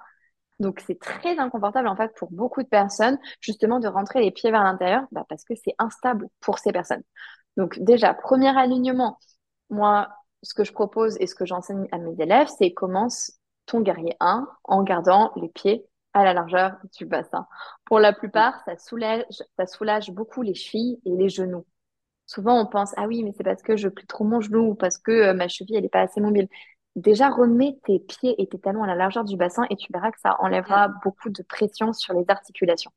Donc, 0.60 0.82
c'est 0.88 1.00
très 1.00 1.38
inconfortable, 1.38 1.88
en 1.88 1.96
fait, 1.96 2.12
pour 2.16 2.32
beaucoup 2.32 2.64
de 2.64 2.68
personnes, 2.68 3.20
justement, 3.40 3.80
de 3.80 3.88
rentrer 3.88 4.22
les 4.22 4.32
pieds 4.32 4.50
vers 4.50 4.64
l'intérieur, 4.64 5.04
bah, 5.12 5.26
parce 5.30 5.44
que 5.44 5.54
c'est 5.56 5.76
instable 5.78 6.28
pour 6.40 6.58
ces 6.58 6.72
personnes. 6.72 7.04
Donc 7.58 7.80
déjà, 7.80 8.14
premier 8.14 8.56
alignement, 8.58 9.20
moi, 9.70 10.10
ce 10.44 10.54
que 10.54 10.64
je 10.64 10.72
propose 10.72 11.18
et 11.20 11.28
ce 11.28 11.36
que 11.36 11.46
j'enseigne 11.46 11.88
à 11.92 11.98
mes 11.98 12.16
élèves, 12.22 12.48
c'est 12.58 12.72
commence 12.72 13.34
ton 13.66 13.82
guerrier 13.82 14.16
1 14.20 14.48
en 14.64 14.84
gardant 14.84 15.32
les 15.36 15.50
pieds 15.50 15.86
à 16.14 16.24
la 16.24 16.34
largeur 16.34 16.78
du 16.98 17.06
bassin. 17.06 17.48
Pour 17.86 18.00
la 18.00 18.14
plupart, 18.14 18.64
ça 18.66 18.78
soulage, 18.78 19.26
ça 19.58 19.66
soulage 19.68 20.12
beaucoup 20.12 20.42
les 20.42 20.54
chevilles 20.54 21.00
et 21.06 21.12
les 21.12 21.30
genoux. 21.30 21.66
Souvent, 22.26 22.60
on 22.60 22.66
pense, 22.66 22.94
ah 22.98 23.08
oui, 23.08 23.24
mais 23.24 23.34
c'est 23.36 23.44
parce 23.44 23.62
que 23.62 23.78
je 23.78 23.88
plie 23.88 24.08
trop 24.08 24.24
mon 24.24 24.42
genou 24.42 24.72
ou 24.72 24.76
parce 24.76 24.98
que 24.98 25.12
euh, 25.12 25.34
ma 25.34 25.48
cheville, 25.48 25.76
elle 25.76 25.84
n'est 25.84 25.90
pas 25.90 26.02
assez 26.02 26.22
mobile. 26.22 26.48
Déjà, 26.96 27.30
remets 27.30 27.78
tes 27.86 28.00
pieds 28.00 28.36
et 28.42 28.48
tes 28.48 28.60
talons 28.60 28.84
à 28.84 28.88
la 28.88 28.96
largeur 28.96 29.24
du 29.24 29.38
bassin 29.38 29.66
et 29.70 29.76
tu 29.76 29.92
verras 29.94 30.12
que 30.12 30.20
ça 30.20 30.36
enlèvera 30.40 30.90
beaucoup 31.04 31.30
de 31.30 31.44
pression 31.44 31.94
sur 31.94 32.14
les 32.14 32.26
articulations. 32.28 32.92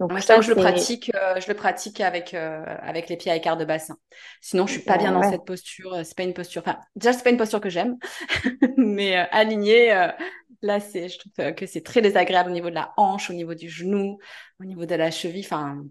Donc, 0.00 0.18
ça, 0.20 0.40
je 0.40 0.48
le 0.50 0.56
pratique, 0.56 1.12
euh, 1.14 1.40
je 1.40 1.46
le 1.48 1.54
pratique 1.54 2.00
avec, 2.00 2.34
euh, 2.34 2.64
avec 2.80 3.08
les 3.08 3.16
pieds 3.16 3.30
à 3.30 3.36
écart 3.36 3.56
de 3.56 3.64
bassin. 3.64 3.96
Sinon, 4.40 4.66
je 4.66 4.72
suis 4.72 4.82
pas 4.82 4.98
bien 4.98 5.12
dans 5.12 5.22
cette 5.22 5.44
posture. 5.44 6.00
C'est 6.04 6.16
pas 6.16 6.24
une 6.24 6.34
posture. 6.34 6.62
Enfin, 6.66 6.78
déjà, 6.96 7.12
c'est 7.12 7.22
pas 7.22 7.30
une 7.30 7.36
posture 7.36 7.60
que 7.60 7.70
j'aime, 7.70 7.96
mais 8.76 9.16
euh, 9.16 9.24
alignée, 9.30 9.90
là, 10.62 10.80
c'est, 10.80 11.08
je 11.08 11.18
trouve 11.18 11.54
que 11.54 11.66
c'est 11.66 11.82
très 11.82 12.02
désagréable 12.02 12.50
au 12.50 12.52
niveau 12.52 12.70
de 12.70 12.74
la 12.74 12.92
hanche, 12.96 13.30
au 13.30 13.34
niveau 13.34 13.54
du 13.54 13.68
genou, 13.68 14.18
au 14.60 14.64
niveau 14.64 14.86
de 14.86 14.94
la 14.94 15.10
cheville. 15.10 15.44
Enfin, 15.44 15.84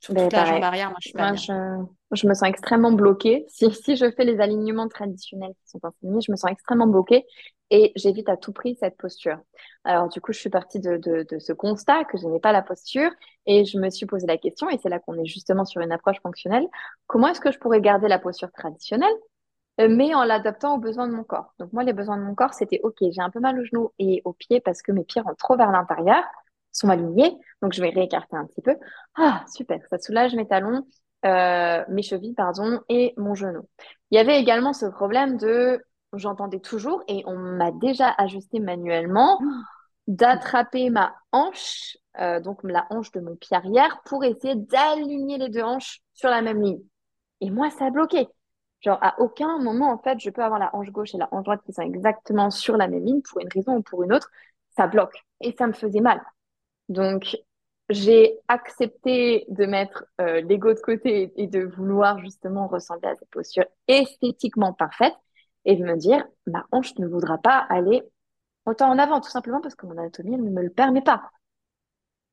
sur 0.00 0.14
toute 0.14 0.32
la 0.32 0.44
jambe 0.44 0.62
arrière, 0.62 0.90
moi, 0.90 0.98
je 1.00 1.08
suis 1.08 1.16
pas 1.16 1.34
Je, 1.34 2.26
me 2.26 2.34
sens 2.34 2.48
extrêmement 2.48 2.92
bloquée. 2.92 3.44
Si, 3.48 3.70
si 3.72 3.96
je 3.96 4.10
fais 4.12 4.24
les 4.24 4.40
alignements 4.40 4.88
traditionnels 4.88 5.54
qui 5.62 5.68
sont 5.68 5.80
enseignés, 5.82 6.20
je 6.20 6.30
me 6.30 6.36
sens 6.36 6.50
extrêmement 6.50 6.86
bloquée 6.86 7.26
et 7.70 7.92
j'évite 7.96 8.28
à 8.28 8.36
tout 8.36 8.52
prix 8.52 8.76
cette 8.80 8.96
posture. 8.96 9.38
Alors, 9.84 10.08
du 10.08 10.20
coup, 10.20 10.32
je 10.32 10.38
suis 10.38 10.50
partie 10.50 10.80
de, 10.80 10.96
de, 10.96 11.26
de 11.28 11.38
ce 11.38 11.52
constat 11.52 12.04
que 12.04 12.16
je 12.16 12.26
n'ai 12.26 12.40
pas 12.40 12.52
la 12.52 12.62
posture 12.62 13.10
et 13.46 13.64
je 13.64 13.78
me 13.78 13.90
suis 13.90 14.06
posé 14.06 14.26
la 14.26 14.38
question, 14.38 14.70
et 14.70 14.78
c'est 14.78 14.88
là 14.88 14.98
qu'on 15.00 15.18
est 15.18 15.26
justement 15.26 15.64
sur 15.64 15.80
une 15.82 15.92
approche 15.92 16.20
fonctionnelle, 16.22 16.66
comment 17.06 17.28
est-ce 17.28 17.40
que 17.40 17.50
je 17.50 17.58
pourrais 17.58 17.80
garder 17.80 18.08
la 18.08 18.18
posture 18.18 18.50
traditionnelle, 18.52 19.14
euh, 19.80 19.88
mais 19.90 20.14
en 20.14 20.24
l'adaptant 20.24 20.76
aux 20.76 20.78
besoins 20.78 21.08
de 21.08 21.12
mon 21.12 21.24
corps? 21.24 21.52
Donc, 21.58 21.72
moi, 21.72 21.84
les 21.84 21.92
besoins 21.92 22.16
de 22.16 22.22
mon 22.22 22.34
corps, 22.34 22.54
c'était, 22.54 22.80
OK, 22.84 22.96
j'ai 23.00 23.20
un 23.20 23.30
peu 23.30 23.40
mal 23.40 23.58
au 23.58 23.64
genou 23.64 23.92
et 23.98 24.22
au 24.24 24.32
pied 24.32 24.60
parce 24.60 24.80
que 24.80 24.92
mes 24.92 25.04
pieds 25.04 25.20
rentrent 25.20 25.36
trop 25.36 25.56
vers 25.56 25.70
l'intérieur, 25.70 26.24
sont 26.78 26.88
alignés, 26.88 27.36
donc 27.62 27.72
je 27.72 27.82
vais 27.82 27.90
réécarter 27.90 28.36
un 28.36 28.46
petit 28.46 28.62
peu. 28.62 28.76
Ah, 29.16 29.44
super, 29.52 29.80
ça 29.90 29.98
soulage 29.98 30.34
mes 30.34 30.46
talons, 30.46 30.86
euh, 31.24 31.84
mes 31.88 32.02
chevilles, 32.02 32.34
pardon, 32.34 32.80
et 32.88 33.14
mon 33.16 33.34
genou. 33.34 33.68
Il 34.10 34.16
y 34.16 34.18
avait 34.18 34.40
également 34.40 34.72
ce 34.72 34.86
problème 34.86 35.36
de 35.36 35.82
j'entendais 36.14 36.60
toujours 36.60 37.02
et 37.08 37.22
on 37.26 37.36
m'a 37.36 37.70
déjà 37.70 38.14
ajusté 38.16 38.60
manuellement 38.60 39.38
d'attraper 40.06 40.88
ma 40.88 41.14
hanche, 41.32 41.98
euh, 42.18 42.40
donc 42.40 42.60
la 42.64 42.86
hanche 42.90 43.12
de 43.12 43.20
mon 43.20 43.36
pied 43.36 43.56
arrière, 43.56 44.00
pour 44.06 44.24
essayer 44.24 44.54
d'aligner 44.54 45.38
les 45.38 45.50
deux 45.50 45.62
hanches 45.62 46.00
sur 46.14 46.30
la 46.30 46.40
même 46.40 46.62
ligne. 46.62 46.80
Et 47.40 47.50
moi, 47.50 47.70
ça 47.70 47.86
a 47.86 47.90
bloqué. 47.90 48.26
Genre, 48.80 48.98
à 49.02 49.20
aucun 49.20 49.58
moment, 49.58 49.90
en 49.92 49.98
fait, 49.98 50.18
je 50.20 50.30
peux 50.30 50.42
avoir 50.42 50.58
la 50.58 50.74
hanche 50.74 50.90
gauche 50.90 51.14
et 51.14 51.18
la 51.18 51.28
hanche 51.32 51.44
droite 51.44 51.60
qui 51.64 51.72
sont 51.72 51.82
exactement 51.82 52.50
sur 52.50 52.76
la 52.76 52.88
même 52.88 53.04
ligne 53.04 53.22
pour 53.22 53.40
une 53.40 53.48
raison 53.52 53.76
ou 53.76 53.82
pour 53.82 54.02
une 54.02 54.12
autre. 54.12 54.30
Ça 54.76 54.86
bloque. 54.86 55.24
Et 55.40 55.54
ça 55.58 55.66
me 55.66 55.72
faisait 55.72 56.00
mal. 56.00 56.22
Donc, 56.88 57.36
j'ai 57.90 58.38
accepté 58.48 59.46
de 59.48 59.64
mettre 59.66 60.04
euh, 60.20 60.40
l'ego 60.42 60.72
de 60.74 60.80
côté 60.80 61.32
et 61.36 61.46
de 61.46 61.60
vouloir 61.60 62.18
justement 62.20 62.68
ressembler 62.68 63.08
à 63.08 63.16
cette 63.16 63.30
posture 63.30 63.64
esthétiquement 63.88 64.72
parfaite 64.72 65.14
et 65.64 65.76
de 65.76 65.84
me 65.84 65.96
dire, 65.96 66.24
ma 66.46 66.66
hanche 66.72 66.96
ne 66.98 67.06
voudra 67.06 67.38
pas 67.38 67.66
aller 67.70 68.02
autant 68.66 68.90
en 68.90 68.98
avant, 68.98 69.20
tout 69.20 69.30
simplement 69.30 69.60
parce 69.60 69.74
que 69.74 69.86
mon 69.86 69.96
anatomie 69.96 70.36
ne 70.36 70.50
me 70.50 70.62
le 70.62 70.70
permet 70.70 71.02
pas. 71.02 71.30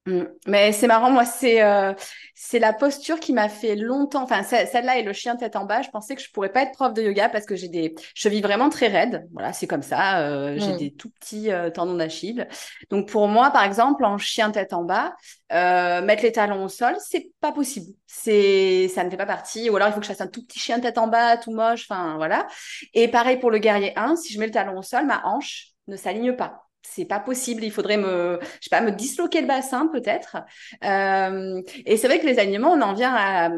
Mm. 0.06 0.24
Mais 0.48 0.72
c'est 0.72 0.88
marrant, 0.88 1.10
moi, 1.10 1.26
c'est 1.26 1.64
euh, 1.64 1.94
c'est 2.36 2.60
la 2.60 2.74
posture 2.74 3.20
qui 3.20 3.34
m'a 3.34 3.50
fait 3.50 3.76
longtemps. 3.76 4.24
Enfin, 4.24 4.44
celle-là 4.44 4.98
et 4.98 5.04
le 5.04 5.14
chien 5.14 5.36
tête 5.36 5.56
en 5.56 5.66
bas, 5.66 5.82
je 5.82 5.90
pensais 5.90 6.16
que 6.16 6.22
je 6.22 6.32
pourrais 6.32 6.52
pas 6.52 6.62
être 6.62 6.74
prof 6.74 6.94
de 6.94 7.02
yoga 7.02 7.28
parce 7.30 7.46
que 7.46 7.56
j'ai 7.56 7.70
des 7.70 7.96
chevilles 8.14 8.42
vraiment 8.42 8.70
très 8.70 8.88
raides. 8.88 9.28
Voilà, 9.34 9.52
c'est 9.52 9.66
comme 9.68 9.82
ça. 9.82 10.20
Euh, 10.20 10.56
j'ai 10.60 10.74
mm. 10.74 10.78
des 10.78 10.92
tout 10.94 11.10
petits 11.10 11.52
euh, 11.52 11.72
tendons 11.72 11.96
d'Achille. 11.96 12.48
Donc, 12.92 13.10
pour 13.10 13.28
moi, 13.28 13.50
par 13.50 13.64
exemple, 13.64 14.06
en 14.06 14.18
chien 14.18 14.52
tête 14.52 14.74
en 14.74 14.84
bas, 14.84 15.16
mettre 15.52 16.24
les 16.24 16.32
talons 16.32 16.66
au 16.66 16.70
sol, 16.70 16.96
c'est 17.00 17.32
pas 17.42 17.52
possible. 17.52 17.92
C'est 18.06 18.88
ça 18.90 19.04
ne 19.04 19.10
fait 19.10 19.18
pas 19.18 19.26
partie. 19.26 19.70
Ou 19.70 19.76
alors, 19.76 19.88
il 19.88 19.94
faut 19.94 20.00
que 20.00 20.06
je 20.06 20.12
fasse 20.12 20.22
un 20.22 20.28
tout 20.28 20.46
petit 20.46 20.60
chien 20.60 20.80
tête 20.80 21.00
en 21.00 21.08
bas, 21.08 21.38
tout 21.38 21.52
moche. 21.52 21.88
Enfin, 21.90 22.16
voilà. 22.18 22.46
Et 22.94 23.08
pareil 23.08 23.38
pour 23.38 23.50
le 23.50 23.58
guerrier 23.58 23.94
1, 23.96 24.16
si 24.18 24.34
je 24.34 24.40
mets 24.40 24.48
le 24.48 24.52
talon 24.52 24.78
au 24.78 24.84
sol, 24.84 25.06
ma 25.06 25.26
hanche 25.26 25.70
ne 25.88 25.96
s'aligne 25.96 26.36
pas 26.36 26.65
c'est 26.92 27.06
pas 27.06 27.20
possible. 27.20 27.64
Il 27.64 27.72
faudrait 27.72 27.98
me, 27.98 28.40
je 28.42 28.64
sais 28.64 28.70
pas, 28.70 28.82
me 28.82 28.92
disloquer 28.92 29.42
le 29.42 29.48
bassin 29.48 29.88
peut-être. 29.88 30.38
Euh, 30.84 31.62
et 31.86 31.98
c'est 31.98 32.08
vrai 32.08 32.20
que 32.20 32.26
les 32.26 32.40
alignements, 32.40 32.72
on 32.72 32.82
en 32.82 32.94
vient 32.94 33.14
à, 33.16 33.50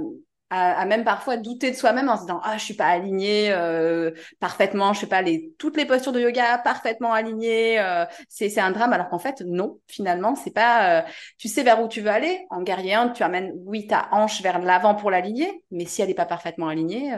à, 0.50 0.86
même 0.86 1.04
parfois 1.04 1.38
douter 1.38 1.72
de 1.72 1.76
soi-même 1.76 2.10
en 2.10 2.16
se 2.16 2.22
disant 2.22 2.40
ah 2.44 2.58
je 2.58 2.63
suis 2.63 2.74
pas 2.74 2.88
alignée 2.88 3.52
euh, 3.52 4.12
parfaitement, 4.40 4.94
je 4.94 5.02
sais 5.02 5.08
pas 5.08 5.22
les 5.22 5.54
toutes 5.58 5.76
les 5.76 5.86
postures 5.86 6.13
de 6.13 6.22
yoga 6.22 6.58
parfaitement 6.60 7.13
alignées. 7.13 7.80
Euh, 7.80 8.06
c'est 8.30 8.50
c'est 8.50 8.62
un 8.62 8.72
drame 8.72 8.94
alors 8.94 9.10
qu'en 9.10 9.20
fait 9.20 9.42
non, 9.46 9.80
finalement 9.88 10.36
c'est 10.36 10.54
pas. 10.54 11.06
tu 11.38 11.48
sais 11.48 11.63
vers 11.63 11.82
où 11.84 11.88
tu 11.88 12.02
veux 12.02 12.10
aller. 12.10 12.46
En 12.50 12.62
guerrier 12.62 12.94
1, 12.94 13.10
tu 13.10 13.24
amènes 13.24 13.54
oui 13.66 13.88
ta 13.88 14.08
hanche 14.12 14.42
vers 14.42 14.60
l'avant 14.60 14.96
pour 14.96 15.12
l'aligner, 15.12 15.63
mais 15.72 15.86
si 15.86 16.02
elle 16.02 16.08
n'est 16.08 16.13
pas 16.16 16.26
parfaitement 16.26 16.70
alignée, 16.70 17.13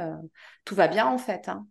tout 0.65 0.75
va 0.75 0.87
bien 0.87 1.05
en 1.07 1.17
fait. 1.17 1.49
Hein. 1.49 1.65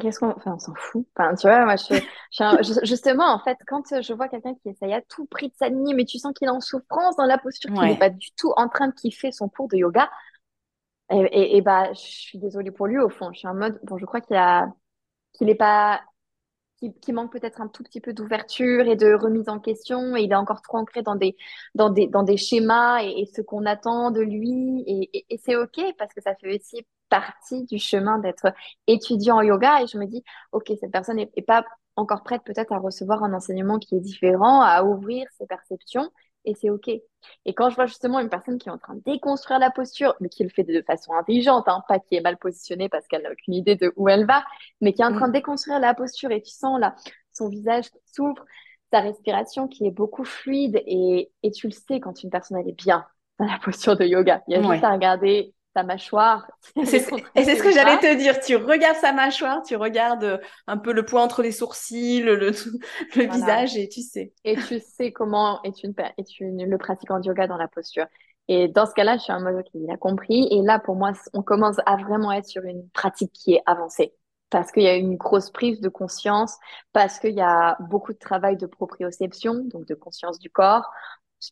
Qu'est-ce 0.00 0.18
qu'on... 0.20 0.30
Enfin, 0.30 0.54
on 0.54 0.58
s'en 0.58 0.74
fout. 0.74 1.06
Enfin, 1.16 1.34
tu 1.34 1.46
vois, 1.46 1.64
moi, 1.64 1.76
je, 1.76 2.84
justement, 2.84 3.32
en 3.32 3.38
fait, 3.38 3.56
quand 3.66 4.00
je 4.00 4.12
vois 4.12 4.28
quelqu'un 4.28 4.54
qui 4.54 4.68
essaye 4.68 4.92
à 4.92 5.02
tout 5.02 5.26
prix 5.26 5.48
de 5.48 5.54
s'aligner, 5.54 5.94
mais 5.94 6.04
tu 6.04 6.18
sens 6.18 6.32
qu'il 6.34 6.48
est 6.48 6.50
en 6.50 6.60
souffrance 6.60 7.16
dans 7.16 7.24
la 7.24 7.38
posture, 7.38 7.72
qu'il 7.72 7.82
n'est 7.82 7.98
pas 7.98 8.10
du 8.10 8.30
tout 8.32 8.52
en 8.56 8.68
train 8.68 8.88
de 8.88 8.94
kiffer 8.94 9.32
son 9.32 9.48
cours 9.48 9.68
de 9.68 9.76
yoga, 9.76 10.10
et, 11.10 11.56
et, 11.56 11.62
bah, 11.62 11.92
je 11.92 12.00
suis 12.00 12.38
désolée 12.38 12.72
pour 12.72 12.86
lui, 12.88 12.98
au 12.98 13.08
fond. 13.08 13.32
Je 13.32 13.38
suis 13.38 13.48
en 13.48 13.54
mode, 13.54 13.78
bon, 13.84 13.96
je 13.96 14.04
crois 14.06 14.20
qu'il 14.20 14.36
a, 14.36 14.66
qu'il 15.34 15.48
est 15.48 15.54
pas, 15.54 16.02
qui, 16.78 17.12
manque 17.12 17.32
peut-être 17.32 17.60
un 17.60 17.68
tout 17.68 17.82
petit 17.84 18.00
peu 18.00 18.12
d'ouverture 18.12 18.86
et 18.86 18.96
de 18.96 19.14
remise 19.14 19.48
en 19.48 19.60
question, 19.60 20.16
et 20.16 20.22
il 20.22 20.32
est 20.32 20.36
encore 20.36 20.62
trop 20.62 20.78
ancré 20.78 21.02
dans 21.02 21.14
des, 21.16 21.36
dans 21.74 21.90
des, 21.90 22.06
dans 22.08 22.22
des 22.22 22.36
schémas 22.36 23.02
et, 23.02 23.20
et 23.20 23.26
ce 23.26 23.40
qu'on 23.40 23.64
attend 23.66 24.10
de 24.10 24.20
lui, 24.20 24.82
et, 24.86 25.26
et 25.30 25.38
c'est 25.38 25.56
OK, 25.56 25.80
parce 25.98 26.12
que 26.12 26.20
ça 26.20 26.34
fait 26.34 26.56
aussi 26.56 26.84
partie 27.08 27.64
du 27.64 27.78
chemin 27.78 28.18
d'être 28.18 28.52
étudiant 28.86 29.36
en 29.36 29.42
yoga 29.42 29.82
et 29.82 29.86
je 29.86 29.98
me 29.98 30.06
dis, 30.06 30.22
OK, 30.52 30.72
cette 30.80 30.90
personne 30.90 31.16
n'est 31.16 31.42
pas 31.46 31.64
encore 31.96 32.22
prête 32.22 32.42
peut-être 32.44 32.72
à 32.72 32.78
recevoir 32.78 33.24
un 33.24 33.32
enseignement 33.32 33.78
qui 33.78 33.96
est 33.96 34.00
différent, 34.00 34.60
à 34.60 34.82
ouvrir 34.84 35.26
ses 35.38 35.46
perceptions 35.46 36.10
et 36.46 36.54
c'est 36.54 36.70
OK. 36.70 36.88
Et 36.88 37.54
quand 37.54 37.70
je 37.70 37.74
vois 37.74 37.86
justement 37.86 38.20
une 38.20 38.28
personne 38.28 38.58
qui 38.58 38.68
est 38.68 38.72
en 38.72 38.78
train 38.78 38.94
de 38.94 39.02
déconstruire 39.04 39.58
la 39.58 39.70
posture, 39.70 40.14
mais 40.20 40.28
qui 40.28 40.44
le 40.44 40.48
fait 40.48 40.62
de 40.62 40.80
façon 40.82 41.12
intelligente, 41.14 41.64
hein, 41.66 41.82
pas 41.88 41.98
qui 41.98 42.14
est 42.14 42.20
mal 42.20 42.38
positionnée 42.38 42.88
parce 42.88 43.06
qu'elle 43.08 43.22
n'a 43.22 43.32
aucune 43.32 43.54
idée 43.54 43.74
de 43.74 43.92
où 43.96 44.08
elle 44.08 44.26
va, 44.26 44.44
mais 44.80 44.92
qui 44.92 45.02
est 45.02 45.04
en 45.04 45.12
train 45.12 45.26
de 45.26 45.30
mm. 45.30 45.40
déconstruire 45.40 45.80
la 45.80 45.92
posture 45.94 46.30
et 46.30 46.40
tu 46.40 46.52
sens 46.52 46.78
là 46.80 46.94
son 47.32 47.48
visage 47.48 47.90
qui 47.90 47.98
s'ouvre, 48.06 48.44
sa 48.92 49.00
respiration 49.00 49.66
qui 49.66 49.86
est 49.86 49.90
beaucoup 49.90 50.24
fluide 50.24 50.80
et, 50.86 51.30
et 51.42 51.50
tu 51.50 51.66
le 51.66 51.72
sais 51.72 52.00
quand 52.00 52.22
une 52.22 52.30
personne 52.30 52.56
elle 52.58 52.68
est 52.68 52.78
bien 52.78 53.04
dans 53.38 53.46
la 53.46 53.58
posture 53.62 53.96
de 53.96 54.04
yoga. 54.04 54.42
Il 54.46 54.54
y 54.54 54.56
a 54.56 54.62
juste 54.62 54.84
à 54.84 54.92
regarder 54.92 55.52
sa 55.76 55.82
mâchoire. 55.82 56.50
et 56.76 56.86
c'est 56.86 57.00
ce 57.00 57.62
que 57.62 57.70
j'allais 57.70 57.98
te 57.98 58.16
dire. 58.16 58.40
Tu 58.40 58.56
regardes 58.56 58.96
sa 58.96 59.12
mâchoire, 59.12 59.62
tu 59.62 59.76
regardes 59.76 60.24
euh, 60.24 60.38
un 60.66 60.78
peu 60.78 60.92
le 60.92 61.04
point 61.04 61.22
entre 61.22 61.42
les 61.42 61.52
sourcils, 61.52 62.22
le, 62.22 62.36
le, 62.36 62.50
visage 63.14 63.76
et 63.76 63.86
tu 63.88 64.00
sais. 64.00 64.32
Et 64.44 64.56
tu 64.56 64.80
sais 64.80 65.12
comment 65.12 65.62
est 65.64 65.82
une, 65.84 65.92
est 66.16 66.40
une, 66.40 66.64
le 66.64 66.78
pratiquant 66.78 67.20
de 67.20 67.26
yoga 67.26 67.46
dans 67.46 67.58
la 67.58 67.68
posture. 67.68 68.06
Et 68.48 68.68
dans 68.68 68.86
ce 68.86 68.94
cas-là, 68.94 69.18
je 69.18 69.24
suis 69.24 69.32
un 69.32 69.40
mode 69.40 69.62
qui 69.64 69.90
a 69.90 69.98
compris. 69.98 70.48
Et 70.50 70.62
là, 70.62 70.78
pour 70.78 70.96
moi, 70.96 71.12
on 71.34 71.42
commence 71.42 71.76
à 71.84 71.96
vraiment 71.96 72.32
être 72.32 72.46
sur 72.46 72.64
une 72.64 72.88
pratique 72.90 73.32
qui 73.32 73.54
est 73.54 73.62
avancée. 73.66 74.14
Parce 74.48 74.70
qu'il 74.70 74.84
y 74.84 74.88
a 74.88 74.94
une 74.94 75.16
grosse 75.16 75.50
prise 75.50 75.80
de 75.80 75.88
conscience, 75.88 76.56
parce 76.92 77.18
qu'il 77.18 77.34
y 77.34 77.40
a 77.40 77.76
beaucoup 77.90 78.12
de 78.12 78.18
travail 78.18 78.56
de 78.56 78.66
proprioception, 78.66 79.64
donc 79.64 79.84
de 79.86 79.94
conscience 79.94 80.38
du 80.38 80.48
corps 80.48 80.88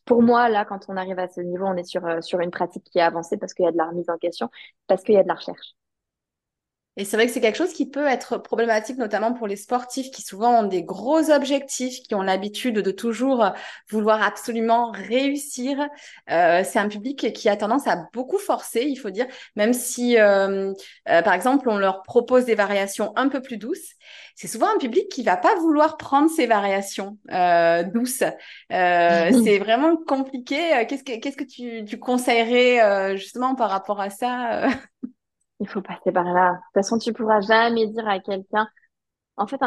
pour 0.05 0.21
moi, 0.23 0.49
là, 0.49 0.65
quand 0.65 0.85
on 0.89 0.97
arrive 0.97 1.19
à 1.19 1.27
ce 1.27 1.41
niveau, 1.41 1.65
on 1.65 1.75
est 1.77 1.83
sur, 1.83 2.05
euh, 2.05 2.21
sur 2.21 2.39
une 2.39 2.51
pratique 2.51 2.83
qui 2.85 2.99
est 2.99 3.01
avancée 3.01 3.37
parce 3.37 3.53
qu'il 3.53 3.65
y 3.65 3.67
a 3.67 3.71
de 3.71 3.77
la 3.77 3.87
remise 3.89 4.09
en 4.09 4.17
question, 4.17 4.49
parce 4.87 5.03
qu'il 5.03 5.15
y 5.15 5.17
a 5.17 5.23
de 5.23 5.27
la 5.27 5.35
recherche. 5.35 5.75
Et 6.97 7.03
c'est 7.03 7.17
vrai 7.17 7.27
que 7.27 7.33
c'est 7.33 7.41
quelque 7.41 7.57
chose 7.57 7.73
qui 7.73 7.89
peut 7.89 8.05
être 8.05 8.37
problématique, 8.37 8.97
notamment 8.97 9.33
pour 9.33 9.47
les 9.47 9.57
sportifs 9.57 10.11
qui 10.11 10.21
souvent 10.21 10.61
ont 10.61 10.67
des 10.67 10.83
gros 10.83 11.29
objectifs, 11.29 12.01
qui 12.03 12.15
ont 12.15 12.21
l'habitude 12.21 12.75
de 12.79 12.91
toujours 12.91 13.51
vouloir 13.89 14.23
absolument 14.23 14.91
réussir. 14.91 15.77
Euh, 16.31 16.63
c'est 16.63 16.79
un 16.79 16.87
public 16.87 17.33
qui 17.33 17.49
a 17.49 17.57
tendance 17.57 17.87
à 17.87 18.07
beaucoup 18.13 18.37
forcer, 18.37 18.83
il 18.83 18.95
faut 18.95 19.09
dire, 19.09 19.25
même 19.55 19.73
si, 19.73 20.17
euh, 20.17 20.73
euh, 21.09 21.21
par 21.21 21.33
exemple, 21.33 21.67
on 21.69 21.77
leur 21.77 22.01
propose 22.03 22.45
des 22.45 22.55
variations 22.55 23.11
un 23.17 23.27
peu 23.27 23.41
plus 23.41 23.57
douces. 23.57 23.91
C'est 24.35 24.47
souvent 24.47 24.67
un 24.73 24.77
public 24.77 25.09
qui 25.09 25.23
va 25.23 25.37
pas 25.37 25.55
vouloir 25.55 25.97
prendre 25.97 26.29
ces 26.29 26.45
variations 26.45 27.17
euh, 27.31 27.83
douces. 27.83 28.23
c'est 28.69 29.59
vraiment 29.59 29.97
compliqué. 29.97 30.85
Qu'est-ce 30.87 31.03
que, 31.03 31.19
qu'est-ce 31.19 31.37
que 31.37 31.43
tu, 31.43 31.83
tu 31.85 31.99
conseillerais 31.99 33.17
justement 33.17 33.55
par 33.55 33.69
rapport 33.69 33.99
à 33.99 34.09
ça 34.09 34.69
il 35.65 35.69
faut 35.69 35.81
passer 35.81 36.11
par 36.11 36.25
là. 36.25 36.51
De 36.51 36.57
toute 36.57 36.73
façon, 36.75 36.97
tu 36.97 37.13
pourras 37.13 37.41
jamais 37.41 37.87
dire 37.87 38.07
à 38.07 38.19
quelqu'un, 38.19 38.67
en 39.37 39.47
fait, 39.47 39.59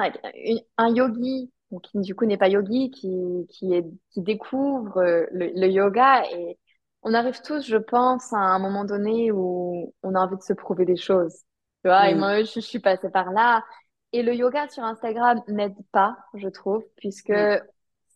un, 0.76 0.94
yogi, 0.94 1.52
qui 1.82 2.00
du 2.00 2.14
coup 2.14 2.24
n'est 2.24 2.38
pas 2.38 2.48
yogi, 2.48 2.90
qui, 2.90 3.46
qui, 3.50 3.74
est, 3.74 3.84
qui 4.10 4.22
découvre 4.22 5.02
le, 5.32 5.66
yoga 5.66 6.24
et 6.32 6.58
on 7.02 7.14
arrive 7.14 7.40
tous, 7.42 7.66
je 7.66 7.76
pense, 7.76 8.32
à 8.32 8.38
un 8.38 8.58
moment 8.58 8.84
donné 8.84 9.30
où 9.32 9.92
on 10.02 10.14
a 10.14 10.20
envie 10.20 10.36
de 10.36 10.42
se 10.42 10.52
prouver 10.52 10.84
des 10.84 10.96
choses. 10.96 11.34
Tu 11.82 11.88
vois, 11.88 12.08
et 12.10 12.14
mm. 12.14 12.18
moi, 12.18 12.42
je, 12.42 12.60
suis 12.60 12.80
passée 12.80 13.10
par 13.10 13.32
là. 13.32 13.64
Et 14.12 14.22
le 14.22 14.34
yoga 14.34 14.68
sur 14.68 14.84
Instagram 14.84 15.42
n'aide 15.48 15.76
pas, 15.92 16.16
je 16.34 16.48
trouve, 16.48 16.84
puisque 16.96 17.30
mm. 17.30 17.60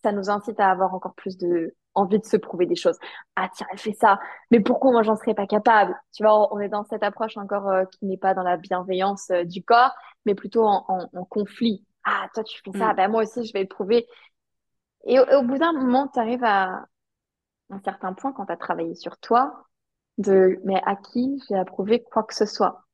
ça 0.02 0.12
nous 0.12 0.30
incite 0.30 0.58
à 0.60 0.70
avoir 0.70 0.94
encore 0.94 1.14
plus 1.14 1.36
de, 1.36 1.74
envie 1.94 2.18
de 2.18 2.24
se 2.24 2.36
prouver 2.36 2.66
des 2.66 2.76
choses. 2.76 2.98
Ah 3.36 3.48
tiens, 3.54 3.66
elle 3.72 3.78
fait 3.78 3.92
ça, 3.94 4.18
mais 4.50 4.60
pourquoi 4.60 4.92
moi 4.92 5.02
j'en 5.02 5.16
serais 5.16 5.34
pas 5.34 5.46
capable? 5.46 5.94
Tu 6.12 6.22
vois, 6.22 6.52
on 6.54 6.60
est 6.60 6.68
dans 6.68 6.84
cette 6.84 7.02
approche 7.02 7.36
encore 7.36 7.68
euh, 7.68 7.84
qui 7.84 8.06
n'est 8.06 8.16
pas 8.16 8.34
dans 8.34 8.42
la 8.42 8.56
bienveillance 8.56 9.30
euh, 9.30 9.44
du 9.44 9.62
corps, 9.62 9.92
mais 10.24 10.34
plutôt 10.34 10.64
en, 10.64 10.84
en, 10.88 11.24
conflit. 11.24 11.84
Ah 12.04 12.26
toi 12.34 12.42
tu 12.44 12.60
fais 12.64 12.76
ça, 12.78 12.92
mm. 12.92 12.96
ben 12.96 13.10
moi 13.10 13.22
aussi 13.22 13.44
je 13.44 13.52
vais 13.52 13.62
le 13.62 13.68
prouver. 13.68 14.06
Et 15.04 15.18
au, 15.18 15.42
bout 15.42 15.58
d'un 15.58 15.72
moment, 15.72 16.08
tu 16.08 16.20
arrives 16.20 16.44
à 16.44 16.86
un 17.70 17.80
certain 17.84 18.12
point 18.12 18.32
quand 18.32 18.46
tu 18.46 18.52
as 18.52 18.56
travaillé 18.56 18.94
sur 18.94 19.18
toi, 19.18 19.66
de 20.18 20.60
mais 20.64 20.80
à 20.84 20.96
qui 20.96 21.42
j'ai 21.48 21.56
approuvé 21.56 22.02
quoi 22.02 22.22
que 22.22 22.34
ce 22.34 22.46
soit? 22.46 22.84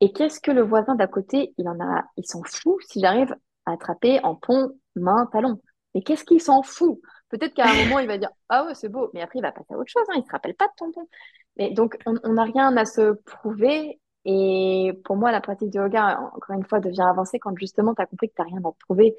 Et 0.00 0.12
qu'est-ce 0.12 0.40
que 0.40 0.52
le 0.52 0.62
voisin 0.62 0.94
d'à 0.94 1.08
côté, 1.08 1.54
il 1.58 1.68
en 1.68 1.80
a, 1.80 2.04
il 2.16 2.24
s'en 2.26 2.42
fout 2.44 2.76
si 2.86 3.00
j'arrive 3.00 3.34
à 3.66 3.72
attraper 3.72 4.20
en 4.22 4.36
pont, 4.36 4.78
main, 4.96 5.26
talon. 5.32 5.60
Mais 5.94 6.02
qu'est-ce 6.02 6.24
qu'il 6.24 6.40
s'en 6.40 6.62
fout? 6.62 7.00
Peut-être 7.32 7.54
qu'à 7.54 7.64
un 7.64 7.84
moment, 7.84 7.98
il 7.98 8.06
va 8.06 8.18
dire 8.18 8.28
Ah 8.50 8.66
ouais, 8.66 8.74
c'est 8.74 8.90
beau, 8.90 9.10
mais 9.14 9.22
après, 9.22 9.38
il 9.38 9.42
va 9.42 9.52
passer 9.52 9.72
à 9.72 9.78
autre 9.78 9.90
chose. 9.90 10.04
Hein, 10.10 10.16
il 10.16 10.20
ne 10.20 10.26
se 10.26 10.30
rappelle 10.30 10.54
pas 10.54 10.66
de 10.66 10.72
tonton. 10.76 11.08
Mais 11.56 11.70
donc, 11.70 11.96
on 12.06 12.32
n'a 12.34 12.44
rien 12.44 12.76
à 12.76 12.84
se 12.84 13.14
prouver. 13.24 13.98
Et 14.26 14.92
pour 15.04 15.16
moi, 15.16 15.32
la 15.32 15.40
pratique 15.40 15.70
du 15.70 15.78
yoga, 15.78 16.20
encore 16.34 16.56
une 16.56 16.64
fois, 16.64 16.78
devient 16.78 17.02
avancée 17.02 17.38
quand 17.38 17.56
justement, 17.56 17.94
tu 17.94 18.02
as 18.02 18.06
compris 18.06 18.28
que 18.28 18.34
tu 18.34 18.42
n'as 18.42 18.48
rien 18.48 18.58
à 18.58 18.70
te 18.70 18.78
prouver 18.84 19.16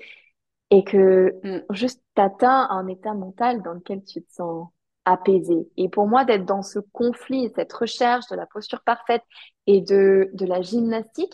et 0.69 0.83
que 0.83 1.39
mm. 1.43 1.73
juste 1.73 2.03
tu 2.15 2.21
atteins 2.21 2.67
un 2.69 2.87
état 2.87 3.15
mental 3.15 3.63
dans 3.63 3.73
lequel 3.73 4.03
tu 4.03 4.21
te 4.21 4.31
sens 4.31 4.67
apaisé. 5.05 5.67
Et 5.75 5.89
pour 5.89 6.07
moi, 6.07 6.23
d'être 6.23 6.45
dans 6.45 6.61
ce 6.61 6.79
conflit, 6.79 7.51
cette 7.55 7.73
recherche 7.73 8.27
de 8.29 8.35
la 8.35 8.45
posture 8.45 8.81
parfaite 8.81 9.23
et 9.65 9.81
de, 9.81 10.29
de 10.33 10.45
la 10.45 10.61
gymnastique, 10.61 11.33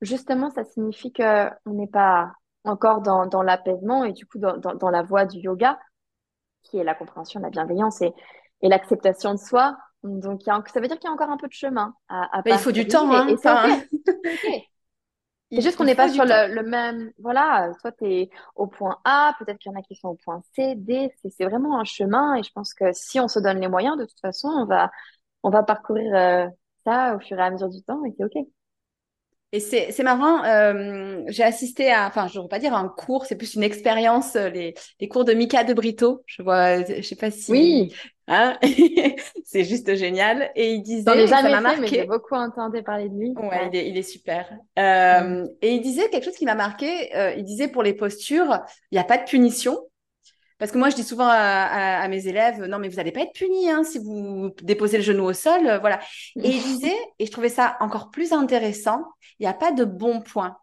justement, 0.00 0.50
ça 0.50 0.64
signifie 0.64 1.12
qu'on 1.12 1.50
n'est 1.66 1.86
pas 1.86 2.32
encore 2.64 3.00
dans, 3.00 3.26
dans 3.26 3.42
l'apaisement 3.42 4.04
et 4.04 4.12
du 4.12 4.26
coup 4.26 4.38
dans, 4.38 4.56
dans, 4.56 4.74
dans 4.74 4.90
la 4.90 5.02
voie 5.02 5.24
du 5.24 5.38
yoga 5.38 5.78
qui 6.68 6.78
est 6.78 6.84
la 6.84 6.94
compréhension, 6.94 7.40
la 7.40 7.50
bienveillance 7.50 8.02
et, 8.02 8.12
et 8.62 8.68
l'acceptation 8.68 9.32
de 9.34 9.38
soi. 9.38 9.76
Donc, 10.02 10.42
ça 10.44 10.80
veut 10.80 10.88
dire 10.88 10.98
qu'il 10.98 11.08
y 11.08 11.10
a 11.10 11.12
encore 11.12 11.30
un 11.30 11.36
peu 11.36 11.48
de 11.48 11.52
chemin 11.52 11.94
à, 12.08 12.38
à 12.38 12.42
Il 12.46 12.58
faut 12.58 12.72
du 12.72 12.86
temps. 12.86 13.10
Hein, 13.12 13.26
c'est 15.50 15.60
juste 15.60 15.76
qu'on 15.76 15.84
n'est 15.84 15.94
pas 15.94 16.08
sur 16.08 16.24
le, 16.24 16.62
même. 16.62 17.12
Voilà, 17.18 17.72
toi, 17.80 17.92
tu 17.92 18.04
es 18.06 18.30
au 18.54 18.66
point 18.66 18.98
A, 19.04 19.34
peut-être 19.38 19.58
qu'il 19.58 19.72
y 19.72 19.74
en 19.74 19.78
a 19.78 19.82
qui 19.82 19.96
sont 19.96 20.08
au 20.08 20.18
point 20.24 20.40
C, 20.54 20.74
D. 20.76 21.12
C'est 21.24 21.44
vraiment 21.44 21.80
un 21.80 21.84
chemin. 21.84 22.34
Et 22.36 22.42
je 22.42 22.52
pense 22.52 22.74
que 22.74 22.92
si 22.92 23.18
on 23.20 23.28
se 23.28 23.40
donne 23.40 23.60
les 23.60 23.68
moyens, 23.68 23.96
de 23.96 24.04
toute 24.04 24.20
façon, 24.20 24.48
on 24.48 24.66
va, 24.66 24.90
on 25.42 25.50
va 25.50 25.62
parcourir 25.62 26.14
euh, 26.14 26.46
ça 26.84 27.16
au 27.16 27.20
fur 27.20 27.38
et 27.38 27.42
à 27.42 27.50
mesure 27.50 27.68
du 27.68 27.82
temps 27.82 28.04
et 28.04 28.14
c'est 28.16 28.24
OK. 28.24 28.46
Et 29.56 29.60
c'est 29.60 30.02
marrant, 30.02 30.44
euh, 30.44 31.22
j'ai 31.28 31.42
assisté 31.42 31.90
à, 31.90 32.06
enfin, 32.06 32.28
je 32.28 32.38
ne 32.38 32.42
veux 32.42 32.48
pas 32.48 32.58
dire 32.58 32.74
un 32.74 32.88
cours, 32.88 33.24
c'est 33.24 33.36
plus 33.36 33.54
une 33.54 33.62
expérience, 33.62 34.36
euh, 34.36 34.50
les, 34.50 34.74
les, 35.00 35.08
cours 35.08 35.24
de 35.24 35.32
Mika 35.32 35.64
de 35.64 35.72
Brito. 35.72 36.22
Je 36.26 36.42
vois, 36.42 36.84
je 36.84 37.00
sais 37.00 37.16
pas 37.16 37.30
si. 37.30 37.50
Oui. 37.50 37.94
Hein 38.28 38.58
c'est 39.44 39.64
juste 39.64 39.94
génial. 39.94 40.50
Et 40.56 40.74
il 40.74 40.82
disait, 40.82 41.26
ça 41.26 41.42
m'a 41.42 41.60
marqué. 41.62 41.86
j'ai 41.86 42.04
beaucoup 42.04 42.34
entendu 42.34 42.82
parler 42.82 43.08
de 43.08 43.18
lui. 43.18 43.30
Ouais, 43.30 43.70
Il, 43.72 43.78
est, 43.78 43.88
il, 43.88 43.96
est, 43.96 44.02
super. 44.02 44.52
Euh, 44.78 45.20
mm. 45.20 45.48
Et 45.62 45.72
il 45.72 45.80
disait 45.80 46.10
quelque 46.10 46.24
chose 46.24 46.36
qui 46.36 46.44
m'a 46.44 46.54
marqué. 46.54 47.16
Euh, 47.16 47.32
il 47.36 47.44
disait 47.44 47.68
pour 47.68 47.82
les 47.82 47.94
postures, 47.94 48.60
il 48.90 48.96
n'y 48.96 48.98
a 48.98 49.04
pas 49.04 49.16
de 49.16 49.24
punition. 49.24 49.78
Parce 50.58 50.72
que 50.72 50.78
moi, 50.78 50.88
je 50.88 50.96
dis 50.96 51.02
souvent 51.02 51.28
à, 51.28 52.08
mes 52.08 52.28
élèves, 52.28 52.62
non, 52.64 52.78
mais 52.78 52.88
vous 52.88 52.96
n'allez 52.96 53.12
pas 53.12 53.20
être 53.20 53.34
punis 53.34 53.68
hein, 53.68 53.84
si 53.84 53.98
vous 53.98 54.50
déposez 54.62 54.96
le 54.96 55.02
genou 55.02 55.24
au 55.24 55.32
sol. 55.34 55.66
Euh, 55.66 55.78
voilà. 55.78 56.00
Et 56.42 56.50
il 56.50 56.62
disait, 56.62 56.96
et 57.18 57.26
je 57.26 57.30
trouvais 57.30 57.50
ça 57.50 57.76
encore 57.80 58.10
plus 58.10 58.32
intéressant, 58.32 59.04
il 59.38 59.42
n'y 59.42 59.48
a 59.48 59.54
pas 59.54 59.72
de 59.72 59.84
bon 59.84 60.20
point. 60.20 60.56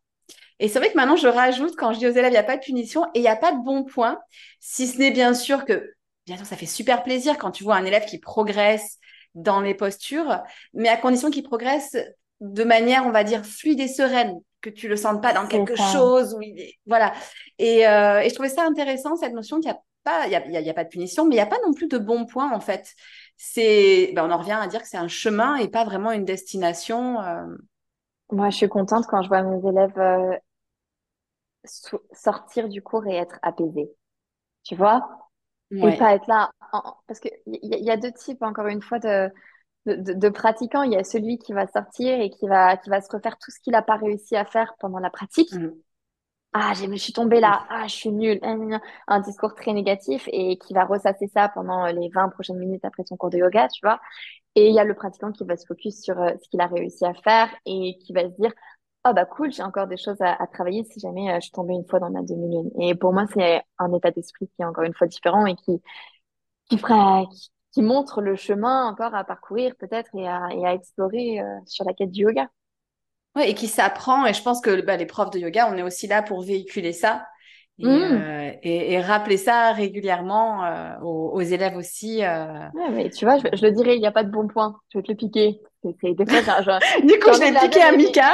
Et 0.59 0.67
c'est 0.67 0.79
vrai 0.79 0.91
que 0.91 0.95
maintenant, 0.95 1.15
je 1.15 1.27
rajoute, 1.27 1.75
quand 1.75 1.93
je 1.93 1.99
dis 1.99 2.07
aux 2.07 2.11
élèves, 2.11 2.29
il 2.29 2.31
n'y 2.31 2.37
a 2.37 2.43
pas 2.43 2.57
de 2.57 2.63
punition 2.63 3.05
et 3.13 3.19
il 3.19 3.21
n'y 3.21 3.27
a 3.27 3.35
pas 3.35 3.51
de 3.51 3.63
bon 3.63 3.83
point, 3.83 4.19
si 4.59 4.87
ce 4.87 4.97
n'est 4.97 5.11
bien 5.11 5.33
sûr 5.33 5.65
que, 5.65 5.93
bien 6.25 6.37
sûr, 6.37 6.45
ça 6.45 6.55
fait 6.55 6.65
super 6.65 7.03
plaisir 7.03 7.37
quand 7.37 7.51
tu 7.51 7.63
vois 7.63 7.75
un 7.75 7.85
élève 7.85 8.05
qui 8.05 8.17
progresse 8.17 8.97
dans 9.35 9.61
les 9.61 9.73
postures, 9.73 10.41
mais 10.73 10.89
à 10.89 10.97
condition 10.97 11.29
qu'il 11.29 11.43
progresse 11.43 11.97
de 12.39 12.63
manière, 12.63 13.05
on 13.05 13.11
va 13.11 13.23
dire, 13.23 13.45
fluide 13.45 13.79
et 13.79 13.87
sereine 13.87 14.39
que 14.63 14.69
tu 14.69 14.87
le 14.87 14.95
sentes 14.95 15.21
pas 15.21 15.33
dans 15.33 15.45
quelque 15.45 15.75
chose. 15.75 16.33
Où 16.33 16.41
il 16.41 16.73
Voilà. 16.87 17.13
Et, 17.59 17.87
euh, 17.87 18.21
et, 18.21 18.29
je 18.29 18.33
trouvais 18.33 18.49
ça 18.49 18.63
intéressant, 18.63 19.15
cette 19.15 19.33
notion 19.33 19.59
qu'il 19.59 19.69
n'y 19.69 19.77
a 19.77 19.81
pas, 20.03 20.25
il 20.25 20.31
y 20.31 20.35
a, 20.35 20.61
y 20.61 20.69
a, 20.69 20.73
pas 20.73 20.85
de 20.85 20.89
punition, 20.89 21.25
mais 21.25 21.35
il 21.35 21.37
n'y 21.37 21.43
a 21.43 21.45
pas 21.45 21.59
non 21.65 21.73
plus 21.73 21.87
de 21.87 21.97
bon 21.97 22.25
point, 22.25 22.51
en 22.51 22.59
fait. 22.59 22.93
C'est, 23.37 24.11
ben, 24.15 24.25
on 24.25 24.31
en 24.31 24.37
revient 24.37 24.57
à 24.59 24.67
dire 24.67 24.81
que 24.81 24.87
c'est 24.87 24.97
un 24.97 25.07
chemin 25.07 25.57
et 25.57 25.67
pas 25.67 25.83
vraiment 25.83 26.11
une 26.11 26.25
destination. 26.25 27.21
Euh. 27.21 27.45
Moi, 28.31 28.49
je 28.49 28.57
suis 28.57 28.69
contente 28.69 29.05
quand 29.07 29.21
je 29.21 29.27
vois 29.27 29.43
mes 29.43 29.69
élèves 29.69 29.99
euh, 29.99 30.35
sortir 32.13 32.69
du 32.69 32.81
cours 32.81 33.05
et 33.05 33.15
être 33.15 33.37
apaisés. 33.41 33.91
Tu 34.63 34.75
vois? 34.75 35.19
Et 35.71 35.97
pas 35.97 36.13
être 36.13 36.27
là. 36.27 36.51
Parce 37.07 37.19
qu'il 37.19 37.31
y, 37.47 37.83
y 37.83 37.91
a 37.91 37.97
deux 37.97 38.11
types, 38.11 38.43
encore 38.43 38.67
une 38.67 38.81
fois, 38.81 38.99
de 38.99 39.29
de, 39.85 40.29
pratiquants, 40.29 40.83
il 40.83 40.93
y 40.93 40.97
a 40.97 41.03
celui 41.03 41.37
qui 41.37 41.53
va 41.53 41.67
sortir 41.67 42.19
et 42.19 42.29
qui 42.29 42.47
va, 42.47 42.77
qui 42.77 42.89
va 42.89 43.01
se 43.01 43.09
refaire 43.11 43.37
tout 43.37 43.51
ce 43.51 43.59
qu'il 43.59 43.73
n'a 43.73 43.81
pas 43.81 43.97
réussi 43.97 44.35
à 44.35 44.45
faire 44.45 44.75
pendant 44.79 44.99
la 44.99 45.09
pratique. 45.09 45.53
Mm. 45.53 45.71
Ah, 46.53 46.73
je 46.75 46.85
me 46.85 46.97
suis 46.97 47.13
tombée 47.13 47.39
là. 47.39 47.65
Ah, 47.69 47.87
je 47.87 47.95
suis 47.95 48.11
nulle. 48.11 48.39
Un 49.07 49.19
discours 49.21 49.55
très 49.55 49.73
négatif 49.73 50.29
et 50.31 50.57
qui 50.57 50.73
va 50.73 50.85
ressasser 50.85 51.27
ça 51.27 51.49
pendant 51.49 51.85
les 51.87 52.09
20 52.09 52.29
prochaines 52.29 52.59
minutes 52.59 52.85
après 52.85 53.03
son 53.05 53.17
cours 53.17 53.31
de 53.31 53.39
yoga, 53.39 53.67
tu 53.69 53.81
vois. 53.83 53.99
Et 54.55 54.67
il 54.69 54.75
y 54.75 54.79
a 54.79 54.83
le 54.83 54.93
pratiquant 54.93 55.31
qui 55.31 55.43
va 55.45 55.57
se 55.57 55.65
focus 55.65 56.01
sur 56.01 56.19
euh, 56.21 56.31
ce 56.43 56.49
qu'il 56.49 56.61
a 56.61 56.67
réussi 56.67 57.05
à 57.05 57.13
faire 57.15 57.49
et 57.65 57.97
qui 58.05 58.13
va 58.13 58.29
se 58.29 58.35
dire, 58.39 58.53
oh 59.05 59.13
bah 59.13 59.25
cool, 59.25 59.51
j'ai 59.51 59.63
encore 59.63 59.87
des 59.87 59.97
choses 59.97 60.21
à, 60.21 60.45
travailler 60.47 60.83
si 60.85 60.99
jamais 60.99 61.31
euh, 61.31 61.35
je 61.35 61.41
suis 61.41 61.51
tombée 61.51 61.73
une 61.73 61.87
fois 61.87 61.99
dans 61.99 62.11
ma 62.11 62.21
demi-lune. 62.21 62.69
Et 62.79 62.93
pour 62.95 63.13
moi, 63.13 63.25
c'est 63.33 63.63
un 63.79 63.91
état 63.93 64.11
d'esprit 64.11 64.47
qui 64.47 64.61
est 64.61 64.65
encore 64.65 64.83
une 64.83 64.93
fois 64.93 65.07
différent 65.07 65.47
et 65.47 65.55
qui, 65.55 65.81
qui 66.69 66.77
fera, 66.77 67.25
qui 67.31 67.51
montre 67.81 68.21
le 68.21 68.35
chemin 68.35 68.85
encore 68.85 69.15
à 69.15 69.23
parcourir 69.23 69.73
peut-être 69.79 70.09
et 70.15 70.27
à, 70.27 70.47
et 70.51 70.65
à 70.65 70.73
explorer 70.73 71.39
euh, 71.39 71.45
sur 71.65 71.85
la 71.85 71.93
quête 71.93 72.11
du 72.11 72.21
yoga. 72.23 72.47
Oui, 73.35 73.43
et 73.47 73.55
qui 73.55 73.67
s'apprend. 73.67 74.25
Et 74.25 74.33
je 74.33 74.43
pense 74.43 74.61
que 74.61 74.81
bah, 74.81 74.97
les 74.97 75.05
profs 75.05 75.31
de 75.31 75.39
yoga, 75.39 75.69
on 75.71 75.77
est 75.77 75.83
aussi 75.83 76.07
là 76.07 76.21
pour 76.21 76.41
véhiculer 76.43 76.93
ça. 76.93 77.25
Et, 77.79 77.87
mmh. 77.87 78.59
et, 78.61 79.01
rappeler 79.01 79.35
ça 79.35 79.71
régulièrement 79.71 80.61
aux, 81.01 81.41
élèves 81.41 81.75
aussi. 81.75 82.19
Ouais, 82.19 82.89
mais 82.91 83.09
tu 83.09 83.25
vois, 83.25 83.39
je, 83.39 83.65
le 83.65 83.71
dirais, 83.71 83.95
il 83.95 83.99
n'y 83.99 84.05
a 84.05 84.11
pas 84.11 84.23
de 84.23 84.29
bon 84.29 84.47
point. 84.47 84.75
Je 84.89 84.99
vais 84.99 85.03
te 85.03 85.11
le 85.11 85.17
piquer. 85.17 85.59
Des 85.83 86.25
fois, 86.25 86.79
du 87.03 87.19
coup, 87.19 87.33
je 87.33 87.41
l'ai 87.41 87.59
piqué 87.59 87.81
à 87.81 87.91
Mika. 87.91 88.31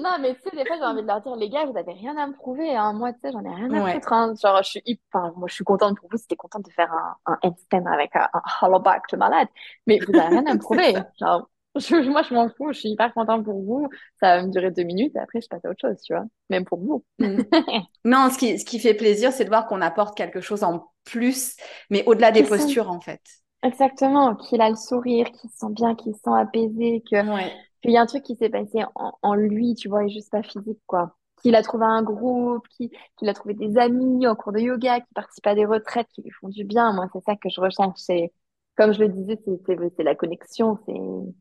Non, 0.00 0.16
mais 0.20 0.34
tu 0.34 0.40
sais, 0.42 0.56
des 0.56 0.64
fois, 0.64 0.76
j'ai 0.76 0.84
envie 0.84 1.02
de 1.02 1.06
leur 1.06 1.20
dire, 1.20 1.36
les 1.36 1.48
gars, 1.48 1.64
vous 1.64 1.72
n'avez 1.72 1.92
rien 1.92 2.16
à 2.16 2.26
me 2.26 2.32
prouver. 2.32 2.74
Hein. 2.76 2.92
Moi, 2.92 3.12
tu 3.12 3.20
sais, 3.20 3.32
j'en 3.32 3.44
ai 3.44 3.54
rien 3.54 3.72
à 3.72 3.92
foutre. 3.92 4.12
Hein. 4.12 4.34
Genre, 4.40 4.62
je 4.62 4.68
suis 4.68 5.00
enfin, 5.12 5.32
moi, 5.36 5.48
je 5.48 5.54
suis 5.54 5.64
contente 5.64 5.98
pour 5.98 6.08
vous. 6.10 6.16
C'était 6.16 6.36
contente 6.36 6.64
de 6.64 6.70
faire 6.70 6.92
un, 6.92 7.16
un 7.26 7.38
handstand 7.42 7.86
avec 7.86 8.14
un, 8.16 8.28
un 8.32 8.66
hollowback 8.66 9.02
de 9.12 9.16
malade. 9.16 9.48
Mais 9.86 9.98
vous 10.06 10.12
n'avez 10.12 10.36
rien 10.36 10.46
à 10.46 10.54
me 10.54 10.58
prouver. 10.58 10.94
Genre, 11.20 11.48
je, 11.76 12.08
moi, 12.08 12.22
je 12.22 12.34
m'en 12.34 12.48
fous. 12.50 12.72
Je 12.72 12.80
suis 12.80 12.90
hyper 12.90 13.12
contente 13.14 13.44
pour 13.44 13.62
vous. 13.62 13.88
Ça 14.20 14.36
va 14.36 14.42
me 14.42 14.50
durer 14.50 14.70
deux 14.70 14.84
minutes. 14.84 15.14
Et 15.16 15.18
après, 15.20 15.40
je 15.40 15.48
passe 15.48 15.64
à 15.64 15.70
autre 15.70 15.80
chose, 15.80 16.00
tu 16.02 16.14
vois. 16.14 16.24
Même 16.50 16.64
pour 16.64 16.80
vous. 16.80 17.04
Mm. 17.18 17.42
non, 18.04 18.30
ce 18.30 18.38
qui, 18.38 18.58
ce 18.58 18.64
qui 18.64 18.78
fait 18.78 18.94
plaisir, 18.94 19.32
c'est 19.32 19.44
de 19.44 19.50
voir 19.50 19.66
qu'on 19.66 19.80
apporte 19.80 20.16
quelque 20.16 20.40
chose 20.40 20.64
en 20.64 20.88
plus, 21.04 21.56
mais 21.90 22.04
au-delà 22.06 22.30
des 22.30 22.44
postures, 22.44 22.90
en 22.90 23.00
fait. 23.00 23.20
Exactement. 23.64 24.34
Qu'il 24.36 24.60
a 24.60 24.70
le 24.70 24.76
sourire, 24.76 25.26
qu'il 25.32 25.50
se 25.50 25.56
sent 25.56 25.72
bien, 25.72 25.94
qu'il 25.94 26.14
se 26.14 26.20
sent 26.20 26.30
apaisé, 26.36 27.02
que. 27.10 27.28
Ouais 27.28 27.52
il 27.84 27.92
y 27.92 27.96
a 27.96 28.00
un 28.00 28.06
truc 28.06 28.22
qui 28.22 28.36
s'est 28.36 28.48
passé 28.48 28.84
en, 28.94 29.34
lui, 29.34 29.74
tu 29.74 29.88
vois, 29.88 30.04
et 30.04 30.08
juste 30.08 30.30
pas 30.30 30.42
physique, 30.42 30.80
quoi. 30.86 31.16
Qu'il 31.40 31.56
a 31.56 31.62
trouvé 31.62 31.84
un 31.84 32.02
groupe, 32.02 32.66
qu'il 32.68 33.28
a 33.28 33.34
trouvé 33.34 33.54
des 33.54 33.76
amis 33.76 34.26
en 34.26 34.36
cours 34.36 34.52
de 34.52 34.60
yoga, 34.60 35.00
qui 35.00 35.12
participent 35.14 35.46
à 35.46 35.54
des 35.54 35.64
retraites, 35.64 36.06
qui 36.14 36.22
lui 36.22 36.30
font 36.30 36.48
du 36.48 36.64
bien. 36.64 36.92
Moi, 36.92 37.08
c'est 37.12 37.24
ça 37.24 37.34
que 37.34 37.48
je 37.48 37.60
recherche. 37.60 37.98
C'est, 37.98 38.32
comme 38.76 38.92
je 38.92 39.00
le 39.00 39.08
disais, 39.08 39.38
c'est 39.66 40.02
la 40.04 40.14
connexion, 40.14 40.78
c'est 40.86 40.94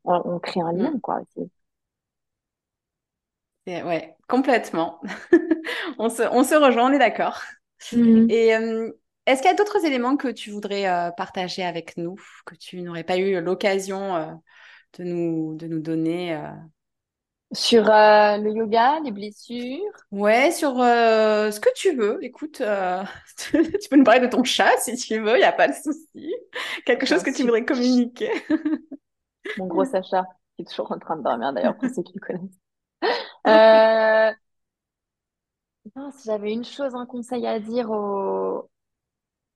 on, 0.04 0.40
crée 0.40 0.62
un 0.62 0.74
lien, 0.74 0.92
mm. 0.92 1.02
quoi. 1.02 1.20
Aussi. 1.22 1.52
Ouais, 3.68 4.16
complètement. 4.28 5.00
on, 6.00 6.10
se, 6.10 6.24
on 6.32 6.44
se 6.44 6.56
rejoint, 6.56 6.90
on 6.90 6.94
est 6.94 7.00
d'accord. 7.00 7.40
Mm. 7.94 8.30
Et 8.30 8.56
euh, 8.56 8.92
est-ce 9.28 9.42
qu'il 9.42 9.52
y 9.52 9.54
a 9.54 9.58
d'autres 9.58 9.86
éléments 9.86 10.18
que 10.18 10.30
tu 10.30 10.50
voudrais 10.50 10.88
euh, 10.88 11.12
partager 11.12 11.64
avec 11.64 11.96
nous, 11.98 12.16
que 12.46 12.56
tu 12.56 12.82
n'aurais 12.82 13.04
pas 13.04 13.18
eu 13.18 13.40
l'occasion 13.40 14.16
euh, 14.16 14.34
de 14.98 15.04
nous, 15.04 15.56
de 15.56 15.68
nous 15.68 15.80
donner 15.80 16.36
euh, 16.36 16.50
Sur 17.52 17.90
euh, 17.90 18.38
le 18.38 18.52
yoga, 18.52 19.00
les 19.02 19.12
blessures? 19.12 19.92
Ouais, 20.12 20.52
sur 20.52 20.80
euh, 20.80 21.52
ce 21.52 21.60
que 21.60 21.70
tu 21.76 21.96
veux. 21.96 22.24
Écoute, 22.24 22.58
tu 23.38 23.90
peux 23.90 23.98
nous 23.98 24.04
parler 24.04 24.22
de 24.22 24.28
ton 24.28 24.44
chat 24.44 24.78
si 24.78 24.96
tu 24.96 25.20
veux, 25.20 25.36
il 25.36 25.40
n'y 25.40 25.44
a 25.44 25.52
pas 25.52 25.68
de 25.68 25.74
souci. 25.74 26.34
Quelque 26.86 27.06
chose 27.06 27.24
que 27.24 27.36
tu 27.36 27.44
voudrais 27.44 27.66
communiquer. 27.66 28.32
Mon 29.58 29.68
gros 29.68 29.86
Sacha, 29.86 30.24
qui 30.56 30.64
est 30.64 30.66
toujours 30.66 30.92
en 30.92 31.00
train 31.00 31.18
de 31.18 31.24
dormir 31.24 31.54
d'ailleurs, 31.54 31.78
pour 31.78 31.90
ceux 31.90 32.04
qui 32.04 32.14
le 32.16 32.20
connaissent. 32.20 32.60
si 36.14 36.26
j'avais 36.26 36.54
une 36.54 36.64
chose, 36.64 36.96
un 36.96 37.06
conseil 37.06 37.46
à 37.48 37.60
dire 37.60 37.90
aux, 37.90 38.70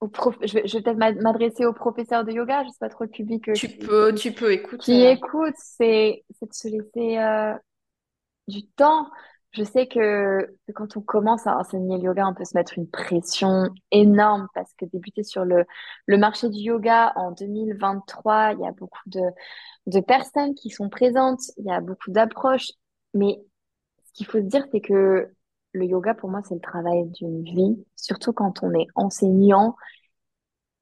je 0.02 0.54
vais, 0.54 0.82
peut-être 0.82 1.22
m'adresser 1.22 1.66
aux 1.66 1.74
professeurs 1.74 2.26
de 2.26 2.32
yoga, 2.32 2.62
je 2.64 2.68
ne 2.68 2.72
sais 2.72 2.80
pas 2.80 2.90
trop 2.90 3.06
le 3.06 3.10
public. 3.10 3.52
Tu 3.54 3.70
peux, 3.70 4.14
tu 4.14 4.32
peux, 4.32 4.52
écouter. 4.52 4.84
Qui 4.84 5.04
écoute, 5.06 5.56
c'est 5.58 6.24
de 6.42 6.54
se 6.54 6.68
laisser 6.68 7.18
euh, 7.18 7.54
du 8.48 8.66
temps. 8.68 9.10
Je 9.52 9.64
sais 9.64 9.88
que, 9.88 10.54
quand 10.74 10.98
on 10.98 11.02
commence 11.02 11.48
à 11.48 11.58
enseigner 11.58 11.98
le 11.98 12.04
yoga, 12.04 12.28
on 12.28 12.34
peut 12.34 12.44
se 12.44 12.58
mettre 12.58 12.78
une 12.78 12.90
pression 12.90 13.70
énorme 13.92 14.48
parce 14.54 14.74
que 14.74 14.86
débuter 14.86 15.24
sur 15.24 15.46
le, 15.46 15.66
le 16.08 16.18
marché 16.18 16.50
du 16.50 16.60
yoga 16.60 17.14
en 17.16 17.32
2023, 17.32 18.54
il 18.54 18.60
y 18.60 18.68
a 18.68 18.74
beaucoup 18.74 19.08
de, 19.08 19.22
de 19.88 20.00
personnes 20.02 20.56
qui 20.56 20.70
sont 20.70 20.90
présentes, 20.90 21.40
il 21.58 21.66
y 21.66 21.72
a 21.72 21.80
beaucoup 21.80 22.12
d'approches. 22.12 22.72
Mais 23.14 23.40
ce 24.08 24.12
qu'il 24.14 24.26
faut 24.26 24.40
se 24.40 24.44
dire, 24.44 24.66
c'est 24.74 24.82
que 24.82 25.32
le 25.76 25.86
yoga, 25.86 26.14
pour 26.14 26.30
moi, 26.30 26.42
c'est 26.44 26.56
le 26.56 26.62
travail 26.62 27.06
d'une 27.12 27.44
vie, 27.44 27.86
surtout 27.96 28.34
quand 28.34 28.64
on 28.64 28.74
est 28.74 28.88
enseignant 28.96 29.76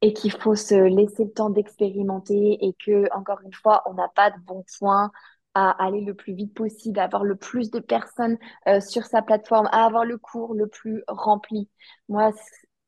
et 0.02 0.14
qu'il 0.14 0.32
faut 0.32 0.56
se 0.56 0.76
laisser 0.76 1.26
le 1.26 1.32
temps 1.32 1.50
d'expérimenter 1.50 2.58
et 2.62 2.76
que, 2.86 3.08
encore 3.16 3.40
une 3.46 3.54
fois, 3.54 3.84
on 3.86 3.94
n'a 3.94 4.10
pas 4.10 4.32
de 4.32 4.40
bon 4.46 4.64
point 4.78 5.12
à 5.56 5.72
aller 5.84 6.02
le 6.02 6.14
plus 6.14 6.34
vite 6.34 6.54
possible, 6.54 7.00
à 7.00 7.04
avoir 7.04 7.24
le 7.24 7.36
plus 7.36 7.72
de 7.72 7.80
personnes 7.80 8.38
euh, 8.68 8.82
sur 8.82 9.06
sa 9.06 9.22
plateforme, 9.22 9.70
à 9.72 9.86
avoir 9.86 10.04
le 10.04 10.18
cours 10.18 10.56
le 10.56 10.68
plus 10.68 11.04
rempli. 11.08 11.70
Moi, 12.10 12.32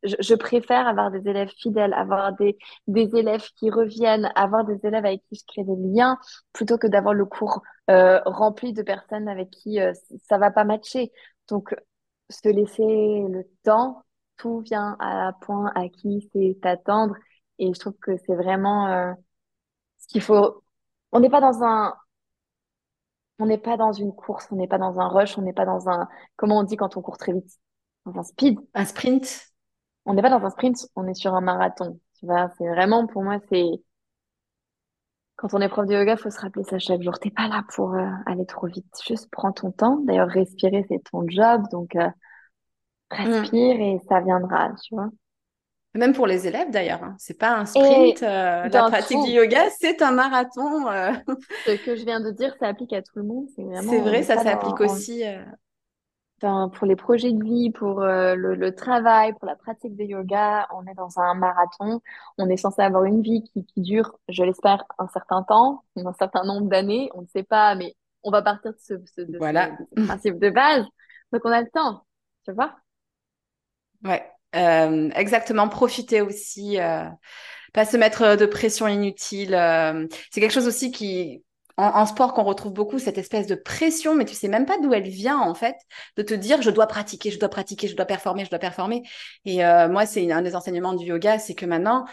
je, 0.03 0.35
préfère 0.35 0.87
avoir 0.87 1.11
des 1.11 1.27
élèves 1.29 1.51
fidèles, 1.57 1.93
avoir 1.93 2.33
des, 2.33 2.57
des 2.87 3.15
élèves 3.15 3.47
qui 3.57 3.69
reviennent, 3.69 4.31
avoir 4.35 4.65
des 4.65 4.85
élèves 4.85 5.05
avec 5.05 5.21
qui 5.29 5.35
je 5.35 5.45
crée 5.47 5.63
des 5.63 5.75
liens, 5.75 6.17
plutôt 6.53 6.77
que 6.77 6.87
d'avoir 6.87 7.13
le 7.13 7.25
cours 7.25 7.61
euh, 7.89 8.19
rempli 8.25 8.73
de 8.73 8.81
personnes 8.81 9.27
avec 9.27 9.49
qui 9.51 9.79
euh, 9.79 9.93
ça 10.27 10.37
va 10.37 10.51
pas 10.51 10.63
matcher. 10.63 11.11
Donc, 11.47 11.75
se 12.29 12.49
laisser 12.49 12.83
le 12.83 13.43
temps, 13.63 14.03
tout 14.37 14.59
vient 14.61 14.95
à 14.99 15.33
point 15.41 15.71
à 15.75 15.89
qui 15.89 16.29
c'est 16.33 16.57
attendre. 16.65 17.15
Et 17.59 17.73
je 17.73 17.79
trouve 17.79 17.97
que 17.99 18.17
c'est 18.25 18.35
vraiment 18.35 18.87
euh, 18.87 19.13
ce 19.97 20.07
qu'il 20.07 20.21
faut. 20.21 20.63
On 21.11 21.19
n'est 21.19 21.29
pas 21.29 21.41
dans 21.41 21.63
un. 21.63 21.93
On 23.39 23.45
n'est 23.45 23.57
pas 23.57 23.77
dans 23.77 23.91
une 23.91 24.13
course, 24.13 24.47
on 24.51 24.55
n'est 24.55 24.67
pas 24.67 24.77
dans 24.77 24.99
un 24.99 25.07
rush, 25.09 25.37
on 25.37 25.41
n'est 25.41 25.53
pas 25.53 25.65
dans 25.65 25.89
un. 25.89 26.07
Comment 26.37 26.59
on 26.59 26.63
dit 26.63 26.77
quand 26.77 26.95
on 26.97 27.01
court 27.01 27.17
très 27.17 27.33
vite? 27.33 27.59
Dans 28.05 28.17
un 28.19 28.23
speed. 28.23 28.59
Un 28.73 28.85
sprint. 28.85 29.47
On 30.05 30.13
n'est 30.13 30.21
pas 30.21 30.29
dans 30.29 30.45
un 30.45 30.49
sprint, 30.49 30.87
on 30.95 31.07
est 31.07 31.13
sur 31.15 31.33
un 31.33 31.41
marathon. 31.41 31.99
Tu 32.19 32.25
vois, 32.25 32.51
c'est 32.57 32.67
vraiment 32.67 33.07
pour 33.07 33.23
moi, 33.23 33.39
c'est. 33.49 33.65
Quand 35.37 35.53
on 35.53 35.59
est 35.59 35.67
prof 35.67 35.85
de 35.85 35.93
yoga, 35.93 36.13
il 36.13 36.17
faut 36.17 36.29
se 36.29 36.39
rappeler 36.39 36.63
ça 36.63 36.79
chaque 36.79 37.01
jour. 37.01 37.19
T'es 37.19 37.29
pas 37.29 37.47
là 37.47 37.63
pour 37.73 37.93
euh, 37.93 38.07
aller 38.25 38.45
trop 38.45 38.67
vite. 38.67 38.85
Juste 39.05 39.29
prends 39.31 39.51
ton 39.51 39.71
temps. 39.71 39.99
D'ailleurs, 40.03 40.29
respirer, 40.29 40.85
c'est 40.87 41.03
ton 41.11 41.27
job. 41.27 41.63
Donc, 41.71 41.95
euh, 41.95 42.09
respire 43.11 43.79
et 43.79 43.99
ça 44.07 44.21
viendra, 44.21 44.71
tu 44.83 44.95
vois. 44.95 45.09
Même 45.95 46.13
pour 46.13 46.27
les 46.27 46.45
élèves 46.45 46.71
d'ailleurs, 46.71 47.01
hein. 47.03 47.15
c'est 47.17 47.37
pas 47.37 47.55
un 47.57 47.65
sprint. 47.65 48.21
Euh, 48.21 48.67
la 48.67 48.83
pratique 48.89 49.23
du 49.23 49.31
yoga, 49.31 49.69
c'est 49.79 50.01
un 50.01 50.11
marathon. 50.11 50.89
Euh. 50.89 51.13
Ce 51.65 51.71
que 51.85 51.95
je 51.95 52.03
viens 52.03 52.19
de 52.19 52.31
dire, 52.31 52.53
ça 52.59 52.67
applique 52.67 52.91
à 52.91 53.01
tout 53.01 53.13
le 53.15 53.23
monde. 53.23 53.47
C'est 53.55 53.99
vrai, 54.01 54.23
ça 54.23 54.37
s'applique 54.43 54.81
aussi. 54.81 55.23
Enfin, 56.41 56.69
pour 56.69 56.85
les 56.85 56.95
projets 56.97 57.31
de 57.31 57.43
vie, 57.43 57.71
pour 57.71 58.01
le, 58.01 58.69
travail, 58.71 59.33
pour 59.33 59.45
la 59.45 59.55
pratique 59.55 59.95
de 59.95 60.03
yoga, 60.03 60.67
on 60.75 60.85
est 60.85 60.93
dans 60.93 61.17
un 61.17 61.33
marathon. 61.33 62.01
On 62.37 62.49
est 62.49 62.57
censé 62.57 62.81
avoir 62.81 63.05
une 63.05 63.21
vie 63.21 63.43
qui, 63.43 63.65
qui 63.65 63.81
dure, 63.81 64.19
je 64.27 64.43
l'espère, 64.43 64.83
un 64.99 65.07
certain 65.07 65.43
temps, 65.43 65.83
un 65.95 66.13
certain 66.13 66.43
nombre 66.43 66.67
d'années. 66.67 67.09
On 67.13 67.21
ne 67.21 67.27
sait 67.27 67.43
pas, 67.43 67.75
mais 67.75 67.95
on 68.25 68.31
va 68.31 68.41
partir 68.41 68.73
de 68.73 68.77
ce, 68.77 69.37
voilà. 69.37 69.77
principe 69.95 70.39
de 70.39 70.49
base. 70.49 70.83
Donc 71.31 71.41
on 71.45 71.51
a 71.51 71.61
le 71.61 71.69
temps, 71.69 72.05
tu 72.43 72.51
vois? 72.51 72.75
Ouais, 74.03 74.29
euh, 74.55 75.09
exactement. 75.15 75.69
Profiter 75.69 76.21
aussi, 76.21 76.79
euh, 76.79 77.05
pas 77.73 77.85
se 77.85 77.97
mettre 77.97 78.35
de 78.35 78.45
pression 78.45 78.87
inutile. 78.87 79.53
Euh, 79.53 80.07
c'est 80.31 80.41
quelque 80.41 80.51
chose 80.51 80.67
aussi 80.67 80.91
qui, 80.91 81.44
en, 81.77 82.05
sport, 82.05 82.33
qu'on 82.33 82.43
retrouve 82.43 82.73
beaucoup 82.73 82.99
cette 82.99 83.17
espèce 83.17 83.47
de 83.47 83.55
pression, 83.55 84.15
mais 84.15 84.25
tu 84.25 84.33
sais 84.33 84.47
même 84.47 84.65
pas 84.65 84.77
d'où 84.81 84.93
elle 84.93 85.09
vient 85.09 85.39
en 85.39 85.53
fait, 85.53 85.75
de 86.15 86.23
te 86.23 86.33
dire 86.33 86.61
je 86.61 86.69
dois 86.69 86.87
pratiquer, 86.87 87.31
je 87.31 87.39
dois 87.39 87.49
pratiquer, 87.49 87.87
je 87.87 87.95
dois 87.95 88.05
performer, 88.05 88.45
je 88.45 88.49
dois 88.49 88.59
performer. 88.59 89.03
Et 89.43 89.57
moi, 89.57 90.05
c'est 90.05 90.31
un 90.31 90.41
des 90.41 90.55
enseignements 90.55 90.93
du 90.93 91.05
yoga, 91.05 91.37
c'est 91.37 91.55
que 91.55 91.65
maintenant 91.65 92.05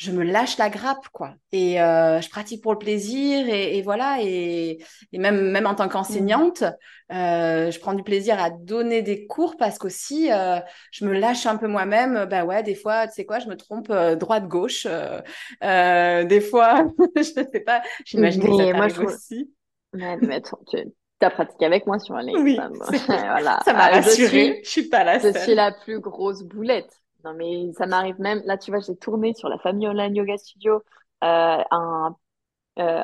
je 0.00 0.12
me 0.12 0.24
lâche 0.24 0.56
la 0.56 0.70
grappe, 0.70 1.08
quoi. 1.12 1.34
Et 1.52 1.78
euh, 1.78 2.22
je 2.22 2.30
pratique 2.30 2.62
pour 2.62 2.72
le 2.72 2.78
plaisir, 2.78 3.46
et, 3.50 3.82
voilà. 3.82 4.16
Et, 4.22 4.82
même, 5.12 5.50
même 5.50 5.66
en 5.66 5.74
tant 5.74 5.90
qu'enseignante, 5.90 6.64
euh, 7.12 7.70
je 7.70 7.78
prends 7.78 7.92
du 7.92 8.02
plaisir 8.02 8.42
à 8.42 8.48
donner 8.48 9.02
des 9.02 9.26
cours 9.26 9.58
parce 9.58 9.76
qu'aussi, 9.76 10.32
euh, 10.32 10.58
je 10.90 11.04
me 11.04 11.12
lâche 11.12 11.44
un 11.44 11.58
peu 11.58 11.68
moi-même. 11.68 12.24
Ben 12.30 12.44
ouais, 12.44 12.62
des 12.62 12.74
fois, 12.74 13.08
tu 13.08 13.12
sais 13.12 13.26
quoi, 13.26 13.40
je 13.40 13.48
me 13.48 13.56
trompe 13.56 13.92
droite-gauche. 13.92 14.86
des 14.86 16.40
fois, 16.40 16.86
je 17.16 17.22
sais 17.22 17.60
pas, 17.60 17.82
j'imagine 18.06 18.42
que 18.42 18.56
ça 18.56 18.72
moi, 18.72 18.88
je... 18.88 19.02
aussi. 19.02 19.52
Ouais, 19.92 20.16
mais 20.22 20.40
tu 20.40 20.78
as 21.20 21.30
pratiqué 21.30 21.66
avec 21.66 21.86
moi 21.86 21.98
sur 21.98 22.16
les 22.16 22.34
oui, 22.38 22.58
voilà. 23.06 23.60
Ça 23.66 23.74
m'a 23.74 23.88
rassurée, 23.88 24.60
je 24.64 24.70
suis, 24.70 24.82
suis 24.82 24.88
pas 24.88 25.04
la 25.04 25.20
seule. 25.20 25.34
Je 25.34 25.40
suis 25.40 25.54
la 25.54 25.72
plus 25.72 26.00
grosse 26.00 26.42
boulette. 26.42 26.90
Non, 27.24 27.34
mais 27.34 27.72
ça 27.72 27.86
m'arrive 27.86 28.18
même. 28.20 28.42
Là, 28.44 28.56
tu 28.56 28.70
vois, 28.70 28.80
j'ai 28.80 28.96
tourné 28.96 29.34
sur 29.34 29.48
la 29.48 29.58
famille 29.58 29.88
online 29.88 30.14
yoga 30.16 30.36
studio 30.38 30.82
euh, 31.24 31.62
un. 31.70 32.16
Euh, 32.78 33.02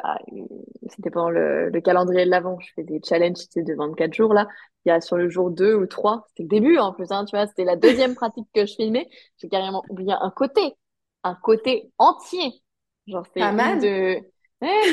c'était 0.89 1.11
pendant 1.11 1.29
le, 1.29 1.69
le, 1.69 1.81
calendrier 1.81 2.25
de 2.25 2.31
l'avant. 2.31 2.59
Je 2.61 2.69
fais 2.75 2.85
des 2.85 3.01
challenges 3.05 3.49
de 3.57 3.75
24 3.75 4.14
jours 4.14 4.33
là. 4.33 4.47
Il 4.85 4.89
y 4.89 4.93
a 4.93 5.01
sur 5.01 5.17
le 5.17 5.29
jour 5.29 5.51
2 5.51 5.75
ou 5.75 5.87
3, 5.87 6.25
c'était 6.29 6.45
le 6.45 6.49
début 6.49 6.79
en 6.79 6.93
plus, 6.93 7.11
hein, 7.11 7.25
tu 7.25 7.37
vois, 7.37 7.49
c'était 7.49 7.64
la 7.64 7.75
deuxième 7.75 8.14
pratique 8.14 8.47
que 8.55 8.64
je 8.64 8.75
filmais. 8.75 9.09
J'ai 9.39 9.49
carrément 9.49 9.83
oublié 9.91 10.14
un 10.19 10.31
côté, 10.31 10.77
un 11.25 11.35
côté 11.35 11.91
entier. 11.99 12.62
Genre, 13.09 13.27
c'est 13.35 13.43
une 13.43 13.81
de. 13.81 14.21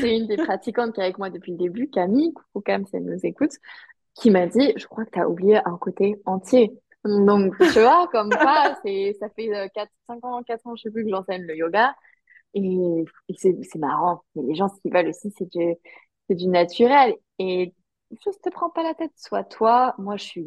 c'est 0.01 0.17
une 0.17 0.27
des 0.27 0.37
pratiquantes 0.37 0.93
qui 0.93 0.99
est 0.99 1.03
avec 1.03 1.19
moi 1.19 1.29
depuis 1.29 1.51
le 1.51 1.57
début, 1.57 1.89
Camille, 1.89 2.33
coucou 2.33 2.61
Cam, 2.61 2.85
si 2.85 2.95
elle 2.95 3.05
nous 3.05 3.19
écoute, 3.23 3.53
qui 4.15 4.31
m'a 4.31 4.47
dit, 4.47 4.73
je 4.75 4.87
crois 4.87 5.05
que 5.05 5.11
tu 5.11 5.19
as 5.19 5.29
oublié 5.29 5.59
un 5.63 5.77
côté 5.77 6.19
entier. 6.25 6.77
Donc, 7.05 7.55
tu 7.59 7.79
vois, 7.81 8.07
comme 8.11 8.31
ça, 8.31 8.77
c'est, 8.83 9.15
ça 9.19 9.29
fait 9.29 9.49
4, 9.73 9.77
euh, 9.77 9.85
5 10.07 10.25
ans, 10.25 10.43
4 10.43 10.67
ans, 10.67 10.75
je 10.75 10.83
sais 10.83 10.91
plus, 10.91 11.03
que 11.03 11.09
j'enseigne 11.09 11.43
le 11.43 11.55
yoga. 11.55 11.93
Et, 12.53 13.05
c'est, 13.37 13.55
c'est 13.63 13.79
marrant. 13.79 14.21
Mais 14.35 14.43
les 14.43 14.55
gens, 14.55 14.69
ce 14.69 14.79
qu'ils 14.81 14.93
veulent 14.93 15.09
aussi, 15.09 15.33
c'est 15.37 15.49
du, 15.49 15.75
c'est 16.29 16.35
du 16.35 16.47
naturel. 16.47 17.15
Et 17.39 17.73
juste 18.23 18.43
te 18.43 18.49
prends 18.49 18.69
pas 18.69 18.83
la 18.83 18.93
tête. 18.93 19.11
Soit 19.15 19.43
toi, 19.43 19.95
moi, 19.97 20.17
je 20.17 20.23
suis, 20.23 20.45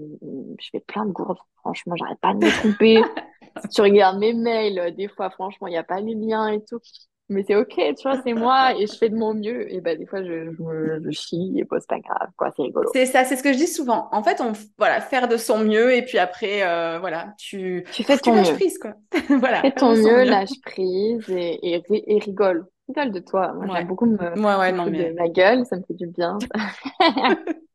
je 0.61 0.69
fais 0.73 0.81
plein 0.81 1.05
de 1.05 1.13
gourdes. 1.13 1.39
Franchement, 1.57 1.97
j'arrête 1.97 2.21
pas 2.21 2.33
de 2.33 2.45
me 2.45 2.51
tromper. 2.51 3.03
si 3.63 3.69
tu 3.69 3.81
regardes 3.83 4.19
mes 4.19 4.33
mails, 4.33 4.95
des 4.97 5.09
fois, 5.09 5.31
franchement, 5.31 5.67
il 5.67 5.73
n'y 5.73 5.77
a 5.79 5.85
pas 5.85 6.01
les 6.01 6.15
liens 6.15 6.49
et 6.49 6.65
tout. 6.65 6.81
Mais 7.29 7.43
c'est 7.47 7.57
ok, 7.57 7.75
tu 7.97 8.03
vois, 8.05 8.21
c'est 8.23 8.35
moi 8.35 8.75
et 8.79 8.87
je 8.87 8.95
fais 8.97 9.09
de 9.09 9.17
mon 9.17 9.35
mieux. 9.35 9.73
Et 9.73 9.81
ben, 9.81 9.99
des 9.99 10.07
fois, 10.07 10.23
je, 10.25 10.53
je, 10.53 11.01
je 11.05 11.11
chie 11.11 11.55
et 11.57 11.65
bah, 11.65 11.79
c'est 11.81 11.89
pas 11.89 12.01
grave, 12.01 12.31
quoi, 12.37 12.53
c'est 12.57 12.63
rigolo. 12.63 12.95
C'est 12.95 13.07
ça, 13.07 13.25
c'est 13.25 13.37
ce 13.37 13.43
que 13.43 13.53
je 13.53 13.59
dis 13.59 13.67
souvent. 13.67 14.09
En 14.13 14.23
fait, 14.23 14.41
on, 14.41 14.53
voilà, 14.79 15.01
faire 15.01 15.29
de 15.29 15.37
son 15.37 15.59
mieux 15.59 15.95
et 15.95 16.03
puis 16.05 16.19
après, 16.19 16.63
euh, 16.67 16.99
voilà, 17.01 17.35
tu, 17.39 17.85
tu 17.91 18.05
fais 18.05 18.19
ton 18.19 18.35
lâches 18.35 18.53
mieux. 18.53 18.53
prise, 18.53 18.79
quoi. 18.79 18.95
voilà. 19.41 19.63
Fais 19.63 19.73
ton 19.73 19.95
son 19.95 19.97
mieux, 19.97 20.25
lâche 20.25 20.61
prise 20.65 21.29
et, 21.31 21.75
et, 21.77 21.83
et 22.17 22.19
rigole. 22.21 22.67
Rigole 22.89 23.13
de 23.13 23.21
toi. 23.21 23.53
Moi, 23.55 23.69
Ouais. 23.69 23.71
j'aime 23.71 23.87
beaucoup 23.87 24.07
me, 24.07 24.17
Ouais, 24.37 24.57
ouais, 24.57 24.73
me 24.73 24.73
non, 24.73 24.85
foutre 24.85 24.97
de 24.97 25.05
mais 25.05 25.13
ma 25.15 25.29
gueule, 25.29 25.65
ça 25.67 25.77
me 25.77 25.83
fait 25.85 25.95
du 25.95 26.07
bien. 26.09 26.39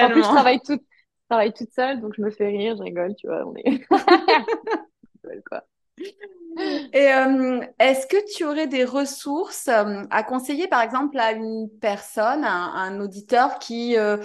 En 0.00 0.10
plus, 0.10 0.22
je 0.24 0.28
travaille 0.28 0.60
toute, 0.60 0.80
je 0.82 1.24
travaille 1.28 1.52
toute 1.52 1.72
seule, 1.72 2.00
donc 2.00 2.14
je 2.16 2.22
me 2.22 2.30
fais 2.30 2.48
rire, 2.48 2.76
je 2.76 2.82
rigole, 2.82 3.14
tu 3.16 3.26
vois, 3.26 3.46
on 3.46 3.54
est... 3.56 3.80
Rigole, 5.24 5.42
quoi. 5.44 5.62
Euh, 6.94 7.60
est-ce 7.78 8.06
que 8.06 8.16
tu 8.34 8.44
aurais 8.44 8.66
des 8.66 8.84
ressources 8.84 9.68
euh, 9.68 10.02
à 10.10 10.22
conseiller, 10.22 10.68
par 10.68 10.82
exemple, 10.82 11.18
à 11.18 11.32
une 11.32 11.68
personne, 11.80 12.44
à 12.44 12.52
un, 12.52 13.00
auditeur 13.00 13.58
qui 13.58 13.96
euh, 13.96 14.18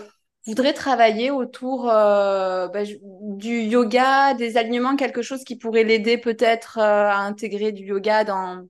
voudrait 0.46 0.74
travailler 0.74 1.32
autour 1.32 1.86
bah, 1.86 2.84
du 3.22 3.62
yoga, 3.62 4.34
des 4.34 4.58
alignements, 4.58 4.96
quelque 4.96 5.22
chose 5.22 5.44
qui 5.44 5.56
pourrait 5.58 5.84
l'aider 5.84 6.18
peut-être 6.18 6.80
à 6.80 7.20
intégrer 7.20 7.72
du 7.72 7.86
yoga 7.86 8.24
dans, 8.24 8.66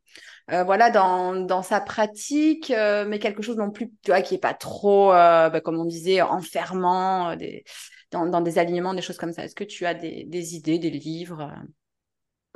voilà, 0.48 0.90
dans, 0.90 1.36
dans 1.36 1.62
sa 1.62 1.82
pratique, 1.82 2.72
mais 3.08 3.20
quelque 3.20 3.42
chose 3.42 3.58
non 3.58 3.70
plus, 3.70 3.92
tu 4.04 4.12
vois, 4.12 4.22
qui 4.22 4.36
est 4.36 4.40
pas 4.40 4.56
trop, 4.56 5.10
bah, 5.10 5.62
comme 5.64 5.80
on 5.80 5.86
disait, 5.86 6.22
enfermant, 6.22 7.36
dans, 8.12 8.26
dans 8.26 8.42
des 8.42 8.58
alignements, 8.58 8.94
des 8.94 9.02
choses 9.02 9.18
comme 9.18 9.34
ça. 9.34 9.44
Est-ce 9.44 9.56
que 9.56 9.64
tu 9.64 9.86
as 9.86 9.94
des, 9.94 10.26
des 10.26 10.56
idées, 10.56 10.80
des 10.80 10.90
livres? 10.90 11.52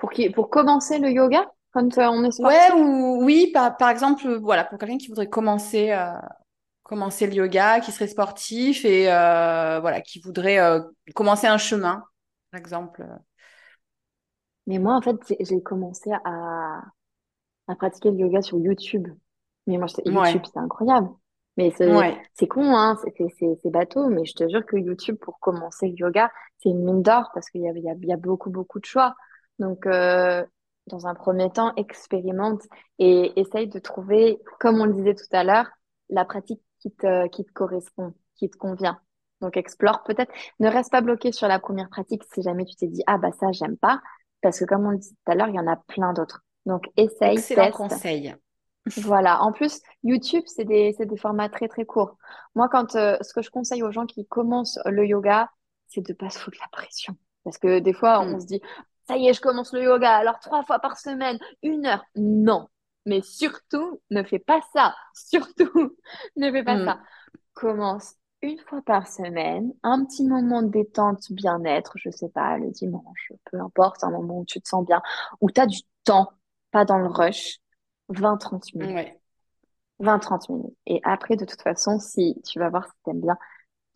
Pour 0.01 0.11
qui, 0.11 0.29
pour 0.29 0.49
commencer 0.49 0.99
le 0.99 1.09
yoga, 1.11 1.49
quand 1.71 1.97
on 1.97 2.25
est 2.25 2.31
Ouais, 2.37 2.71
sportif, 2.71 2.75
ou 2.75 3.23
oui, 3.23 3.51
par, 3.53 3.77
par 3.77 3.89
exemple, 3.89 4.25
euh, 4.27 4.39
voilà, 4.39 4.63
pour 4.65 4.79
quelqu'un 4.79 4.97
qui 4.97 5.07
voudrait 5.09 5.29
commencer, 5.29 5.91
euh, 5.91 6.11
commencer 6.83 7.27
le 7.27 7.33
yoga, 7.35 7.79
qui 7.81 7.91
serait 7.91 8.07
sportif 8.07 8.85
et 8.85 9.11
euh, 9.11 9.79
voilà, 9.81 10.01
qui 10.01 10.19
voudrait 10.21 10.59
euh, 10.59 10.81
commencer 11.15 11.47
un 11.47 11.57
chemin, 11.59 12.03
par 12.51 12.59
exemple. 12.59 13.03
mais 14.67 14.79
moi, 14.79 14.95
en 14.95 15.01
fait, 15.01 15.17
j'ai 15.39 15.61
commencé 15.61 16.11
à, 16.23 16.81
à 17.67 17.75
pratiquer 17.75 18.11
le 18.11 18.17
yoga 18.19 18.41
sur 18.41 18.59
YouTube. 18.59 19.07
Mais 19.67 19.77
moi, 19.77 19.87
YouTube, 20.05 20.43
Ouais, 20.45 20.51
c'est 20.51 20.59
incroyable. 20.59 21.09
Mais 21.57 21.71
c'est 21.77 21.85
ouais, 21.85 22.21
con, 22.49 22.75
hein, 22.75 22.97
c'est 23.39 23.71
bateau, 23.71 24.09
mais 24.09 24.25
je 24.25 24.33
te 24.35 24.49
jure 24.49 24.65
que 24.65 24.77
YouTube, 24.77 25.17
pour 25.21 25.39
commencer 25.39 25.89
le 25.89 25.95
yoga, 25.95 26.31
c'est 26.59 26.69
une 26.69 26.83
mine 26.85 27.03
d'or 27.03 27.31
parce 27.33 27.49
qu'il 27.49 27.61
y 27.61 27.69
a, 27.69 27.73
y 27.73 27.89
a, 27.89 27.95
y 27.95 28.13
a 28.13 28.17
beaucoup, 28.17 28.49
beaucoup 28.51 28.79
de 28.79 28.85
choix. 28.85 29.15
Donc, 29.61 29.85
euh, 29.85 30.45
dans 30.87 31.07
un 31.07 31.15
premier 31.15 31.51
temps, 31.51 31.73
expérimente 31.77 32.63
et 32.99 33.39
essaye 33.39 33.67
de 33.69 33.79
trouver, 33.79 34.39
comme 34.59 34.81
on 34.81 34.85
le 34.85 34.93
disait 34.93 35.15
tout 35.15 35.25
à 35.31 35.43
l'heure, 35.45 35.67
la 36.09 36.25
pratique 36.25 36.61
qui 36.81 36.91
te, 36.91 37.27
qui 37.29 37.45
te 37.45 37.53
correspond, 37.53 38.13
qui 38.35 38.49
te 38.49 38.57
convient. 38.57 38.99
Donc, 39.41 39.57
explore 39.57 40.03
peut-être. 40.03 40.33
Ne 40.59 40.69
reste 40.69 40.91
pas 40.91 41.01
bloqué 41.01 41.31
sur 41.31 41.47
la 41.47 41.59
première 41.59 41.89
pratique 41.89 42.23
si 42.33 42.41
jamais 42.41 42.65
tu 42.65 42.75
t'es 42.75 42.87
dit, 42.87 43.03
ah 43.07 43.19
bah 43.19 43.31
ça, 43.39 43.51
j'aime 43.53 43.77
pas. 43.77 44.01
Parce 44.41 44.59
que 44.59 44.65
comme 44.65 44.85
on 44.87 44.91
le 44.91 44.97
dit 44.99 45.09
tout 45.11 45.31
à 45.31 45.35
l'heure, 45.35 45.49
il 45.49 45.55
y 45.55 45.59
en 45.59 45.67
a 45.67 45.77
plein 45.77 46.13
d'autres. 46.13 46.41
Donc, 46.65 46.85
essaye, 46.97 47.37
excellent 47.37 47.71
teste. 47.71 47.71
conseil. 47.71 48.35
Voilà. 48.97 49.41
En 49.43 49.51
plus, 49.51 49.81
YouTube, 50.03 50.43
c'est 50.47 50.65
des, 50.65 50.95
formats 51.17 51.49
très, 51.49 51.67
très 51.67 51.85
courts. 51.85 52.17
Moi, 52.55 52.69
quand, 52.69 52.95
euh, 52.95 53.17
ce 53.21 53.33
que 53.33 53.41
je 53.43 53.51
conseille 53.51 53.83
aux 53.83 53.91
gens 53.91 54.07
qui 54.07 54.27
commencent 54.27 54.79
le 54.85 55.05
yoga, 55.07 55.49
c'est 55.87 56.01
de 56.01 56.13
pas 56.13 56.29
se 56.31 56.39
foutre 56.39 56.57
la 56.61 56.67
pression. 56.71 57.15
Parce 57.43 57.57
que 57.59 57.79
des 57.79 57.93
fois, 57.93 58.21
on 58.21 58.37
Hmm. 58.37 58.39
se 58.39 58.45
dit, 58.47 58.61
ça 59.07 59.17
y 59.17 59.27
est, 59.27 59.33
je 59.33 59.41
commence 59.41 59.73
le 59.73 59.83
yoga, 59.83 60.15
alors 60.17 60.39
trois 60.39 60.63
fois 60.63 60.79
par 60.79 60.97
semaine, 60.97 61.39
une 61.63 61.85
heure. 61.85 62.03
Non. 62.15 62.67
Mais 63.05 63.21
surtout, 63.21 64.01
ne 64.11 64.23
fais 64.23 64.39
pas 64.39 64.61
ça. 64.73 64.95
Surtout, 65.15 65.97
ne 66.35 66.51
fais 66.51 66.63
pas 66.63 66.77
Hmm. 66.77 66.85
ça. 66.85 67.01
Commence 67.53 68.15
une 68.41 68.59
fois 68.59 68.81
par 68.83 69.07
semaine, 69.07 69.73
un 69.83 70.05
petit 70.05 70.25
moment 70.25 70.63
de 70.63 70.69
détente, 70.69 71.31
bien-être, 71.31 71.93
je 71.97 72.09
sais 72.11 72.29
pas, 72.29 72.57
le 72.57 72.71
dimanche, 72.71 73.31
peu 73.51 73.59
importe, 73.59 74.03
un 74.03 74.11
moment 74.11 74.39
où 74.39 74.45
tu 74.45 74.61
te 74.61 74.67
sens 74.69 74.85
bien, 74.85 75.01
où 75.41 75.51
tu 75.51 75.61
as 75.61 75.67
du 75.67 75.79
temps, 76.03 76.31
pas 76.71 76.85
dans 76.85 76.97
le 76.97 77.07
rush, 77.07 77.59
20-30 78.09 78.73
minutes. 78.75 78.95
Ouais. 78.95 79.21
20-30 79.99 80.49
minutes. 80.49 80.77
Et 80.87 81.01
après, 81.03 81.35
de 81.37 81.45
toute 81.45 81.61
façon, 81.61 81.99
si 81.99 82.41
tu 82.45 82.59
vas 82.59 82.69
voir 82.69 82.85
si 82.87 82.93
t'aimes 83.05 83.21
bien, 83.21 83.37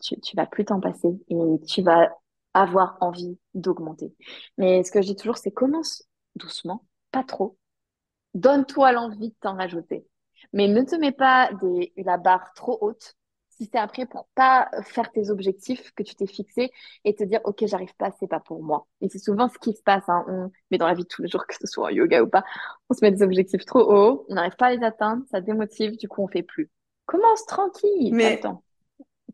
tu, 0.02 0.20
tu 0.20 0.36
vas 0.36 0.46
plus 0.46 0.64
t'en 0.66 0.80
passer 0.80 1.10
et 1.28 1.60
tu 1.68 1.82
vas 1.82 2.10
avoir 2.62 2.96
envie 3.00 3.38
d'augmenter. 3.54 4.14
Mais 4.58 4.82
ce 4.82 4.90
que 4.90 5.02
je 5.02 5.08
dis 5.08 5.16
toujours, 5.16 5.36
c'est 5.36 5.52
commence 5.52 6.04
doucement, 6.36 6.84
pas 7.12 7.22
trop. 7.22 7.58
Donne-toi 8.34 8.92
l'envie 8.92 9.30
de 9.30 9.36
t'en 9.40 9.56
rajouter. 9.56 10.06
Mais 10.52 10.68
ne 10.68 10.82
te 10.82 10.96
mets 10.96 11.12
pas 11.12 11.50
des, 11.60 11.92
la 11.96 12.16
barre 12.16 12.52
trop 12.54 12.78
haute 12.80 13.14
si 13.50 13.68
c'est 13.72 13.78
après 13.78 14.04
pour 14.06 14.28
pas 14.34 14.68
faire 14.82 15.10
tes 15.12 15.30
objectifs 15.30 15.90
que 15.92 16.02
tu 16.02 16.14
t'es 16.14 16.26
fixé 16.26 16.70
et 17.04 17.14
te 17.14 17.24
dire, 17.24 17.40
OK, 17.44 17.64
j'arrive 17.66 17.94
pas, 17.96 18.10
c'est 18.20 18.26
pas 18.26 18.40
pour 18.40 18.62
moi. 18.62 18.86
Et 19.00 19.08
c'est 19.08 19.18
souvent 19.18 19.48
ce 19.48 19.58
qui 19.58 19.72
se 19.72 19.82
passe, 19.82 20.04
hein. 20.08 20.24
On, 20.28 20.50
mais 20.70 20.76
dans 20.76 20.86
la 20.86 20.92
vie 20.92 21.04
de 21.04 21.08
tous 21.08 21.22
les 21.22 21.28
jours, 21.28 21.46
que 21.46 21.54
ce 21.54 21.66
soit 21.66 21.86
en 21.86 21.88
yoga 21.88 22.22
ou 22.22 22.28
pas, 22.28 22.44
on 22.90 22.94
se 22.94 23.02
met 23.02 23.10
des 23.10 23.22
objectifs 23.22 23.64
trop 23.64 23.80
hauts, 23.80 24.26
on 24.28 24.34
n'arrive 24.34 24.56
pas 24.56 24.66
à 24.66 24.74
les 24.74 24.84
atteindre, 24.84 25.24
ça 25.30 25.40
démotive, 25.40 25.96
du 25.96 26.06
coup, 26.06 26.22
on 26.22 26.28
fait 26.28 26.42
plus. 26.42 26.70
Commence 27.06 27.46
tranquille, 27.46 28.14
Mais 28.14 28.40
temps. 28.40 28.62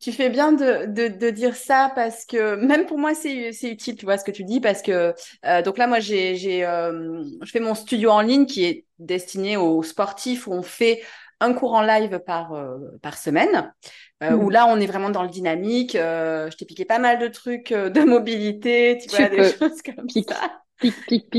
Tu 0.02 0.12
fais 0.12 0.30
bien 0.30 0.52
de, 0.52 0.86
de, 0.86 1.08
de 1.08 1.30
dire 1.30 1.56
ça 1.56 1.92
parce 1.94 2.26
que 2.26 2.56
même 2.56 2.86
pour 2.86 2.98
moi, 2.98 3.14
c'est, 3.14 3.52
c'est 3.52 3.70
utile, 3.70 3.96
tu 3.96 4.04
vois, 4.06 4.18
ce 4.18 4.24
que 4.24 4.32
tu 4.32 4.44
dis, 4.44 4.60
parce 4.60 4.82
que 4.82 5.14
euh, 5.46 5.62
donc 5.62 5.78
là, 5.78 5.86
moi, 5.86 6.00
j'ai, 6.00 6.36
j'ai, 6.36 6.66
euh, 6.66 7.24
je 7.42 7.50
fais 7.50 7.60
mon 7.60 7.74
studio 7.76 8.10
en 8.10 8.20
ligne 8.22 8.46
qui 8.46 8.64
est 8.64 8.86
destiné 8.98 9.56
aux 9.56 9.82
sportifs 9.84 10.46
où 10.48 10.52
on 10.52 10.62
fait 10.62 11.02
un 11.40 11.54
cours 11.54 11.74
en 11.74 11.82
live 11.82 12.20
par, 12.26 12.52
euh, 12.54 12.78
par 13.02 13.18
semaine, 13.18 13.74
euh, 14.22 14.36
où 14.36 14.48
Hmm. 14.48 14.52
là, 14.52 14.66
on 14.68 14.78
est 14.80 14.86
vraiment 14.86 15.10
dans 15.10 15.22
le 15.24 15.28
dynamique. 15.30 15.94
euh, 15.96 16.50
je 16.50 16.56
t'ai 16.56 16.64
piqué 16.66 16.84
pas 16.84 16.98
mal 17.00 17.18
de 17.18 17.28
trucs 17.28 17.72
euh, 17.72 17.90
de 17.90 18.02
mobilité, 18.02 18.98
tu 19.02 19.10
vois, 19.10 19.28
Tu 19.28 19.30
des 19.30 19.42
peux. 19.42 19.54
choses 19.60 19.82
comme 19.82 20.08
Pique, 20.08 20.28
ça. 20.28 20.62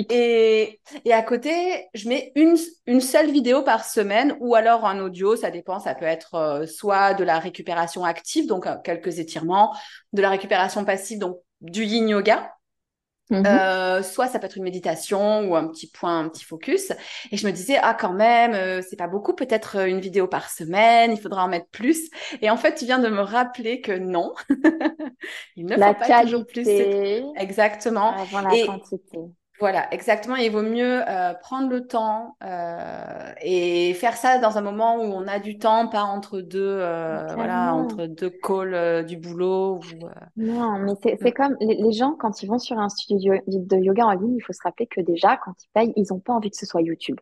Et, 0.10 0.80
à 1.12 1.22
côté, 1.22 1.88
je 1.94 2.08
mets 2.08 2.32
une, 2.36 2.56
une 2.88 3.02
seule 3.02 3.32
vidéo 3.32 3.62
par 3.62 3.86
semaine 3.86 4.36
ou 4.40 4.56
alors 4.56 4.86
un 4.86 5.00
audio, 5.00 5.36
ça 5.36 5.52
dépend, 5.52 5.80
ça 5.80 5.96
peut 5.96 6.06
être 6.06 6.36
euh, 6.36 6.66
soit 6.66 7.14
de 7.14 7.24
la 7.24 7.40
récupération 7.40 8.04
active, 8.04 8.48
donc 8.48 8.68
euh, 8.68 8.76
quelques 8.84 9.20
étirements, 9.20 9.76
de 10.14 10.22
la 10.22 10.30
récupération 10.30 10.86
passive, 10.86 11.20
donc 11.20 11.40
du 11.62 11.84
yin 11.84 12.08
yoga, 12.08 12.54
Mhm. 13.30 13.60
euh, 13.60 14.02
soit 14.04 14.28
ça 14.28 14.40
peut 14.40 14.46
être 14.46 14.58
une 14.58 14.64
méditation 14.64 15.50
ou 15.50 15.56
un 15.56 15.68
petit 15.68 15.90
point, 15.92 16.20
un 16.20 16.30
petit 16.30 16.46
focus. 16.46 16.92
Et 17.32 17.38
je 17.38 17.46
me 17.46 17.52
disais, 17.52 17.78
ah 17.82 17.94
quand 17.94 18.14
même, 18.14 18.54
euh, 18.54 18.82
c'est 18.88 18.96
pas 18.96 19.08
beaucoup, 19.08 19.34
peut-être 19.36 19.78
euh, 19.80 19.86
une 19.88 20.00
vidéo 20.00 20.28
par 20.28 20.50
semaine, 20.50 21.12
il 21.12 21.20
faudra 21.20 21.44
en 21.46 21.50
mettre 21.50 21.68
plus. 21.70 22.10
Et 22.42 22.50
en 22.50 22.58
fait, 22.58 22.76
tu 22.76 22.86
viens 22.86 23.00
de 23.00 23.10
me 23.10 23.22
rappeler 23.22 23.82
que 23.82 23.92
non, 23.92 24.34
il 25.56 25.66
ne 25.66 25.76
La 25.76 25.78
faut 25.78 25.96
pas 25.96 26.12
toujours 26.12 26.46
plus. 26.46 26.82
Exactement. 27.36 28.16
avant 28.16 28.40
la 28.42 28.56
Et 28.56 28.60
quantité. 28.60 29.20
Voilà, 29.64 29.88
exactement. 29.94 30.36
Il 30.36 30.52
vaut 30.52 30.62
mieux 30.62 31.02
euh, 31.08 31.34
prendre 31.36 31.70
le 31.70 31.88
temps 31.88 32.36
euh, 32.44 33.32
et 33.42 33.94
faire 33.94 34.18
ça 34.18 34.38
dans 34.38 34.58
un 34.58 34.62
moment 34.62 34.98
où 34.98 35.04
on 35.04 35.26
a 35.26 35.40
du 35.40 35.58
temps, 35.58 35.88
pas 35.88 36.04
entre 36.04 36.42
deux, 36.42 36.60
euh, 36.60 37.34
voilà, 37.34 37.74
entre 37.74 38.06
deux 38.08 38.30
calls 38.30 39.06
du 39.06 39.16
boulot. 39.16 39.78
Ou, 39.78 40.08
Non, 40.36 40.80
mais 40.80 40.92
c'est 41.02 41.32
comme 41.32 41.56
les, 41.62 41.76
les 41.76 41.92
gens, 41.94 42.12
quand 42.12 42.44
ils 42.44 42.48
vont 42.48 42.60
sur 42.60 42.78
un 42.78 42.90
studio 42.90 43.36
de 43.48 43.78
yoga 43.78 44.06
en 44.06 44.12
ligne, 44.12 44.36
il 44.36 44.42
faut 44.42 44.52
se 44.52 44.62
rappeler 44.66 44.86
que 44.86 45.00
déjà, 45.00 45.38
quand 45.38 45.54
ils 45.64 45.70
payent, 45.74 45.94
ils 45.96 46.08
n'ont 46.12 46.20
pas 46.20 46.34
envie 46.34 46.50
que 46.52 46.58
ce 46.58 46.66
soit 46.66 46.82
YouTube. 46.82 47.22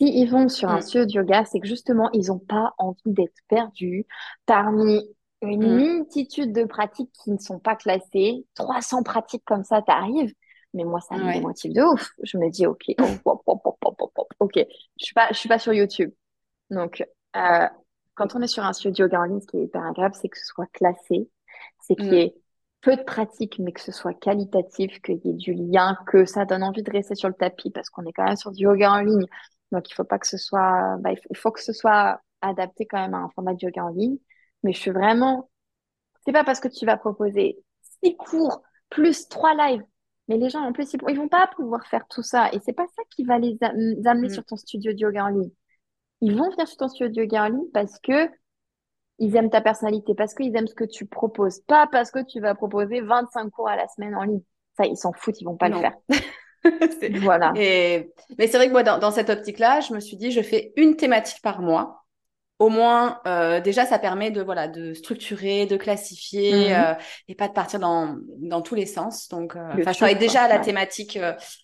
Si 0.00 0.06
ils 0.08 0.26
vont 0.30 0.48
sur 0.48 0.70
un 0.70 0.78
Mm, 0.78 0.80
studio 0.80 1.04
de 1.04 1.12
yoga, 1.12 1.44
c'est 1.44 1.60
que 1.60 1.66
justement, 1.68 2.08
ils 2.14 2.28
n'ont 2.28 2.38
pas 2.38 2.72
envie 2.78 3.12
d'être 3.12 3.36
perdus 3.48 4.06
parmi 4.46 5.02
une 5.42 5.68
mm, 5.68 5.76
multitude 5.76 6.52
de 6.52 6.64
pratiques 6.64 7.12
qui 7.22 7.30
ne 7.30 7.38
sont 7.38 7.58
pas 7.58 7.76
classées. 7.76 8.46
300 8.54 9.02
pratiques 9.02 9.44
comme 9.44 9.64
ça, 9.64 9.82
t'arrives. 9.82 10.32
Mais 10.74 10.84
moi, 10.84 11.00
ça 11.00 11.18
me 11.18 11.26
ouais. 11.26 11.32
démotive 11.32 11.72
de 11.72 11.82
ouf. 11.82 12.12
Je 12.24 12.38
me 12.38 12.50
dis, 12.50 12.66
OK, 12.66 12.82
oh, 13.00 13.42
OK, 14.40 14.54
je 14.56 15.04
suis 15.04 15.14
pas, 15.14 15.28
je 15.30 15.38
suis 15.38 15.48
pas 15.48 15.58
sur 15.58 15.72
YouTube. 15.72 16.12
Donc, 16.70 17.04
euh, 17.36 17.68
quand 18.14 18.34
on 18.36 18.42
est 18.42 18.46
sur 18.48 18.64
un 18.64 18.72
studio 18.72 18.92
de 19.08 19.12
yoga 19.12 19.20
en 19.20 19.24
ligne, 19.24 19.40
ce 19.40 19.46
qui 19.46 19.58
est 19.58 19.64
hyper 19.64 19.84
agréable, 19.84 20.14
c'est 20.14 20.28
que 20.28 20.38
ce 20.38 20.46
soit 20.46 20.66
classé, 20.72 21.30
c'est 21.80 21.96
qu'il 21.96 22.18
y 22.18 22.20
Mm, 22.20 22.22
ait 22.22 22.34
peu 22.80 22.96
de 22.96 23.02
pratiques, 23.02 23.58
mais 23.58 23.72
que 23.72 23.80
ce 23.80 23.92
soit 23.92 24.14
qualitatif, 24.14 25.00
qu'il 25.02 25.20
y 25.24 25.30
ait 25.30 25.32
du 25.34 25.54
lien, 25.54 25.96
que 26.06 26.24
ça 26.26 26.44
donne 26.44 26.62
envie 26.62 26.82
de 26.82 26.90
rester 26.92 27.14
sur 27.14 27.28
le 27.28 27.34
tapis, 27.34 27.70
parce 27.70 27.90
qu'on 27.90 28.04
est 28.06 28.12
quand 28.12 28.24
même 28.24 28.36
sur 28.36 28.52
du 28.52 28.64
yoga 28.64 28.92
en 28.92 29.00
ligne. 29.00 29.26
Donc, 29.72 29.90
il 29.90 29.94
faut 29.94 30.04
pas 30.04 30.18
que 30.18 30.26
ce 30.26 30.38
soit, 30.38 30.96
bah, 31.00 31.10
il 31.12 31.36
faut 31.36 31.50
que 31.52 31.62
ce 31.62 31.72
soit 31.72 32.20
adapté 32.42 32.86
quand 32.86 32.98
même 33.00 33.14
à 33.14 33.18
un 33.18 33.30
format 33.30 33.54
de 33.54 33.64
yoga 33.64 33.84
en 33.84 33.88
ligne. 33.88 34.18
Mais 34.62 34.72
je 34.72 34.78
suis 34.80 34.90
vraiment, 34.90 35.50
c'est 36.24 36.32
pas 36.32 36.44
parce 36.44 36.60
que 36.60 36.68
tu 36.68 36.86
vas 36.86 36.96
proposer 36.96 37.58
six 38.02 38.16
cours 38.16 38.62
plus 38.90 39.28
trois 39.28 39.54
lives. 39.54 39.82
Mais 40.28 40.38
les 40.38 40.48
gens, 40.48 40.60
en 40.60 40.72
plus, 40.72 40.92
ils, 40.94 41.00
ils 41.08 41.16
vont 41.16 41.28
pas 41.28 41.48
pouvoir 41.56 41.86
faire 41.86 42.06
tout 42.08 42.22
ça. 42.22 42.48
Et 42.52 42.58
c'est 42.64 42.72
pas 42.72 42.86
ça 42.96 43.02
qui 43.14 43.24
va 43.24 43.38
les 43.38 43.56
am- 43.60 43.94
amener 44.06 44.28
mm. 44.28 44.32
sur 44.32 44.44
ton 44.44 44.56
studio 44.56 44.92
de 44.92 44.98
yoga 44.98 45.24
en 45.24 45.28
ligne. 45.28 45.50
Ils 46.20 46.36
vont 46.36 46.50
venir 46.50 46.66
sur 46.66 46.78
ton 46.78 46.88
studio 46.88 47.08
de 47.08 47.20
yoga 47.20 47.44
en 47.44 47.48
ligne 47.48 47.70
parce 47.72 47.98
que 47.98 48.28
ils 49.18 49.36
aiment 49.36 49.50
ta 49.50 49.60
personnalité, 49.60 50.14
parce 50.14 50.34
qu'ils 50.34 50.56
aiment 50.56 50.66
ce 50.66 50.74
que 50.74 50.84
tu 50.84 51.06
proposes, 51.06 51.60
pas 51.60 51.86
parce 51.86 52.10
que 52.10 52.24
tu 52.24 52.40
vas 52.40 52.54
proposer 52.54 53.00
25 53.00 53.48
cours 53.50 53.68
à 53.68 53.76
la 53.76 53.86
semaine 53.88 54.14
en 54.16 54.24
ligne. 54.24 54.42
Ça, 54.76 54.86
ils 54.86 54.96
s'en 54.96 55.12
foutent, 55.12 55.40
ils 55.40 55.44
vont 55.44 55.56
pas 55.56 55.68
le 55.68 55.76
faire. 55.76 55.94
voilà. 57.22 57.52
Et... 57.54 58.12
Mais 58.38 58.48
c'est 58.48 58.56
vrai 58.56 58.66
que 58.66 58.72
moi, 58.72 58.82
dans, 58.82 58.98
dans 58.98 59.12
cette 59.12 59.30
optique-là, 59.30 59.80
je 59.80 59.94
me 59.94 60.00
suis 60.00 60.16
dit, 60.16 60.32
je 60.32 60.40
fais 60.40 60.72
une 60.76 60.96
thématique 60.96 61.42
par 61.42 61.60
mois 61.60 62.03
au 62.58 62.68
moins 62.68 63.20
euh, 63.26 63.60
déjà 63.60 63.84
ça 63.84 63.98
permet 63.98 64.30
de 64.30 64.40
voilà 64.40 64.68
de 64.68 64.94
structurer 64.94 65.66
de 65.66 65.76
classifier 65.76 66.68
mhm. 66.68 66.72
euh, 66.72 66.94
et 67.28 67.34
pas 67.34 67.48
de 67.48 67.52
partir 67.52 67.80
dans, 67.80 68.16
dans 68.38 68.62
tous 68.62 68.74
les 68.74 68.86
sens. 68.86 69.28
Donc 69.28 69.56
euh, 69.56 69.72
je 69.76 69.82
travaille 69.82 70.18
déjà 70.18 70.42
à 70.42 70.48
la 70.48 70.58
thématique 70.58 71.18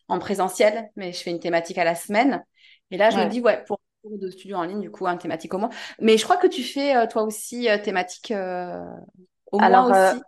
en 0.09 0.18
présentiel 0.18 0.91
mais 0.97 1.12
je 1.12 1.22
fais 1.22 1.30
une 1.30 1.41
thématique 1.41 1.78
à 1.78 1.84
la 1.84 1.95
semaine. 1.95 2.45
Et 2.91 2.97
là 2.97 3.11
je 3.11 3.18
me 3.18 3.26
dis 3.26 3.41
ouais 3.41 3.62
pour 3.66 3.78
de 4.05 4.30
studio 4.30 4.57
en 4.57 4.64
ligne 4.64 4.80
du 4.80 4.91
coup 4.91 5.07
un 5.07 5.16
thématique 5.16 5.53
au 5.55 5.59
moins. 5.59 5.70
Mais 6.01 6.16
je 6.16 6.24
crois 6.24 6.38
que 6.38 6.47
tu 6.47 6.62
fais 6.62 7.07
toi 7.09 7.22
aussi 7.22 7.68
thématique 7.84 8.32
au 8.32 9.61
Alors, 9.61 9.88
mois 9.88 10.12
aussi. 10.12 10.22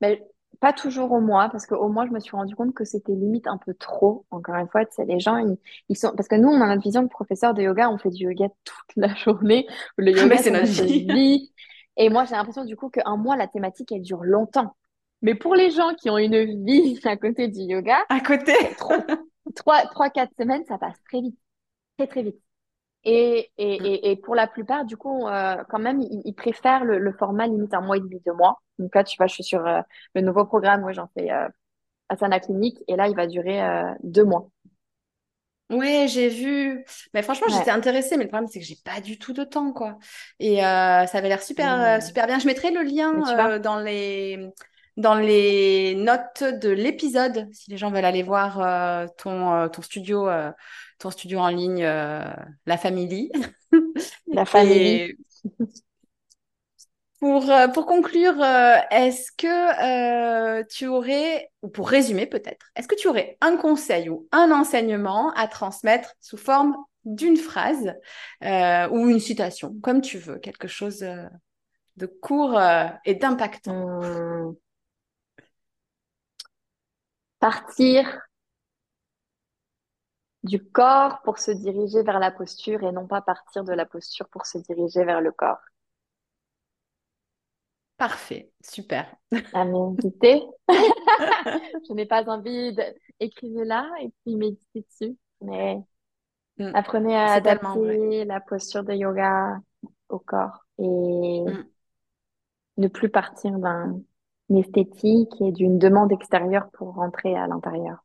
mais 0.00 0.22
pas 0.60 0.72
toujours 0.72 1.12
au 1.12 1.20
mois, 1.20 1.48
parce 1.50 1.66
qu'au 1.66 1.88
mois, 1.88 2.06
je 2.06 2.12
me 2.12 2.20
suis 2.20 2.32
rendu 2.32 2.54
compte 2.56 2.74
que 2.74 2.84
c'était 2.84 3.12
limite 3.12 3.46
un 3.46 3.58
peu 3.58 3.74
trop. 3.74 4.26
Encore 4.30 4.56
une 4.56 4.68
fois, 4.68 4.82
c'est 4.90 5.04
les 5.04 5.20
gens, 5.20 5.38
ils, 5.88 5.96
sont, 5.96 6.12
parce 6.16 6.28
que 6.28 6.34
nous, 6.34 6.48
on 6.48 6.60
a 6.60 6.66
notre 6.66 6.82
vision 6.82 7.02
de 7.02 7.08
professeur 7.08 7.54
de 7.54 7.62
yoga, 7.62 7.90
on 7.90 7.98
fait 7.98 8.10
du 8.10 8.24
yoga 8.24 8.48
toute 8.64 8.96
la 8.96 9.14
journée. 9.24 9.66
Le 9.96 10.12
yoga, 10.12 10.36
c'est 10.38 10.50
notre 10.50 10.82
vie. 10.84 11.52
Et 11.96 12.10
moi, 12.10 12.24
j'ai 12.24 12.34
l'impression, 12.34 12.64
du 12.64 12.76
coup, 12.76 12.90
qu'un 12.90 13.16
mois, 13.16 13.36
la 13.36 13.48
thématique, 13.48 13.92
elle 13.92 14.02
dure 14.02 14.24
longtemps. 14.24 14.74
Mais 15.22 15.34
pour 15.34 15.54
les 15.54 15.70
gens 15.70 15.94
qui 15.94 16.10
ont 16.10 16.18
une 16.18 16.64
vie 16.64 17.00
à 17.04 17.16
côté 17.16 17.48
du 17.48 17.60
yoga, 17.60 17.98
à 18.08 18.20
côté, 18.20 18.54
trois, 19.56 19.82
trois, 19.86 20.10
quatre 20.10 20.34
semaines, 20.36 20.64
ça 20.66 20.78
passe 20.78 20.96
très 21.08 21.20
vite. 21.20 21.38
Très, 21.96 22.06
très 22.06 22.22
vite. 22.22 22.47
Et, 23.04 23.50
et, 23.58 23.80
mm. 23.80 23.84
et, 23.84 24.10
et, 24.10 24.16
pour 24.16 24.34
la 24.34 24.46
plupart, 24.46 24.84
du 24.84 24.96
coup, 24.96 25.26
euh, 25.26 25.56
quand 25.68 25.78
même, 25.78 26.00
ils, 26.00 26.34
préfèrent 26.34 26.84
le, 26.84 26.98
le, 26.98 27.12
format 27.12 27.46
limite 27.46 27.74
un 27.74 27.80
mois 27.80 27.96
et 27.96 28.00
demi, 28.00 28.20
deux 28.26 28.32
mois. 28.32 28.60
Donc 28.78 28.94
là, 28.94 29.04
tu 29.04 29.16
vois, 29.16 29.26
je 29.26 29.34
suis 29.34 29.44
sur 29.44 29.66
euh, 29.66 29.80
le 30.14 30.20
nouveau 30.20 30.44
programme 30.44 30.84
où 30.84 30.92
j'en 30.92 31.08
fais 31.16 31.30
euh, 31.30 31.48
Asana 32.08 32.40
Clinique 32.40 32.82
et 32.88 32.96
là, 32.96 33.08
il 33.08 33.16
va 33.16 33.26
durer 33.26 33.62
euh, 33.62 33.92
deux 34.02 34.24
mois. 34.24 34.48
Oui, 35.70 36.08
j'ai 36.08 36.28
vu. 36.28 36.84
Mais 37.12 37.22
franchement, 37.22 37.48
j'étais 37.50 37.70
intéressée, 37.70 38.16
mais 38.16 38.24
le 38.24 38.30
problème, 38.30 38.48
c'est 38.48 38.58
que 38.58 38.64
j'ai 38.64 38.78
pas 38.82 39.02
du 39.02 39.18
tout 39.18 39.34
de 39.34 39.44
temps, 39.44 39.72
quoi. 39.72 39.98
Et 40.40 40.60
ça 40.60 41.02
avait 41.12 41.28
l'air 41.28 41.42
super, 41.42 42.02
super 42.02 42.26
bien. 42.26 42.38
Je 42.38 42.46
mettrai 42.46 42.70
le 42.70 42.80
lien 42.80 43.58
dans 43.58 43.78
les 43.78 44.50
dans 44.96 45.14
les 45.14 45.94
notes 45.94 46.42
de 46.42 46.70
l'épisode 46.70 47.48
si 47.52 47.70
les 47.70 47.76
gens 47.76 47.90
veulent 47.90 48.06
aller 48.06 48.22
voir 48.22 49.10
ton 49.18 49.68
ton 49.68 49.82
studio 49.82 50.26
ton 50.98 51.10
studio 51.10 51.38
en 51.38 51.48
ligne 51.48 51.82
La 51.82 52.76
Family. 52.76 53.30
La 54.26 54.44
Family. 54.44 55.16
Pour, 57.20 57.50
euh, 57.50 57.66
pour 57.66 57.86
conclure, 57.86 58.40
euh, 58.40 58.76
est-ce 58.92 59.32
que 59.32 60.60
euh, 60.60 60.62
tu 60.70 60.86
aurais, 60.86 61.50
ou 61.62 61.68
pour 61.68 61.88
résumer 61.88 62.26
peut-être, 62.26 62.66
est-ce 62.76 62.86
que 62.86 62.94
tu 62.94 63.08
aurais 63.08 63.36
un 63.40 63.56
conseil 63.56 64.08
ou 64.08 64.28
un 64.30 64.52
enseignement 64.52 65.32
à 65.32 65.48
transmettre 65.48 66.14
sous 66.20 66.36
forme 66.36 66.76
d'une 67.04 67.36
phrase 67.36 67.92
ou 68.42 69.08
une 69.08 69.18
citation, 69.18 69.74
comme 69.82 70.00
tu 70.00 70.18
veux, 70.18 70.38
quelque 70.38 70.68
chose 70.68 71.04
de 71.96 72.06
court 72.06 72.60
et 73.04 73.14
d'impactant? 73.14 74.00
Hmm. 74.00 74.54
Partir 77.40 78.27
du 80.48 80.64
corps 80.64 81.20
pour 81.22 81.38
se 81.38 81.50
diriger 81.50 82.02
vers 82.02 82.18
la 82.18 82.30
posture 82.30 82.82
et 82.82 82.90
non 82.90 83.06
pas 83.06 83.20
partir 83.20 83.64
de 83.64 83.72
la 83.72 83.86
posture 83.86 84.28
pour 84.28 84.46
se 84.46 84.58
diriger 84.58 85.04
vers 85.04 85.20
le 85.20 85.30
corps. 85.30 85.60
Parfait, 87.98 88.50
super. 88.62 89.14
À 89.52 89.64
méditer. 89.64 90.42
je 90.68 91.92
n'ai 91.92 92.06
pas 92.06 92.24
envie 92.28 92.74
d'écrire 93.20 93.64
là 93.64 93.90
et 94.00 94.10
puis 94.24 94.36
méditer 94.36 94.86
dessus, 94.88 95.16
mais 95.40 95.82
mm. 96.58 96.70
apprenez 96.74 97.16
à 97.16 97.32
adapter 97.32 98.24
la 98.24 98.40
posture 98.40 98.84
de 98.84 98.94
yoga 98.94 99.60
au 100.08 100.20
corps 100.20 100.64
et 100.78 101.42
mm. 101.44 101.64
ne 102.78 102.88
plus 102.88 103.08
partir 103.08 103.58
d'un 103.58 104.00
esthétique 104.48 105.34
et 105.40 105.52
d'une 105.52 105.78
demande 105.78 106.12
extérieure 106.12 106.70
pour 106.70 106.94
rentrer 106.94 107.36
à 107.36 107.48
l'intérieur. 107.48 107.98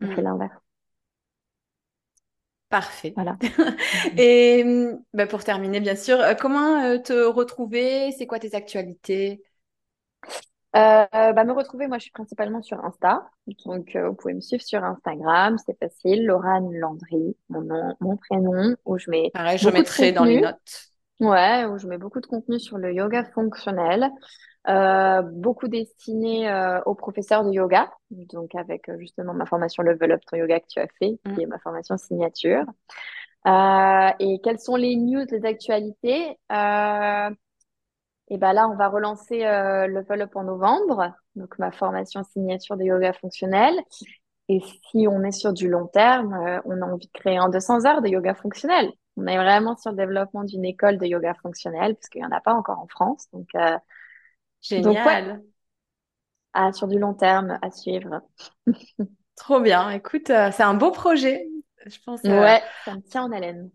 C'est 0.00 0.18
mm. 0.18 0.20
l'inverse. 0.20 0.63
Parfait. 2.74 3.12
Voilà. 3.14 3.36
Et 4.18 4.64
bah, 5.12 5.28
pour 5.28 5.44
terminer, 5.44 5.78
bien 5.78 5.94
sûr, 5.94 6.20
euh, 6.20 6.34
comment 6.34 6.82
euh, 6.82 6.98
te 6.98 7.12
retrouver? 7.12 8.10
C'est 8.18 8.26
quoi 8.26 8.40
tes 8.40 8.56
actualités? 8.56 9.44
Euh, 10.74 11.06
bah, 11.12 11.44
me 11.44 11.52
retrouver, 11.52 11.86
moi 11.86 11.98
je 11.98 12.02
suis 12.02 12.10
principalement 12.10 12.62
sur 12.62 12.84
Insta, 12.84 13.30
donc 13.64 13.96
vous 13.96 14.14
pouvez 14.14 14.34
me 14.34 14.40
suivre 14.40 14.64
sur 14.64 14.82
Instagram, 14.82 15.56
c'est 15.64 15.78
facile, 15.78 16.26
Laurane 16.26 16.74
Landry, 16.74 17.36
mon 17.48 17.60
nom, 17.60 17.94
mon 18.00 18.16
prénom, 18.16 18.74
où 18.84 18.98
je 18.98 19.08
mets. 19.08 19.30
Pareil, 19.32 19.56
je 19.56 19.68
mettrai 19.68 20.10
dans 20.10 20.24
les 20.24 20.40
notes. 20.40 20.88
Ouais, 21.20 21.64
où 21.66 21.78
je 21.78 21.86
mets 21.86 21.98
beaucoup 21.98 22.20
de 22.20 22.26
contenu 22.26 22.58
sur 22.58 22.76
le 22.76 22.92
yoga 22.92 23.22
fonctionnel. 23.22 24.10
Euh, 24.66 25.20
beaucoup 25.20 25.68
destiné 25.68 26.48
euh, 26.48 26.80
aux 26.86 26.94
professeurs 26.94 27.44
de 27.44 27.52
yoga, 27.52 27.92
donc 28.10 28.54
avec 28.54 28.88
euh, 28.88 28.98
justement 28.98 29.34
ma 29.34 29.44
formation 29.44 29.82
Level 29.82 30.12
Up 30.12 30.22
ton 30.26 30.38
yoga 30.38 30.58
que 30.58 30.66
tu 30.66 30.78
as 30.78 30.86
fait, 30.98 31.18
qui 31.22 31.32
mm. 31.32 31.40
est 31.40 31.46
ma 31.46 31.58
formation 31.58 31.98
signature. 31.98 32.64
et 33.46 34.40
quelles 34.42 34.58
sont 34.58 34.76
les 34.76 34.96
news, 34.96 35.26
les 35.30 35.44
actualités? 35.44 36.38
Et 38.30 38.38
ben 38.38 38.54
là, 38.54 38.66
on 38.68 38.74
va 38.74 38.88
relancer 38.88 39.40
Level 39.40 40.22
Up 40.22 40.34
en 40.34 40.44
novembre, 40.44 41.12
donc 41.36 41.58
ma 41.58 41.70
formation 41.70 42.22
signature 42.24 42.78
de 42.78 42.84
yoga 42.84 43.12
fonctionnel. 43.12 43.74
Et 44.48 44.60
si 44.60 45.06
on 45.08 45.22
est 45.24 45.32
sur 45.32 45.52
du 45.52 45.68
long 45.68 45.88
terme, 45.88 46.60
on 46.64 46.80
a 46.80 46.86
envie 46.86 47.06
de 47.06 47.12
créer 47.12 47.38
en 47.38 47.50
200 47.50 47.84
heures 47.84 48.00
de 48.00 48.08
yoga 48.08 48.34
fonctionnel. 48.34 48.90
On 49.18 49.26
est 49.26 49.36
vraiment 49.36 49.76
sur 49.76 49.90
le 49.90 49.98
développement 49.98 50.44
d'une 50.44 50.64
école 50.64 50.96
de 50.96 51.04
yoga 51.04 51.34
fonctionnel, 51.34 51.96
parce 51.96 52.08
qu'il 52.08 52.22
n'y 52.22 52.26
en 52.26 52.32
a 52.32 52.40
pas 52.40 52.54
encore 52.54 52.78
en 52.78 52.86
France. 52.86 53.28
Donc, 53.34 53.48
Génial. 54.64 55.42
Ah, 56.54 56.72
sur 56.72 56.88
du 56.88 56.98
long 56.98 57.14
terme 57.14 57.58
à 57.62 57.70
suivre. 57.70 58.22
Trop 59.36 59.60
bien. 59.60 59.90
Écoute, 59.90 60.30
euh, 60.30 60.50
c'est 60.52 60.62
un 60.62 60.74
beau 60.74 60.90
projet. 60.90 61.46
Je 61.84 61.98
pense. 62.04 62.24
Euh, 62.24 62.40
ouais, 62.40 62.62
ça 62.84 62.94
me 62.94 63.00
tient 63.00 63.24
en 63.24 63.32
haleine. 63.32 63.70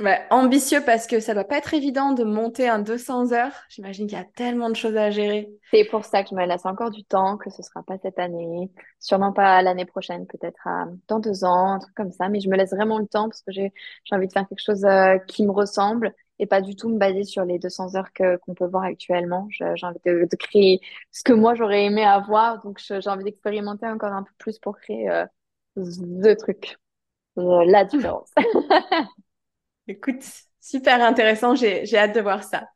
Ouais, 0.00 0.20
ambitieux 0.30 0.80
parce 0.84 1.06
que 1.06 1.20
ça 1.20 1.34
doit 1.34 1.44
pas 1.44 1.56
être 1.56 1.72
évident 1.72 2.12
de 2.12 2.24
monter 2.24 2.68
un 2.68 2.80
200 2.80 3.32
heures. 3.32 3.52
J'imagine 3.68 4.08
qu'il 4.08 4.18
y 4.18 4.20
a 4.20 4.24
tellement 4.24 4.68
de 4.68 4.74
choses 4.74 4.96
à 4.96 5.12
gérer. 5.12 5.48
C'est 5.70 5.84
pour 5.84 6.04
ça 6.04 6.24
que 6.24 6.30
je 6.30 6.34
me 6.34 6.44
laisse 6.44 6.66
encore 6.66 6.90
du 6.90 7.04
temps, 7.04 7.36
que 7.36 7.48
ce 7.48 7.62
sera 7.62 7.84
pas 7.84 7.96
cette 7.98 8.18
année, 8.18 8.72
sûrement 8.98 9.32
pas 9.32 9.62
l'année 9.62 9.84
prochaine, 9.84 10.26
peut-être 10.26 10.68
dans 11.06 11.20
deux 11.20 11.44
ans, 11.44 11.74
un 11.74 11.78
truc 11.78 11.94
comme 11.94 12.10
ça. 12.10 12.28
Mais 12.28 12.40
je 12.40 12.48
me 12.48 12.56
laisse 12.56 12.72
vraiment 12.72 12.98
le 12.98 13.06
temps 13.06 13.28
parce 13.28 13.42
que 13.42 13.52
j'ai 13.52 13.72
envie 14.10 14.26
de 14.26 14.32
faire 14.32 14.48
quelque 14.48 14.64
chose 14.64 14.84
euh, 14.84 15.18
qui 15.28 15.46
me 15.46 15.52
ressemble 15.52 16.12
et 16.38 16.46
pas 16.46 16.60
du 16.60 16.76
tout 16.76 16.88
me 16.88 16.98
baser 16.98 17.24
sur 17.24 17.44
les 17.44 17.58
200 17.58 17.96
heures 17.96 18.12
que 18.12 18.36
qu'on 18.38 18.54
peut 18.54 18.66
voir 18.66 18.84
actuellement. 18.84 19.46
J'ai 19.50 19.64
envie 19.82 19.98
de, 20.04 20.36
créer 20.36 20.80
ce 21.10 21.22
que 21.22 21.32
moi 21.32 21.54
j'aurais 21.54 21.84
aimé 21.84 22.04
avoir, 22.04 22.62
donc 22.62 22.80
j'ai 22.80 23.08
envie 23.08 23.24
d'expérimenter 23.24 23.86
encore 23.86 24.12
un 24.12 24.22
peu 24.22 24.32
plus 24.38 24.58
pour 24.58 24.76
créer 24.78 25.08
euh, 25.10 25.26
the 25.76 26.36
truc, 26.36 26.76
euh, 27.38 27.64
la 27.66 27.84
différence. 27.84 28.30
Écoute, 29.88 30.24
super 30.60 31.02
intéressant, 31.02 31.54
j'ai 31.54 31.96
hâte 31.96 32.14
de 32.14 32.20
voir 32.20 32.42
ça. 32.42 32.68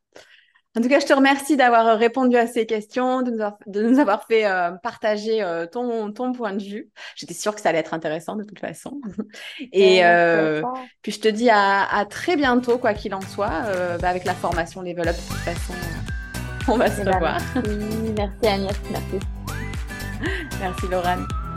En 0.78 0.80
tout 0.80 0.88
cas, 0.88 1.00
je 1.00 1.06
te 1.06 1.12
remercie 1.12 1.56
d'avoir 1.56 1.98
répondu 1.98 2.36
à 2.36 2.46
ces 2.46 2.64
questions, 2.64 3.22
de 3.22 3.32
nous 3.32 3.40
avoir, 3.40 3.58
de 3.66 3.82
nous 3.82 3.98
avoir 3.98 4.24
fait 4.28 4.46
euh, 4.46 4.70
partager 4.80 5.42
euh, 5.42 5.66
ton, 5.66 6.12
ton 6.12 6.32
point 6.32 6.52
de 6.52 6.62
vue. 6.62 6.88
J'étais 7.16 7.34
sûre 7.34 7.56
que 7.56 7.60
ça 7.60 7.70
allait 7.70 7.80
être 7.80 7.94
intéressant 7.94 8.36
de 8.36 8.44
toute 8.44 8.60
façon. 8.60 9.00
Et 9.72 10.04
euh, 10.04 10.62
puis 11.02 11.10
je 11.10 11.18
te 11.18 11.26
dis 11.26 11.50
à, 11.50 11.82
à 11.92 12.04
très 12.04 12.36
bientôt, 12.36 12.78
quoi 12.78 12.94
qu'il 12.94 13.12
en 13.12 13.20
soit, 13.22 13.64
euh, 13.66 13.98
bah, 13.98 14.08
avec 14.08 14.24
la 14.24 14.34
formation 14.34 14.80
Level 14.80 15.08
Up. 15.08 15.16
De 15.16 15.34
toute 15.34 15.38
façon, 15.38 15.74
on 16.68 16.76
va 16.76 16.88
se 16.88 17.00
eh 17.00 17.04
ben, 17.04 17.14
revoir. 17.14 17.40
merci, 17.56 18.12
merci 18.16 18.46
Agnès, 18.46 18.76
merci. 18.92 19.26
merci 20.60 20.86
Laurent. 20.88 21.47